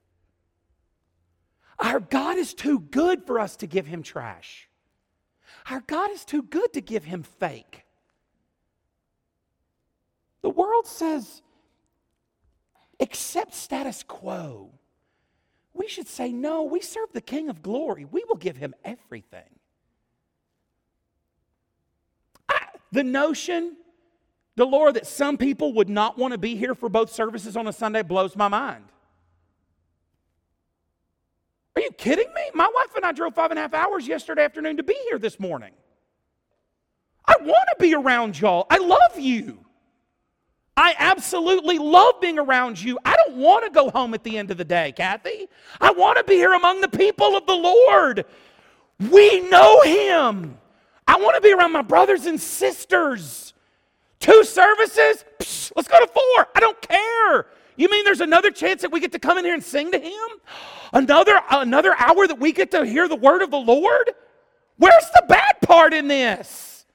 Our 1.80 2.00
God 2.00 2.38
is 2.38 2.54
too 2.54 2.80
good 2.80 3.26
for 3.26 3.40
us 3.40 3.56
to 3.58 3.68
give 3.68 3.86
him 3.86 4.04
trash. 4.04 4.70
Our 5.70 5.82
God 5.82 6.12
is 6.12 6.26
too 6.26 6.44
good 6.44 6.74
to 6.74 6.82
give 6.82 7.04
him 7.04 7.24
fake. 7.24 7.86
The 10.42 10.50
world 10.50 10.88
says, 10.88 11.42
accept 13.00 13.54
status 13.54 14.04
quo. 14.04 14.72
We 15.74 15.88
should 15.88 16.08
say, 16.08 16.32
no, 16.32 16.64
we 16.64 16.82
serve 16.82 17.14
the 17.14 17.22
King 17.22 17.50
of 17.50 17.64
glory. 17.64 18.06
We 18.06 18.24
will 18.28 18.36
give 18.36 18.58
him 18.58 18.76
everything. 18.84 19.60
The 22.94 23.04
notion, 23.04 23.76
the 24.56 24.66
Lord, 24.66 24.94
that 24.94 25.08
some 25.08 25.36
people 25.36 25.74
would 25.74 25.90
not 25.90 26.16
want 26.16 26.34
to 26.34 26.38
be 26.38 26.56
here 26.56 26.76
for 26.76 26.90
both 26.90 27.12
services 27.12 27.58
on 27.58 27.66
a 27.66 27.74
Sunday 27.74 28.04
blows 28.04 28.36
my 28.36 28.48
mind. 28.48 28.86
Are 31.76 31.82
you 31.82 31.90
kidding 31.90 32.32
me? 32.36 32.42
My 32.54 32.70
wife 32.76 32.96
and 32.96 33.04
I 33.04 33.12
drove 33.12 33.34
five 33.34 33.50
and 33.50 33.58
a 33.58 33.64
half 33.64 33.74
hours 33.74 34.08
yesterday 34.08 34.46
afternoon 34.46 34.78
to 34.78 34.84
be 34.84 34.96
here 35.10 35.18
this 35.18 35.40
morning. 35.40 35.72
I 37.26 37.34
want 37.42 37.68
to 37.72 37.76
be 37.80 37.96
around 37.96 38.40
y'all. 38.40 38.68
I 38.70 38.78
love 38.78 39.20
you. 39.20 39.66
I 40.78 40.94
absolutely 41.00 41.80
love 41.80 42.22
being 42.22 42.38
around 42.38 42.80
you. 42.80 43.00
I 43.04 43.16
don't 43.26 43.38
want 43.38 43.66
to 43.66 43.72
go 43.72 43.90
home 43.90 44.14
at 44.14 44.24
the 44.24 44.38
end 44.38 44.52
of 44.52 44.58
the 44.58 44.66
day, 44.66 44.92
Kathy. 44.92 45.48
I 45.82 45.94
want 45.94 46.20
to 46.20 46.24
be 46.26 46.36
here 46.36 46.54
among 46.54 46.82
the 46.82 46.90
people 46.90 47.36
of 47.36 47.48
the 47.48 47.56
Lord. 47.56 48.26
We 49.10 49.50
know 49.50 49.82
Him. 49.82 50.60
I 51.08 51.18
want 51.18 51.36
to 51.36 51.42
be 51.42 51.54
around 51.54 51.72
my 51.72 51.82
brothers 51.82 52.26
and 52.26 52.40
sisters. 52.40 53.54
Two 54.20 54.44
services? 54.44 55.26
Psh, 55.40 55.72
let's 55.76 55.88
go 55.88 56.00
to 56.00 56.08
four. 56.08 56.48
I 56.56 56.60
don't 56.60 56.82
care. 56.82 57.48
You 57.76 57.90
mean 57.90 58.06
there's 58.06 58.22
another 58.22 58.52
chance 58.52 58.82
that 58.82 58.92
we 58.92 59.00
get 59.00 59.12
to 59.14 59.20
come 59.20 59.38
in 59.38 59.46
here 59.46 59.54
and 59.54 59.64
sing 59.64 59.92
to 59.92 60.00
Him? 60.00 60.30
Another, 60.94 61.40
another 61.50 61.96
hour 61.98 62.28
that 62.28 62.40
we 62.40 62.52
get 62.52 62.72
to 62.72 62.86
hear 62.86 63.08
the 63.08 63.16
word 63.16 63.42
of 63.42 63.52
the 63.52 63.58
Lord? 63.58 64.12
Where's 64.78 65.10
the 65.14 65.26
bad 65.28 65.60
part 65.62 65.94
in 65.94 66.08
this? 66.08 66.86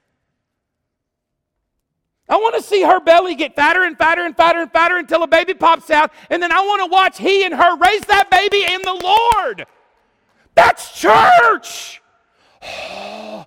I 2.29 2.35
want 2.35 2.55
to 2.55 2.61
see 2.61 2.83
her 2.83 2.99
belly 2.99 3.33
get 3.33 3.55
fatter 3.55 3.83
and 3.83 3.97
fatter 3.97 4.23
and 4.23 4.37
fatter 4.37 4.59
and 4.59 4.71
fatter 4.71 4.97
until 4.97 5.23
a 5.23 5.27
baby 5.27 5.55
pops 5.55 5.89
out. 5.89 6.13
And 6.29 6.41
then 6.41 6.51
I 6.51 6.59
want 6.61 6.83
to 6.83 6.91
watch 6.91 7.17
he 7.17 7.43
and 7.43 7.53
her 7.53 7.77
raise 7.77 8.01
that 8.01 8.29
baby 8.29 8.63
in 8.71 8.81
the 8.83 8.93
Lord. 8.93 9.65
That's 10.53 10.99
church. 10.99 12.01
Oh, 12.61 13.45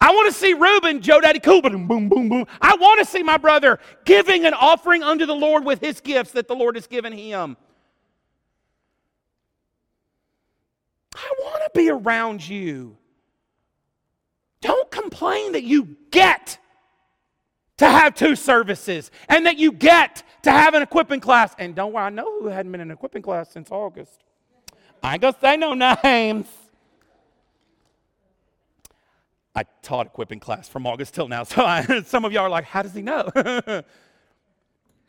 I 0.00 0.12
want 0.12 0.32
to 0.32 0.38
see 0.38 0.54
Reuben, 0.54 1.02
Joe 1.02 1.20
Daddy 1.20 1.40
Cool, 1.40 1.60
boom, 1.60 1.86
boom, 1.86 2.08
boom, 2.08 2.28
boom. 2.28 2.46
I 2.60 2.74
want 2.76 3.00
to 3.00 3.04
see 3.04 3.22
my 3.22 3.36
brother 3.36 3.78
giving 4.04 4.46
an 4.46 4.54
offering 4.54 5.02
unto 5.02 5.26
the 5.26 5.34
Lord 5.34 5.64
with 5.64 5.80
his 5.80 6.00
gifts 6.00 6.32
that 6.32 6.48
the 6.48 6.54
Lord 6.54 6.76
has 6.76 6.86
given 6.86 7.12
him. 7.12 7.56
I 11.14 11.32
want 11.40 11.62
to 11.64 11.78
be 11.78 11.90
around 11.90 12.46
you. 12.48 12.96
Don't 14.62 14.90
complain 14.90 15.52
that 15.52 15.64
you 15.64 15.96
get 16.10 16.58
to 17.78 17.88
have 17.88 18.14
two 18.14 18.36
services 18.36 19.10
and 19.28 19.46
that 19.46 19.58
you 19.58 19.72
get 19.72 20.22
to 20.42 20.50
have 20.50 20.74
an 20.74 20.82
equipping 20.82 21.20
class. 21.20 21.54
And 21.58 21.74
don't 21.74 21.92
worry, 21.92 22.04
I 22.04 22.10
know 22.10 22.40
who 22.40 22.48
hadn't 22.48 22.72
been 22.72 22.80
in 22.80 22.90
an 22.90 22.94
equipping 22.94 23.22
class 23.22 23.50
since 23.50 23.70
August. 23.70 24.22
I 25.02 25.14
ain't 25.14 25.22
gonna 25.22 25.36
say 25.40 25.56
no 25.56 25.74
names. 25.74 26.46
I 29.60 29.64
taught 29.82 30.06
equipping 30.06 30.40
class 30.40 30.68
from 30.68 30.86
August 30.86 31.12
till 31.14 31.28
now, 31.28 31.44
so 31.44 31.62
I, 31.62 32.02
some 32.06 32.24
of 32.24 32.32
y'all 32.32 32.44
are 32.44 32.50
like, 32.50 32.64
how 32.64 32.82
does 32.82 32.94
he 32.94 33.02
know? 33.02 33.30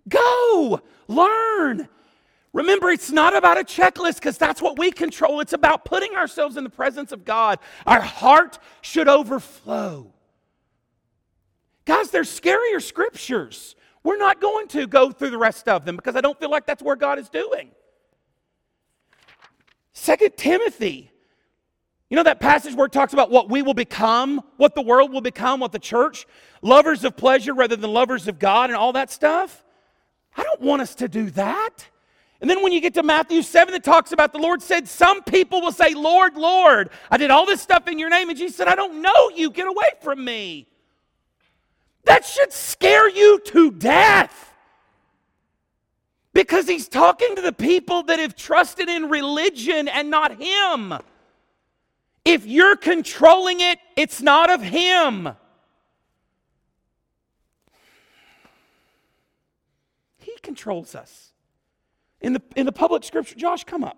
Go, 0.10 0.82
learn. 1.08 1.88
Remember, 2.52 2.90
it's 2.90 3.12
not 3.12 3.34
about 3.34 3.58
a 3.58 3.64
checklist 3.64 4.16
because 4.16 4.38
that's 4.38 4.62
what 4.62 4.78
we 4.78 4.92
control. 4.92 5.40
It's 5.40 5.54
about 5.54 5.86
putting 5.86 6.16
ourselves 6.16 6.58
in 6.58 6.66
the 6.66 6.70
presence 6.70 7.14
of 7.14 7.24
God. 7.24 7.60
Our 7.86 8.02
heart 8.02 8.60
should 8.82 9.08
overflow. 9.08 10.14
Guys, 11.86 12.12
there's 12.12 12.28
scarier 12.28 12.82
scriptures. 12.82 13.78
We're 14.04 14.18
not 14.18 14.42
going 14.42 14.68
to 14.70 14.86
go 14.86 15.12
through 15.12 15.30
the 15.30 15.38
rest 15.38 15.70
of 15.70 15.86
them 15.86 15.96
because 15.96 16.18
I 16.18 16.22
don't 16.22 16.38
feel 16.38 16.52
like 16.52 16.66
that's 16.66 16.84
where 16.84 16.98
God 16.98 17.20
is 17.20 17.30
doing. 17.30 17.72
Second 19.94 20.36
Timothy. 20.36 21.11
You 22.12 22.18
know 22.18 22.24
that 22.24 22.42
passage 22.42 22.76
where 22.76 22.88
it 22.88 22.92
talks 22.92 23.14
about 23.14 23.32
what 23.32 23.50
we 23.50 23.62
will 23.62 23.74
become, 23.74 24.44
what 24.58 24.76
the 24.76 24.82
world 24.82 25.14
will 25.14 25.22
become, 25.22 25.62
what 25.62 25.72
the 25.72 25.80
church, 25.80 26.28
lovers 26.62 27.06
of 27.06 27.16
pleasure 27.16 27.54
rather 27.54 27.78
than 27.78 27.90
lovers 27.90 28.28
of 28.28 28.38
God 28.38 28.70
and 28.70 28.76
all 28.76 28.92
that 28.92 29.10
stuff? 29.10 29.64
I 30.36 30.44
don't 30.44 30.60
want 30.60 30.82
us 30.82 30.94
to 30.96 31.08
do 31.08 31.30
that. 31.30 31.88
And 32.42 32.50
then 32.50 32.62
when 32.64 32.74
you 32.74 32.82
get 32.82 32.96
to 32.96 33.04
Matthew 33.04 33.42
7, 33.42 33.74
it 33.74 33.86
talks 33.86 34.12
about 34.12 34.34
the 34.34 34.40
Lord 34.40 34.62
said, 34.62 34.90
Some 34.90 35.24
people 35.24 35.62
will 35.62 35.72
say, 35.72 35.94
Lord, 35.94 36.36
Lord, 36.36 36.90
I 37.10 37.16
did 37.16 37.32
all 37.32 37.46
this 37.46 37.62
stuff 37.62 37.88
in 37.88 37.98
your 37.98 38.10
name. 38.10 38.28
And 38.28 38.38
Jesus 38.38 38.58
said, 38.58 38.68
I 38.68 38.76
don't 38.76 39.02
know 39.02 39.30
you. 39.34 39.50
Get 39.50 39.68
away 39.68 39.92
from 40.02 40.26
me. 40.26 40.68
That 42.04 42.26
should 42.26 42.52
scare 42.52 43.08
you 43.10 43.40
to 43.46 43.72
death. 43.72 44.54
Because 46.34 46.68
he's 46.68 46.90
talking 46.90 47.38
to 47.38 47.42
the 47.42 47.54
people 47.54 48.04
that 48.04 48.20
have 48.20 48.36
trusted 48.36 48.90
in 48.90 49.08
religion 49.08 49.88
and 49.88 50.10
not 50.10 50.38
him. 50.42 50.96
If 52.24 52.46
you're 52.46 52.76
controlling 52.76 53.62
it, 53.62 53.80
it's 53.96 54.22
not 54.22 54.50
of 54.50 54.62
him. 54.62 55.30
He 60.20 60.34
controls 60.42 60.96
us. 60.96 61.34
In 62.22 62.34
the, 62.34 62.42
in 62.56 62.68
the 62.68 62.72
public 62.72 63.04
scripture, 63.04 63.36
Josh, 63.36 63.64
come 63.64 63.84
up. 63.84 63.98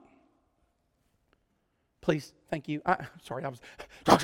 Please, 2.00 2.34
thank 2.50 2.68
you. 2.68 2.82
I, 2.86 3.06
sorry, 3.22 3.44
I 3.44 3.50
was. 3.50 3.60
I'm 4.08 4.20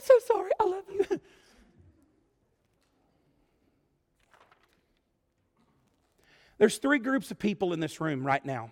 so 0.00 0.18
sorry. 0.26 0.50
I 0.60 0.64
love 0.64 0.84
you. 0.92 1.20
There's 6.58 6.78
three 6.78 6.98
groups 6.98 7.30
of 7.30 7.38
people 7.38 7.72
in 7.72 7.80
this 7.80 8.00
room 8.00 8.26
right 8.26 8.44
now. 8.44 8.70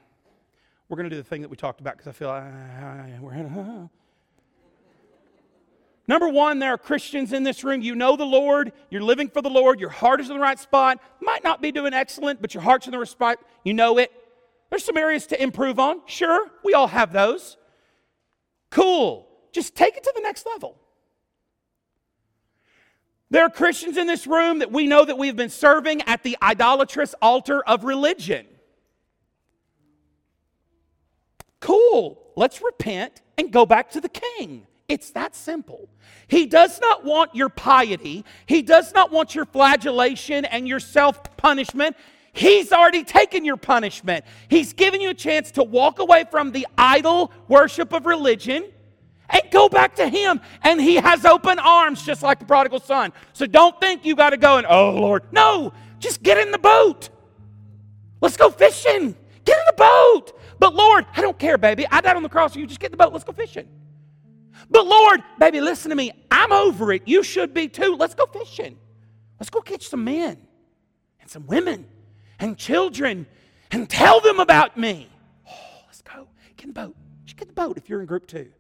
We're 0.89 0.97
going 0.97 1.09
to 1.09 1.17
do 1.17 1.21
the 1.21 1.29
thing 1.29 1.43
that 1.43 1.49
we 1.49 1.57
talked 1.57 1.81
about 1.81 1.97
because 1.97 2.09
I 2.09 2.13
feel 2.13 2.29
uh, 2.29 3.21
we're 3.21 3.35
in. 3.35 3.47
Uh. 3.47 3.89
Number 6.07 6.29
one, 6.29 6.59
there 6.59 6.75
are 6.75 6.79
Christians 6.79 7.33
in 7.33 7.45
this 7.45 7.65
room. 7.65 7.81
You 7.81 7.95
know 7.95 8.17
the 8.17 8.27
Lord. 8.27 8.73
You're 8.91 9.03
living 9.03 9.29
for 9.31 9.41
the 9.41 9.49
Lord. 9.49 9.81
Your 9.81 9.89
heart 9.89 10.21
is 10.21 10.29
in 10.29 10.35
the 10.35 10.43
right 10.43 10.59
spot. 10.59 11.01
Might 11.21 11.43
not 11.43 11.63
be 11.63 11.73
doing 11.73 11.95
excellent, 11.95 12.43
but 12.43 12.53
your 12.53 12.63
heart's 12.63 12.87
in 12.87 12.93
the 12.93 12.99
right 12.99 13.09
spot. 13.09 13.39
You 13.65 13.73
know 13.73 13.97
it. 13.99 14.13
There's 14.69 14.85
some 14.85 14.99
areas 14.99 15.27
to 15.29 15.43
improve 15.43 15.79
on. 15.79 16.03
Sure, 16.07 16.51
we 16.63 16.75
all 16.75 16.89
have 16.89 17.13
those. 17.13 17.57
Cool. 18.71 19.27
Just 19.53 19.75
take 19.75 19.97
it 19.97 20.03
to 20.03 20.13
the 20.15 20.21
next 20.21 20.47
level. 20.47 20.77
There 23.31 23.43
are 23.43 23.51
Christians 23.51 23.97
in 23.97 24.07
this 24.07 24.27
room 24.27 24.59
that 24.59 24.71
we 24.71 24.87
know 24.87 25.05
that 25.05 25.17
we've 25.17 25.37
been 25.37 25.49
serving 25.49 26.03
at 26.03 26.23
the 26.23 26.37
idolatrous 26.43 27.15
altar 27.23 27.63
of 27.65 27.85
religion. 27.85 28.47
Cool. 31.65 32.21
Let's 32.37 32.61
repent 32.61 33.23
and 33.39 33.51
go 33.51 33.65
back 33.65 33.93
to 33.93 34.01
the 34.03 34.11
king. 34.11 34.67
It's 34.87 35.13
that 35.13 35.35
simple. 35.35 35.89
He 36.27 36.45
does 36.45 36.79
not 36.79 37.05
want 37.05 37.35
your 37.35 37.49
piety. 37.49 38.27
He 38.45 38.61
does 38.61 38.93
not 38.93 39.11
want 39.11 39.35
your 39.35 39.47
flagellation 39.47 40.45
and 40.45 40.69
your 40.69 40.79
self 40.79 41.39
punishment. 41.39 41.97
He's 42.35 42.71
already 42.71 43.03
taken 43.03 43.47
your 43.47 43.57
punishment. 43.57 44.27
He's 44.49 44.75
given 44.75 45.01
you 45.01 45.09
a 45.09 45.15
chance 45.15 45.53
to 45.53 45.63
walk 45.63 46.01
away 46.01 46.27
from 46.31 46.53
the 46.53 46.67
idol 46.77 47.33
worship 47.49 47.95
of 47.95 48.05
religion 48.05 48.71
and 49.31 49.43
go 49.51 49.71
back 49.71 49.95
to 49.95 50.07
Him. 50.07 50.43
And 50.65 50.79
He 50.79 50.97
has 50.97 51.25
open 51.25 51.59
arms, 51.59 52.05
just 52.05 52.23
like 52.23 52.41
the 52.41 52.45
prodigal 52.45 52.81
son. 52.81 53.15
So 53.33 53.47
don't 53.47 53.81
think 53.81 54.05
you 54.05 54.15
got 54.15 54.31
to 54.31 54.37
go 54.37 54.59
and, 54.59 54.67
oh 54.69 54.91
Lord. 54.91 55.23
No, 55.33 55.73
just 55.99 56.23
get 56.23 56.37
in 56.37 56.51
the 56.51 56.59
boat. 56.59 57.09
Let's 58.21 58.37
go 58.37 58.51
fishing. 58.51 59.17
Get 59.47 59.59
in 59.59 59.65
the 59.67 59.73
boat. 59.79 60.33
But 60.59 60.75
Lord, 60.75 61.07
I 61.17 61.21
don't 61.21 61.39
care, 61.39 61.59
baby. 61.59 61.87
I 61.91 62.01
died 62.01 62.17
on 62.17 62.23
the 62.23 62.29
cross. 62.29 62.57
You 62.57 62.67
just 62.67 62.81
get 62.81 62.91
the 62.91 62.97
boat. 62.97 63.13
Let's 63.13 63.25
go 63.25 63.33
fishing. 63.33 63.69
But 64.71 64.87
Lord, 64.87 65.23
baby, 65.39 65.61
listen 65.61 65.91
to 65.91 65.97
me. 65.97 66.13
I'm 66.31 66.53
over 66.53 66.93
it. 66.93 67.03
You 67.07 67.23
should 67.23 67.53
be 67.53 67.69
too. 67.69 67.97
Let's 67.99 68.15
go 68.15 68.27
fishing. 68.27 68.79
Let's 69.39 69.51
go 69.51 69.61
catch 69.61 69.89
some 69.89 70.05
men 70.05 70.39
and 71.21 71.31
some 71.31 71.47
women 71.47 71.87
and 72.39 72.57
children 72.57 73.27
and 73.71 73.89
tell 73.89 74.21
them 74.21 74.41
about 74.41 74.77
me. 74.77 75.09
Oh, 75.49 75.83
let's 75.87 76.03
go. 76.03 76.29
Get 76.57 76.67
in 76.67 76.73
the 76.73 76.81
boat. 76.81 76.97
Just 77.25 77.37
get 77.37 77.49
in 77.49 77.55
the 77.55 77.61
boat 77.61 77.77
if 77.77 77.89
you're 77.89 78.01
in 78.01 78.07
group 78.07 78.27
two. 78.27 78.51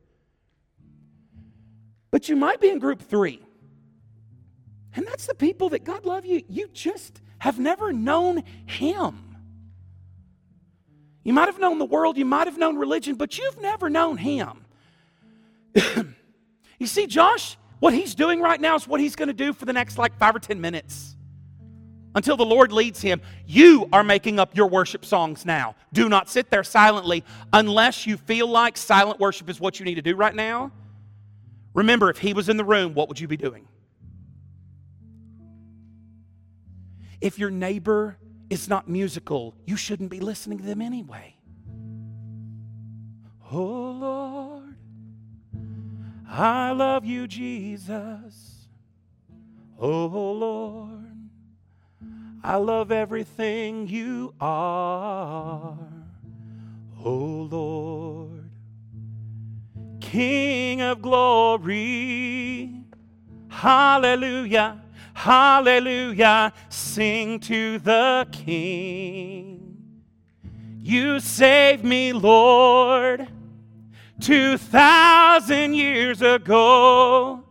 But 2.10 2.28
you 2.28 2.36
might 2.36 2.60
be 2.60 2.68
in 2.68 2.78
group 2.78 3.02
three. 3.02 3.40
And 4.94 5.06
that's 5.06 5.26
the 5.26 5.34
people 5.34 5.70
that 5.70 5.84
God 5.84 6.04
love 6.04 6.24
you. 6.24 6.42
You 6.48 6.68
just 6.72 7.20
have 7.38 7.58
never 7.58 7.92
known 7.92 8.44
Him. 8.66 9.23
You 11.24 11.32
might 11.32 11.46
have 11.46 11.58
known 11.58 11.78
the 11.78 11.84
world, 11.84 12.16
you 12.16 12.24
might 12.24 12.46
have 12.46 12.58
known 12.58 12.76
religion, 12.76 13.16
but 13.16 13.38
you've 13.38 13.60
never 13.60 13.90
known 13.90 14.18
Him. 14.18 14.64
you 16.78 16.86
see, 16.86 17.06
Josh, 17.06 17.56
what 17.80 17.92
he's 17.92 18.14
doing 18.14 18.40
right 18.40 18.60
now 18.60 18.76
is 18.76 18.88
what 18.88 19.00
he's 19.00 19.16
going 19.16 19.28
to 19.28 19.34
do 19.34 19.52
for 19.52 19.64
the 19.64 19.72
next 19.72 19.98
like 19.98 20.16
five 20.18 20.34
or 20.34 20.38
10 20.38 20.60
minutes 20.60 21.16
until 22.14 22.36
the 22.36 22.44
Lord 22.44 22.72
leads 22.72 23.02
him. 23.02 23.20
You 23.46 23.88
are 23.92 24.04
making 24.04 24.38
up 24.38 24.56
your 24.56 24.68
worship 24.68 25.04
songs 25.04 25.44
now. 25.44 25.74
Do 25.92 26.08
not 26.08 26.30
sit 26.30 26.50
there 26.50 26.64
silently 26.64 27.24
unless 27.52 28.06
you 28.06 28.16
feel 28.16 28.46
like 28.46 28.76
silent 28.76 29.20
worship 29.20 29.50
is 29.50 29.60
what 29.60 29.78
you 29.78 29.84
need 29.84 29.96
to 29.96 30.02
do 30.02 30.16
right 30.16 30.34
now. 30.34 30.72
Remember, 31.74 32.08
if 32.08 32.18
he 32.18 32.32
was 32.32 32.48
in 32.48 32.56
the 32.56 32.64
room, 32.64 32.94
what 32.94 33.08
would 33.08 33.18
you 33.18 33.28
be 33.28 33.36
doing? 33.36 33.66
If 37.20 37.38
your 37.38 37.50
neighbor 37.50 38.16
is 38.54 38.68
not 38.68 38.88
musical, 38.88 39.54
you 39.66 39.76
shouldn't 39.76 40.10
be 40.10 40.20
listening 40.20 40.58
to 40.58 40.64
them 40.64 40.80
anyway. 40.80 41.36
Oh 43.52 43.90
Lord, 43.90 44.76
I 46.28 46.70
love 46.70 47.04
you, 47.04 47.26
Jesus. 47.26 48.68
Oh 49.78 50.06
Lord, 50.06 51.28
I 52.42 52.56
love 52.56 52.90
everything 52.92 53.88
you 53.88 54.32
are. 54.40 55.76
Oh 57.04 57.48
Lord. 57.50 58.50
King 60.00 60.80
of 60.80 61.02
glory, 61.02 62.72
hallelujah, 63.48 64.83
hallelujah. 65.14 66.52
Sing 66.68 67.40
to 67.40 67.78
the 67.78 68.28
King. 68.30 69.64
You 70.80 71.18
saved 71.18 71.82
me, 71.82 72.12
Lord, 72.12 73.26
2,000 74.20 75.72
years 75.74 76.20
ago. 76.20 77.42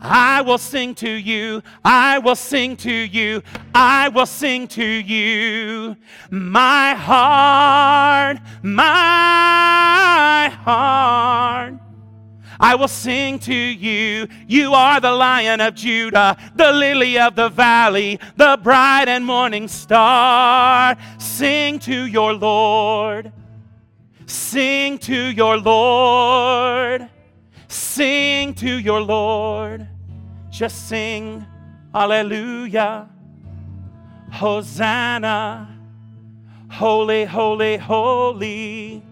I 0.00 0.42
will 0.42 0.58
sing 0.58 0.96
to 0.96 1.08
you. 1.08 1.62
I 1.84 2.18
will 2.18 2.34
sing 2.34 2.76
to 2.78 2.92
you. 2.92 3.42
I 3.72 4.08
will 4.08 4.26
sing 4.26 4.66
to 4.68 4.84
you. 4.84 5.94
My 6.30 6.94
heart, 6.94 8.38
my 8.64 10.48
heart. 10.64 11.74
I 12.62 12.76
will 12.76 12.88
sing 12.88 13.38
to 13.40 13.54
you. 13.54 14.28
You 14.46 14.72
are 14.72 15.00
the 15.00 15.12
lion 15.12 15.60
of 15.60 15.74
Judah, 15.74 16.36
the 16.54 16.72
lily 16.72 17.18
of 17.18 17.34
the 17.34 17.48
valley, 17.48 18.20
the 18.36 18.58
bright 18.62 19.08
and 19.08 19.26
morning 19.26 19.68
star. 19.68 20.96
Sing 21.18 21.78
to 21.80 22.06
your 22.06 22.32
Lord. 22.32 23.32
Sing 24.26 24.96
to 24.98 25.32
your 25.32 25.58
Lord. 25.58 27.10
Sing 27.68 28.54
to 28.54 28.78
your 28.78 29.00
Lord. 29.00 29.88
Just 30.50 30.88
sing 30.88 31.44
Hallelujah. 31.92 33.08
Hosanna. 34.30 35.68
Holy, 36.70 37.24
holy, 37.26 37.76
holy. 37.76 39.02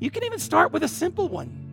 You 0.00 0.10
can 0.10 0.24
even 0.24 0.40
start 0.40 0.72
with 0.72 0.82
a 0.82 0.88
simple 0.88 1.28
one. 1.28 1.65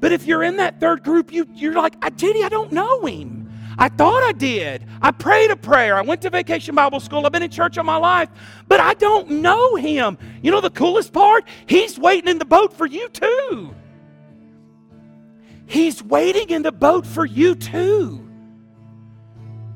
But 0.00 0.12
if 0.12 0.26
you're 0.26 0.42
in 0.42 0.56
that 0.56 0.80
third 0.80 1.04
group, 1.04 1.32
you, 1.32 1.46
you're 1.54 1.74
like, 1.74 1.94
ah, 2.02 2.08
JD, 2.08 2.42
I 2.42 2.48
don't 2.48 2.72
know 2.72 3.04
him. 3.04 3.50
I 3.78 3.88
thought 3.88 4.22
I 4.22 4.32
did. 4.32 4.84
I 5.00 5.10
prayed 5.10 5.50
a 5.50 5.56
prayer. 5.56 5.96
I 5.96 6.02
went 6.02 6.22
to 6.22 6.30
vacation 6.30 6.74
Bible 6.74 7.00
school. 7.00 7.24
I've 7.24 7.32
been 7.32 7.42
in 7.42 7.50
church 7.50 7.78
all 7.78 7.84
my 7.84 7.96
life, 7.96 8.28
but 8.68 8.80
I 8.80 8.94
don't 8.94 9.30
know 9.30 9.74
him. 9.76 10.18
You 10.42 10.50
know 10.50 10.60
the 10.60 10.70
coolest 10.70 11.12
part? 11.12 11.44
He's 11.66 11.98
waiting 11.98 12.28
in 12.28 12.38
the 12.38 12.44
boat 12.44 12.74
for 12.74 12.86
you 12.86 13.08
too. 13.08 13.74
He's 15.66 16.02
waiting 16.02 16.50
in 16.50 16.62
the 16.62 16.72
boat 16.72 17.06
for 17.06 17.24
you 17.24 17.54
too. 17.54 18.28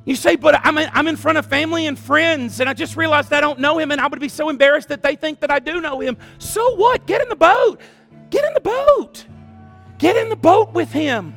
You 0.04 0.16
say, 0.16 0.36
but 0.36 0.60
I'm 0.66 0.76
I'm 0.76 1.08
in 1.08 1.16
front 1.16 1.38
of 1.38 1.46
family 1.46 1.86
and 1.86 1.98
friends, 1.98 2.60
and 2.60 2.68
I 2.68 2.74
just 2.74 2.96
realized 2.96 3.32
I 3.32 3.40
don't 3.40 3.58
know 3.58 3.78
him, 3.78 3.90
and 3.90 4.00
I 4.00 4.06
would 4.06 4.20
be 4.20 4.28
so 4.28 4.50
embarrassed 4.50 4.88
that 4.88 5.02
they 5.02 5.16
think 5.16 5.40
that 5.40 5.50
I 5.50 5.60
do 5.60 5.80
know 5.80 6.00
him. 6.00 6.18
So 6.38 6.74
what? 6.74 7.06
Get 7.06 7.22
in 7.22 7.28
the 7.30 7.36
boat. 7.36 7.80
Get 8.28 8.44
in 8.44 8.52
the 8.52 8.60
boat. 8.60 9.24
Get 9.98 10.16
in 10.16 10.28
the 10.28 10.36
boat 10.36 10.72
with 10.72 10.92
him. 10.92 11.34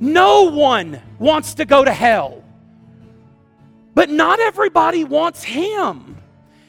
No 0.00 0.44
one 0.44 1.00
wants 1.18 1.54
to 1.54 1.64
go 1.64 1.84
to 1.84 1.92
hell, 1.92 2.44
but 3.94 4.10
not 4.10 4.38
everybody 4.38 5.04
wants 5.04 5.42
him. 5.42 6.16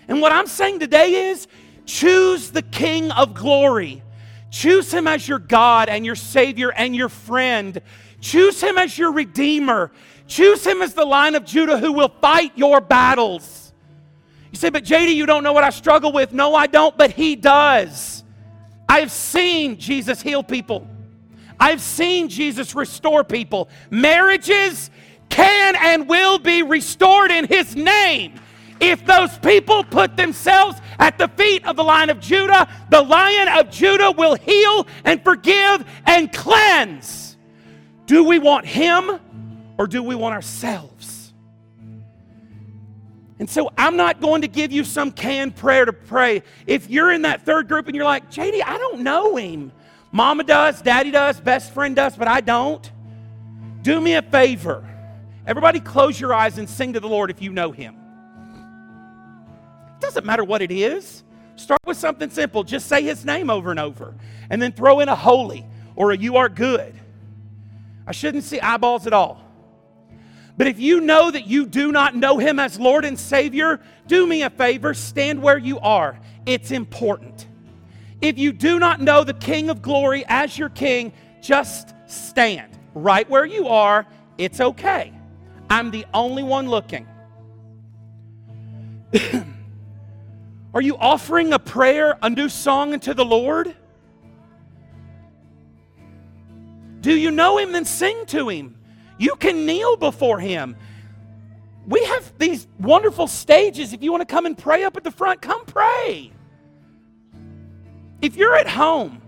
And 0.08 0.22
what 0.22 0.32
I'm 0.32 0.48
saying 0.48 0.80
today 0.80 1.30
is 1.30 1.48
choose 1.86 2.50
the 2.50 2.64
King 2.64 3.12
of 3.12 3.36
glory. 3.36 4.02
Choose 4.50 4.92
him 4.92 5.08
as 5.08 5.28
your 5.28 5.38
God 5.38 5.90
and 5.90 6.04
your 6.06 6.16
Savior 6.16 6.72
and 6.72 6.96
your 6.96 7.10
friend. 7.10 7.80
Choose 8.20 8.60
him 8.62 8.80
as 8.80 8.98
your 8.98 9.12
Redeemer. 9.12 9.92
Choose 10.28 10.66
him 10.66 10.82
as 10.82 10.96
the 10.96 11.06
Lion 11.06 11.36
of 11.36 11.46
Judah 11.46 11.78
who 11.78 11.92
will 11.92 12.10
fight 12.22 12.54
your 12.56 12.82
battles. 12.82 13.74
You 14.52 14.58
say, 14.58 14.70
but 14.70 14.84
JD, 14.84 15.14
you 15.14 15.28
don't 15.28 15.44
know 15.44 15.54
what 15.54 15.64
I 15.64 15.70
struggle 15.70 16.12
with. 16.12 16.34
No, 16.34 16.56
I 16.56 16.66
don't, 16.66 16.98
but 16.98 17.12
he 17.12 17.36
does. 17.36 18.24
I've 18.90 19.12
seen 19.12 19.78
Jesus 19.78 20.22
heal 20.22 20.42
people. 20.42 20.88
I've 21.60 21.80
seen 21.80 22.28
Jesus 22.28 22.74
restore 22.74 23.24
people. 23.24 23.70
Marriages 23.92 24.90
can 25.30 25.76
and 25.76 26.10
will 26.10 26.40
be 26.40 26.64
restored 26.64 27.30
in 27.30 27.46
His 27.46 27.76
name. 27.76 28.40
If 28.80 29.06
those 29.06 29.38
people 29.40 29.84
put 29.84 30.18
themselves 30.18 30.80
at 30.98 31.18
the 31.18 31.28
feet 31.28 31.66
of 31.66 31.76
the 31.76 31.84
Lion 31.84 32.10
of 32.10 32.20
Judah, 32.20 32.68
the 32.90 33.02
Lion 33.02 33.48
of 33.60 33.70
Judah 33.70 34.12
will 34.12 34.36
heal 34.36 34.88
and 35.04 35.24
forgive 35.24 35.86
and 36.06 36.32
cleanse. 36.32 37.38
Do 38.06 38.24
we 38.24 38.40
want 38.40 38.66
Him 38.66 39.20
or 39.78 39.86
do 39.86 40.02
we 40.02 40.16
want 40.16 40.34
ourselves? 40.34 41.19
And 43.40 43.50
so 43.50 43.72
I'm 43.78 43.96
not 43.96 44.20
going 44.20 44.42
to 44.42 44.50
give 44.50 44.72
you 44.72 44.84
some 44.84 45.12
canned 45.12 45.56
prayer 45.56 45.86
to 45.86 45.94
pray. 45.94 46.44
If 46.68 46.90
you're 46.90 47.12
in 47.12 47.22
that 47.22 47.46
third 47.46 47.70
group 47.70 47.88
and 47.88 47.96
you're 47.96 48.06
like, 48.06 48.30
JD, 48.30 48.62
I 48.66 48.78
don't 48.78 49.00
know 49.00 49.38
him. 49.38 49.72
Mama 50.12 50.44
does, 50.44 50.82
daddy 50.82 51.12
does, 51.12 51.40
best 51.40 51.74
friend 51.74 51.96
does, 51.96 52.18
but 52.18 52.28
I 52.28 52.42
don't. 52.42 52.92
Do 53.82 54.02
me 54.02 54.16
a 54.16 54.22
favor. 54.22 54.86
Everybody 55.48 55.80
close 55.80 56.20
your 56.20 56.34
eyes 56.34 56.58
and 56.58 56.70
sing 56.70 56.94
to 56.94 57.00
the 57.00 57.08
Lord 57.08 57.32
if 57.32 57.42
you 57.42 57.52
know 57.54 57.72
him. 57.72 57.96
It 59.96 60.02
doesn't 60.02 60.26
matter 60.26 60.44
what 60.44 60.62
it 60.62 60.72
is. 60.72 61.24
Start 61.56 61.80
with 61.86 61.98
something 61.98 62.30
simple. 62.30 62.64
Just 62.64 62.88
say 62.88 63.02
his 63.02 63.24
name 63.24 63.50
over 63.50 63.72
and 63.72 63.80
over. 63.80 64.16
And 64.50 64.62
then 64.62 64.74
throw 64.74 65.00
in 65.00 65.10
a 65.10 65.16
holy 65.16 65.66
or 65.96 66.12
a 66.12 66.18
you 66.18 66.38
are 66.38 66.50
good. 66.50 66.94
I 68.06 68.12
shouldn't 68.12 68.44
see 68.44 68.60
eyeballs 68.60 69.08
at 69.08 69.14
all. 69.14 69.49
But 70.60 70.68
if 70.68 70.78
you 70.78 71.00
know 71.00 71.32
that 71.32 71.48
you 71.48 71.66
do 71.66 71.90
not 71.90 72.18
know 72.18 72.38
him 72.38 72.60
as 72.60 72.78
Lord 72.78 73.06
and 73.06 73.18
Savior, 73.18 73.80
do 74.08 74.28
me 74.28 74.44
a 74.44 74.50
favor, 74.50 74.94
stand 74.94 75.42
where 75.42 75.58
you 75.58 75.80
are. 75.80 76.20
It's 76.46 76.72
important. 76.72 77.48
If 78.20 78.38
you 78.38 78.52
do 78.52 78.78
not 78.78 79.00
know 79.00 79.24
the 79.24 79.34
King 79.34 79.70
of 79.70 79.82
glory 79.82 80.26
as 80.28 80.58
your 80.58 80.68
King, 80.68 81.14
just 81.42 81.94
stand 82.08 82.78
right 82.94 83.30
where 83.30 83.46
you 83.46 83.70
are. 83.70 84.06
It's 84.38 84.60
okay. 84.60 85.14
I'm 85.70 85.92
the 85.92 86.06
only 86.14 86.44
one 86.44 86.68
looking. 86.68 87.08
are 90.74 90.82
you 90.82 90.98
offering 90.98 91.54
a 91.54 91.60
prayer, 91.60 92.18
a 92.22 92.30
new 92.30 92.50
song 92.50 92.92
unto 92.92 93.14
the 93.14 93.24
Lord? 93.24 93.74
Do 97.00 97.18
you 97.18 97.32
know 97.32 97.60
Him? 97.60 97.72
Then 97.72 97.86
sing 97.86 98.26
to 98.26 98.50
Him. 98.50 98.76
You 99.20 99.36
can 99.36 99.68
kneel 99.68 99.98
before 99.98 100.40
Him. 100.40 100.76
We 101.86 102.04
have 102.06 102.34
these 102.40 102.68
wonderful 102.80 103.28
stages. 103.28 103.94
If 103.94 104.02
you 104.02 104.12
want 104.12 104.28
to 104.28 104.34
come 104.34 104.46
and 104.46 104.58
pray 104.58 104.84
up 104.84 104.98
at 104.98 105.04
the 105.04 105.12
front, 105.12 105.42
come 105.42 105.66
pray. 105.66 106.32
If 108.22 108.36
you're 108.36 108.56
at 108.56 108.68
home 108.68 109.22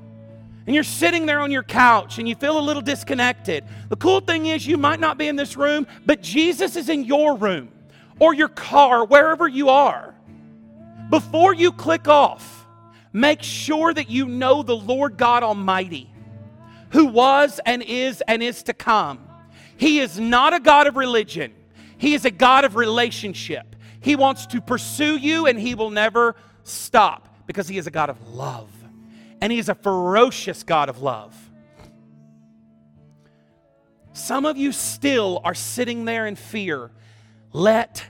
and 0.66 0.74
you're 0.74 0.84
sitting 0.84 1.26
there 1.26 1.40
on 1.40 1.52
your 1.52 1.64
couch 1.64 2.20
and 2.20 2.28
you 2.28 2.36
feel 2.36 2.58
a 2.58 2.62
little 2.62 2.82
disconnected, 2.82 3.64
the 3.90 3.96
cool 3.96 4.22
thing 4.22 4.46
is 4.46 4.66
you 4.66 4.78
might 4.78 5.00
not 5.00 5.18
be 5.18 5.28
in 5.28 5.36
this 5.36 5.58
room, 5.58 5.88
but 6.06 6.22
Jesus 6.22 6.76
is 6.76 6.88
in 6.88 7.04
your 7.04 7.36
room 7.36 7.70
or 8.20 8.34
your 8.34 8.50
car, 8.50 9.04
wherever 9.04 9.48
you 9.48 9.70
are. 9.70 10.14
Before 11.10 11.54
you 11.54 11.72
click 11.72 12.08
off, 12.08 12.66
make 13.12 13.42
sure 13.42 13.94
that 13.94 14.10
you 14.10 14.28
know 14.28 14.64
the 14.64 14.76
Lord 14.76 15.18
God 15.18 15.44
Almighty, 15.44 16.10
who 16.92 17.08
was 17.08 17.60
and 17.66 17.82
is 17.82 18.22
and 18.28 18.44
is 18.44 18.64
to 18.64 18.74
come. 18.74 19.28
He 19.82 19.98
is 19.98 20.20
not 20.20 20.54
a 20.54 20.60
God 20.60 20.86
of 20.86 20.96
religion, 20.96 21.52
He 21.98 22.14
is 22.14 22.24
a 22.24 22.30
God 22.30 22.66
of 22.66 22.76
relationship. 22.76 23.76
He 24.00 24.16
wants 24.16 24.46
to 24.48 24.62
pursue 24.62 25.18
you 25.18 25.48
and 25.48 25.60
He 25.60 25.74
will 25.74 25.90
never 25.90 26.36
stop 26.62 27.28
because 27.48 27.68
He 27.68 27.80
is 27.80 27.88
a 27.88 27.92
God 27.92 28.12
of 28.12 28.30
love. 28.30 28.70
And 29.42 29.52
He 29.52 29.58
is 29.58 29.70
a 29.70 29.76
ferocious 29.76 30.62
God 30.62 30.88
of 30.88 31.02
love. 31.02 31.36
Some 34.14 34.46
of 34.46 34.56
you 34.56 34.72
still 34.72 35.42
are 35.44 35.56
sitting 35.56 36.06
there 36.06 36.28
in 36.28 36.36
fear. 36.36 36.92
Let 37.52 38.06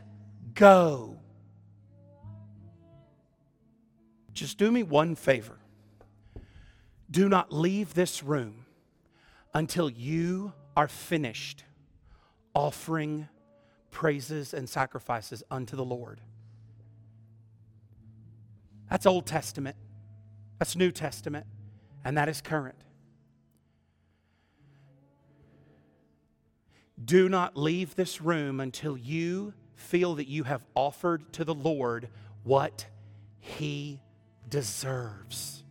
go. 0.53 1.19
Just 4.34 4.57
do 4.57 4.69
me 4.69 4.84
one 4.84 5.15
favor. 5.15 5.57
Do 7.09 7.30
not 7.30 7.53
leave 7.53 7.93
this 7.93 8.24
room 8.24 8.65
until 9.53 9.89
you 9.89 10.51
are 10.76 10.88
finished 10.88 11.63
offering 12.53 13.28
praises 13.91 14.53
and 14.53 14.67
sacrifices 14.67 15.43
unto 15.51 15.76
the 15.76 15.86
Lord. 15.86 16.22
That's 18.89 19.05
Old 19.05 19.26
Testament, 19.26 19.76
that's 20.59 20.76
New 20.76 20.91
Testament, 20.91 21.45
and 22.03 22.17
that 22.17 22.28
is 22.30 22.41
current. 22.41 22.84
Do 27.03 27.30
not 27.30 27.57
leave 27.57 27.95
this 27.95 28.22
room 28.22 28.59
until 28.59 28.97
you 28.97 29.53
feel 29.76 30.15
that 30.15 30.28
you 30.28 30.43
have 30.43 30.63
offered 30.76 31.34
to 31.34 31.43
the 31.43 31.55
Lord 31.55 32.09
what 32.43 32.86
He 33.39 34.01
deserves. 34.47 35.59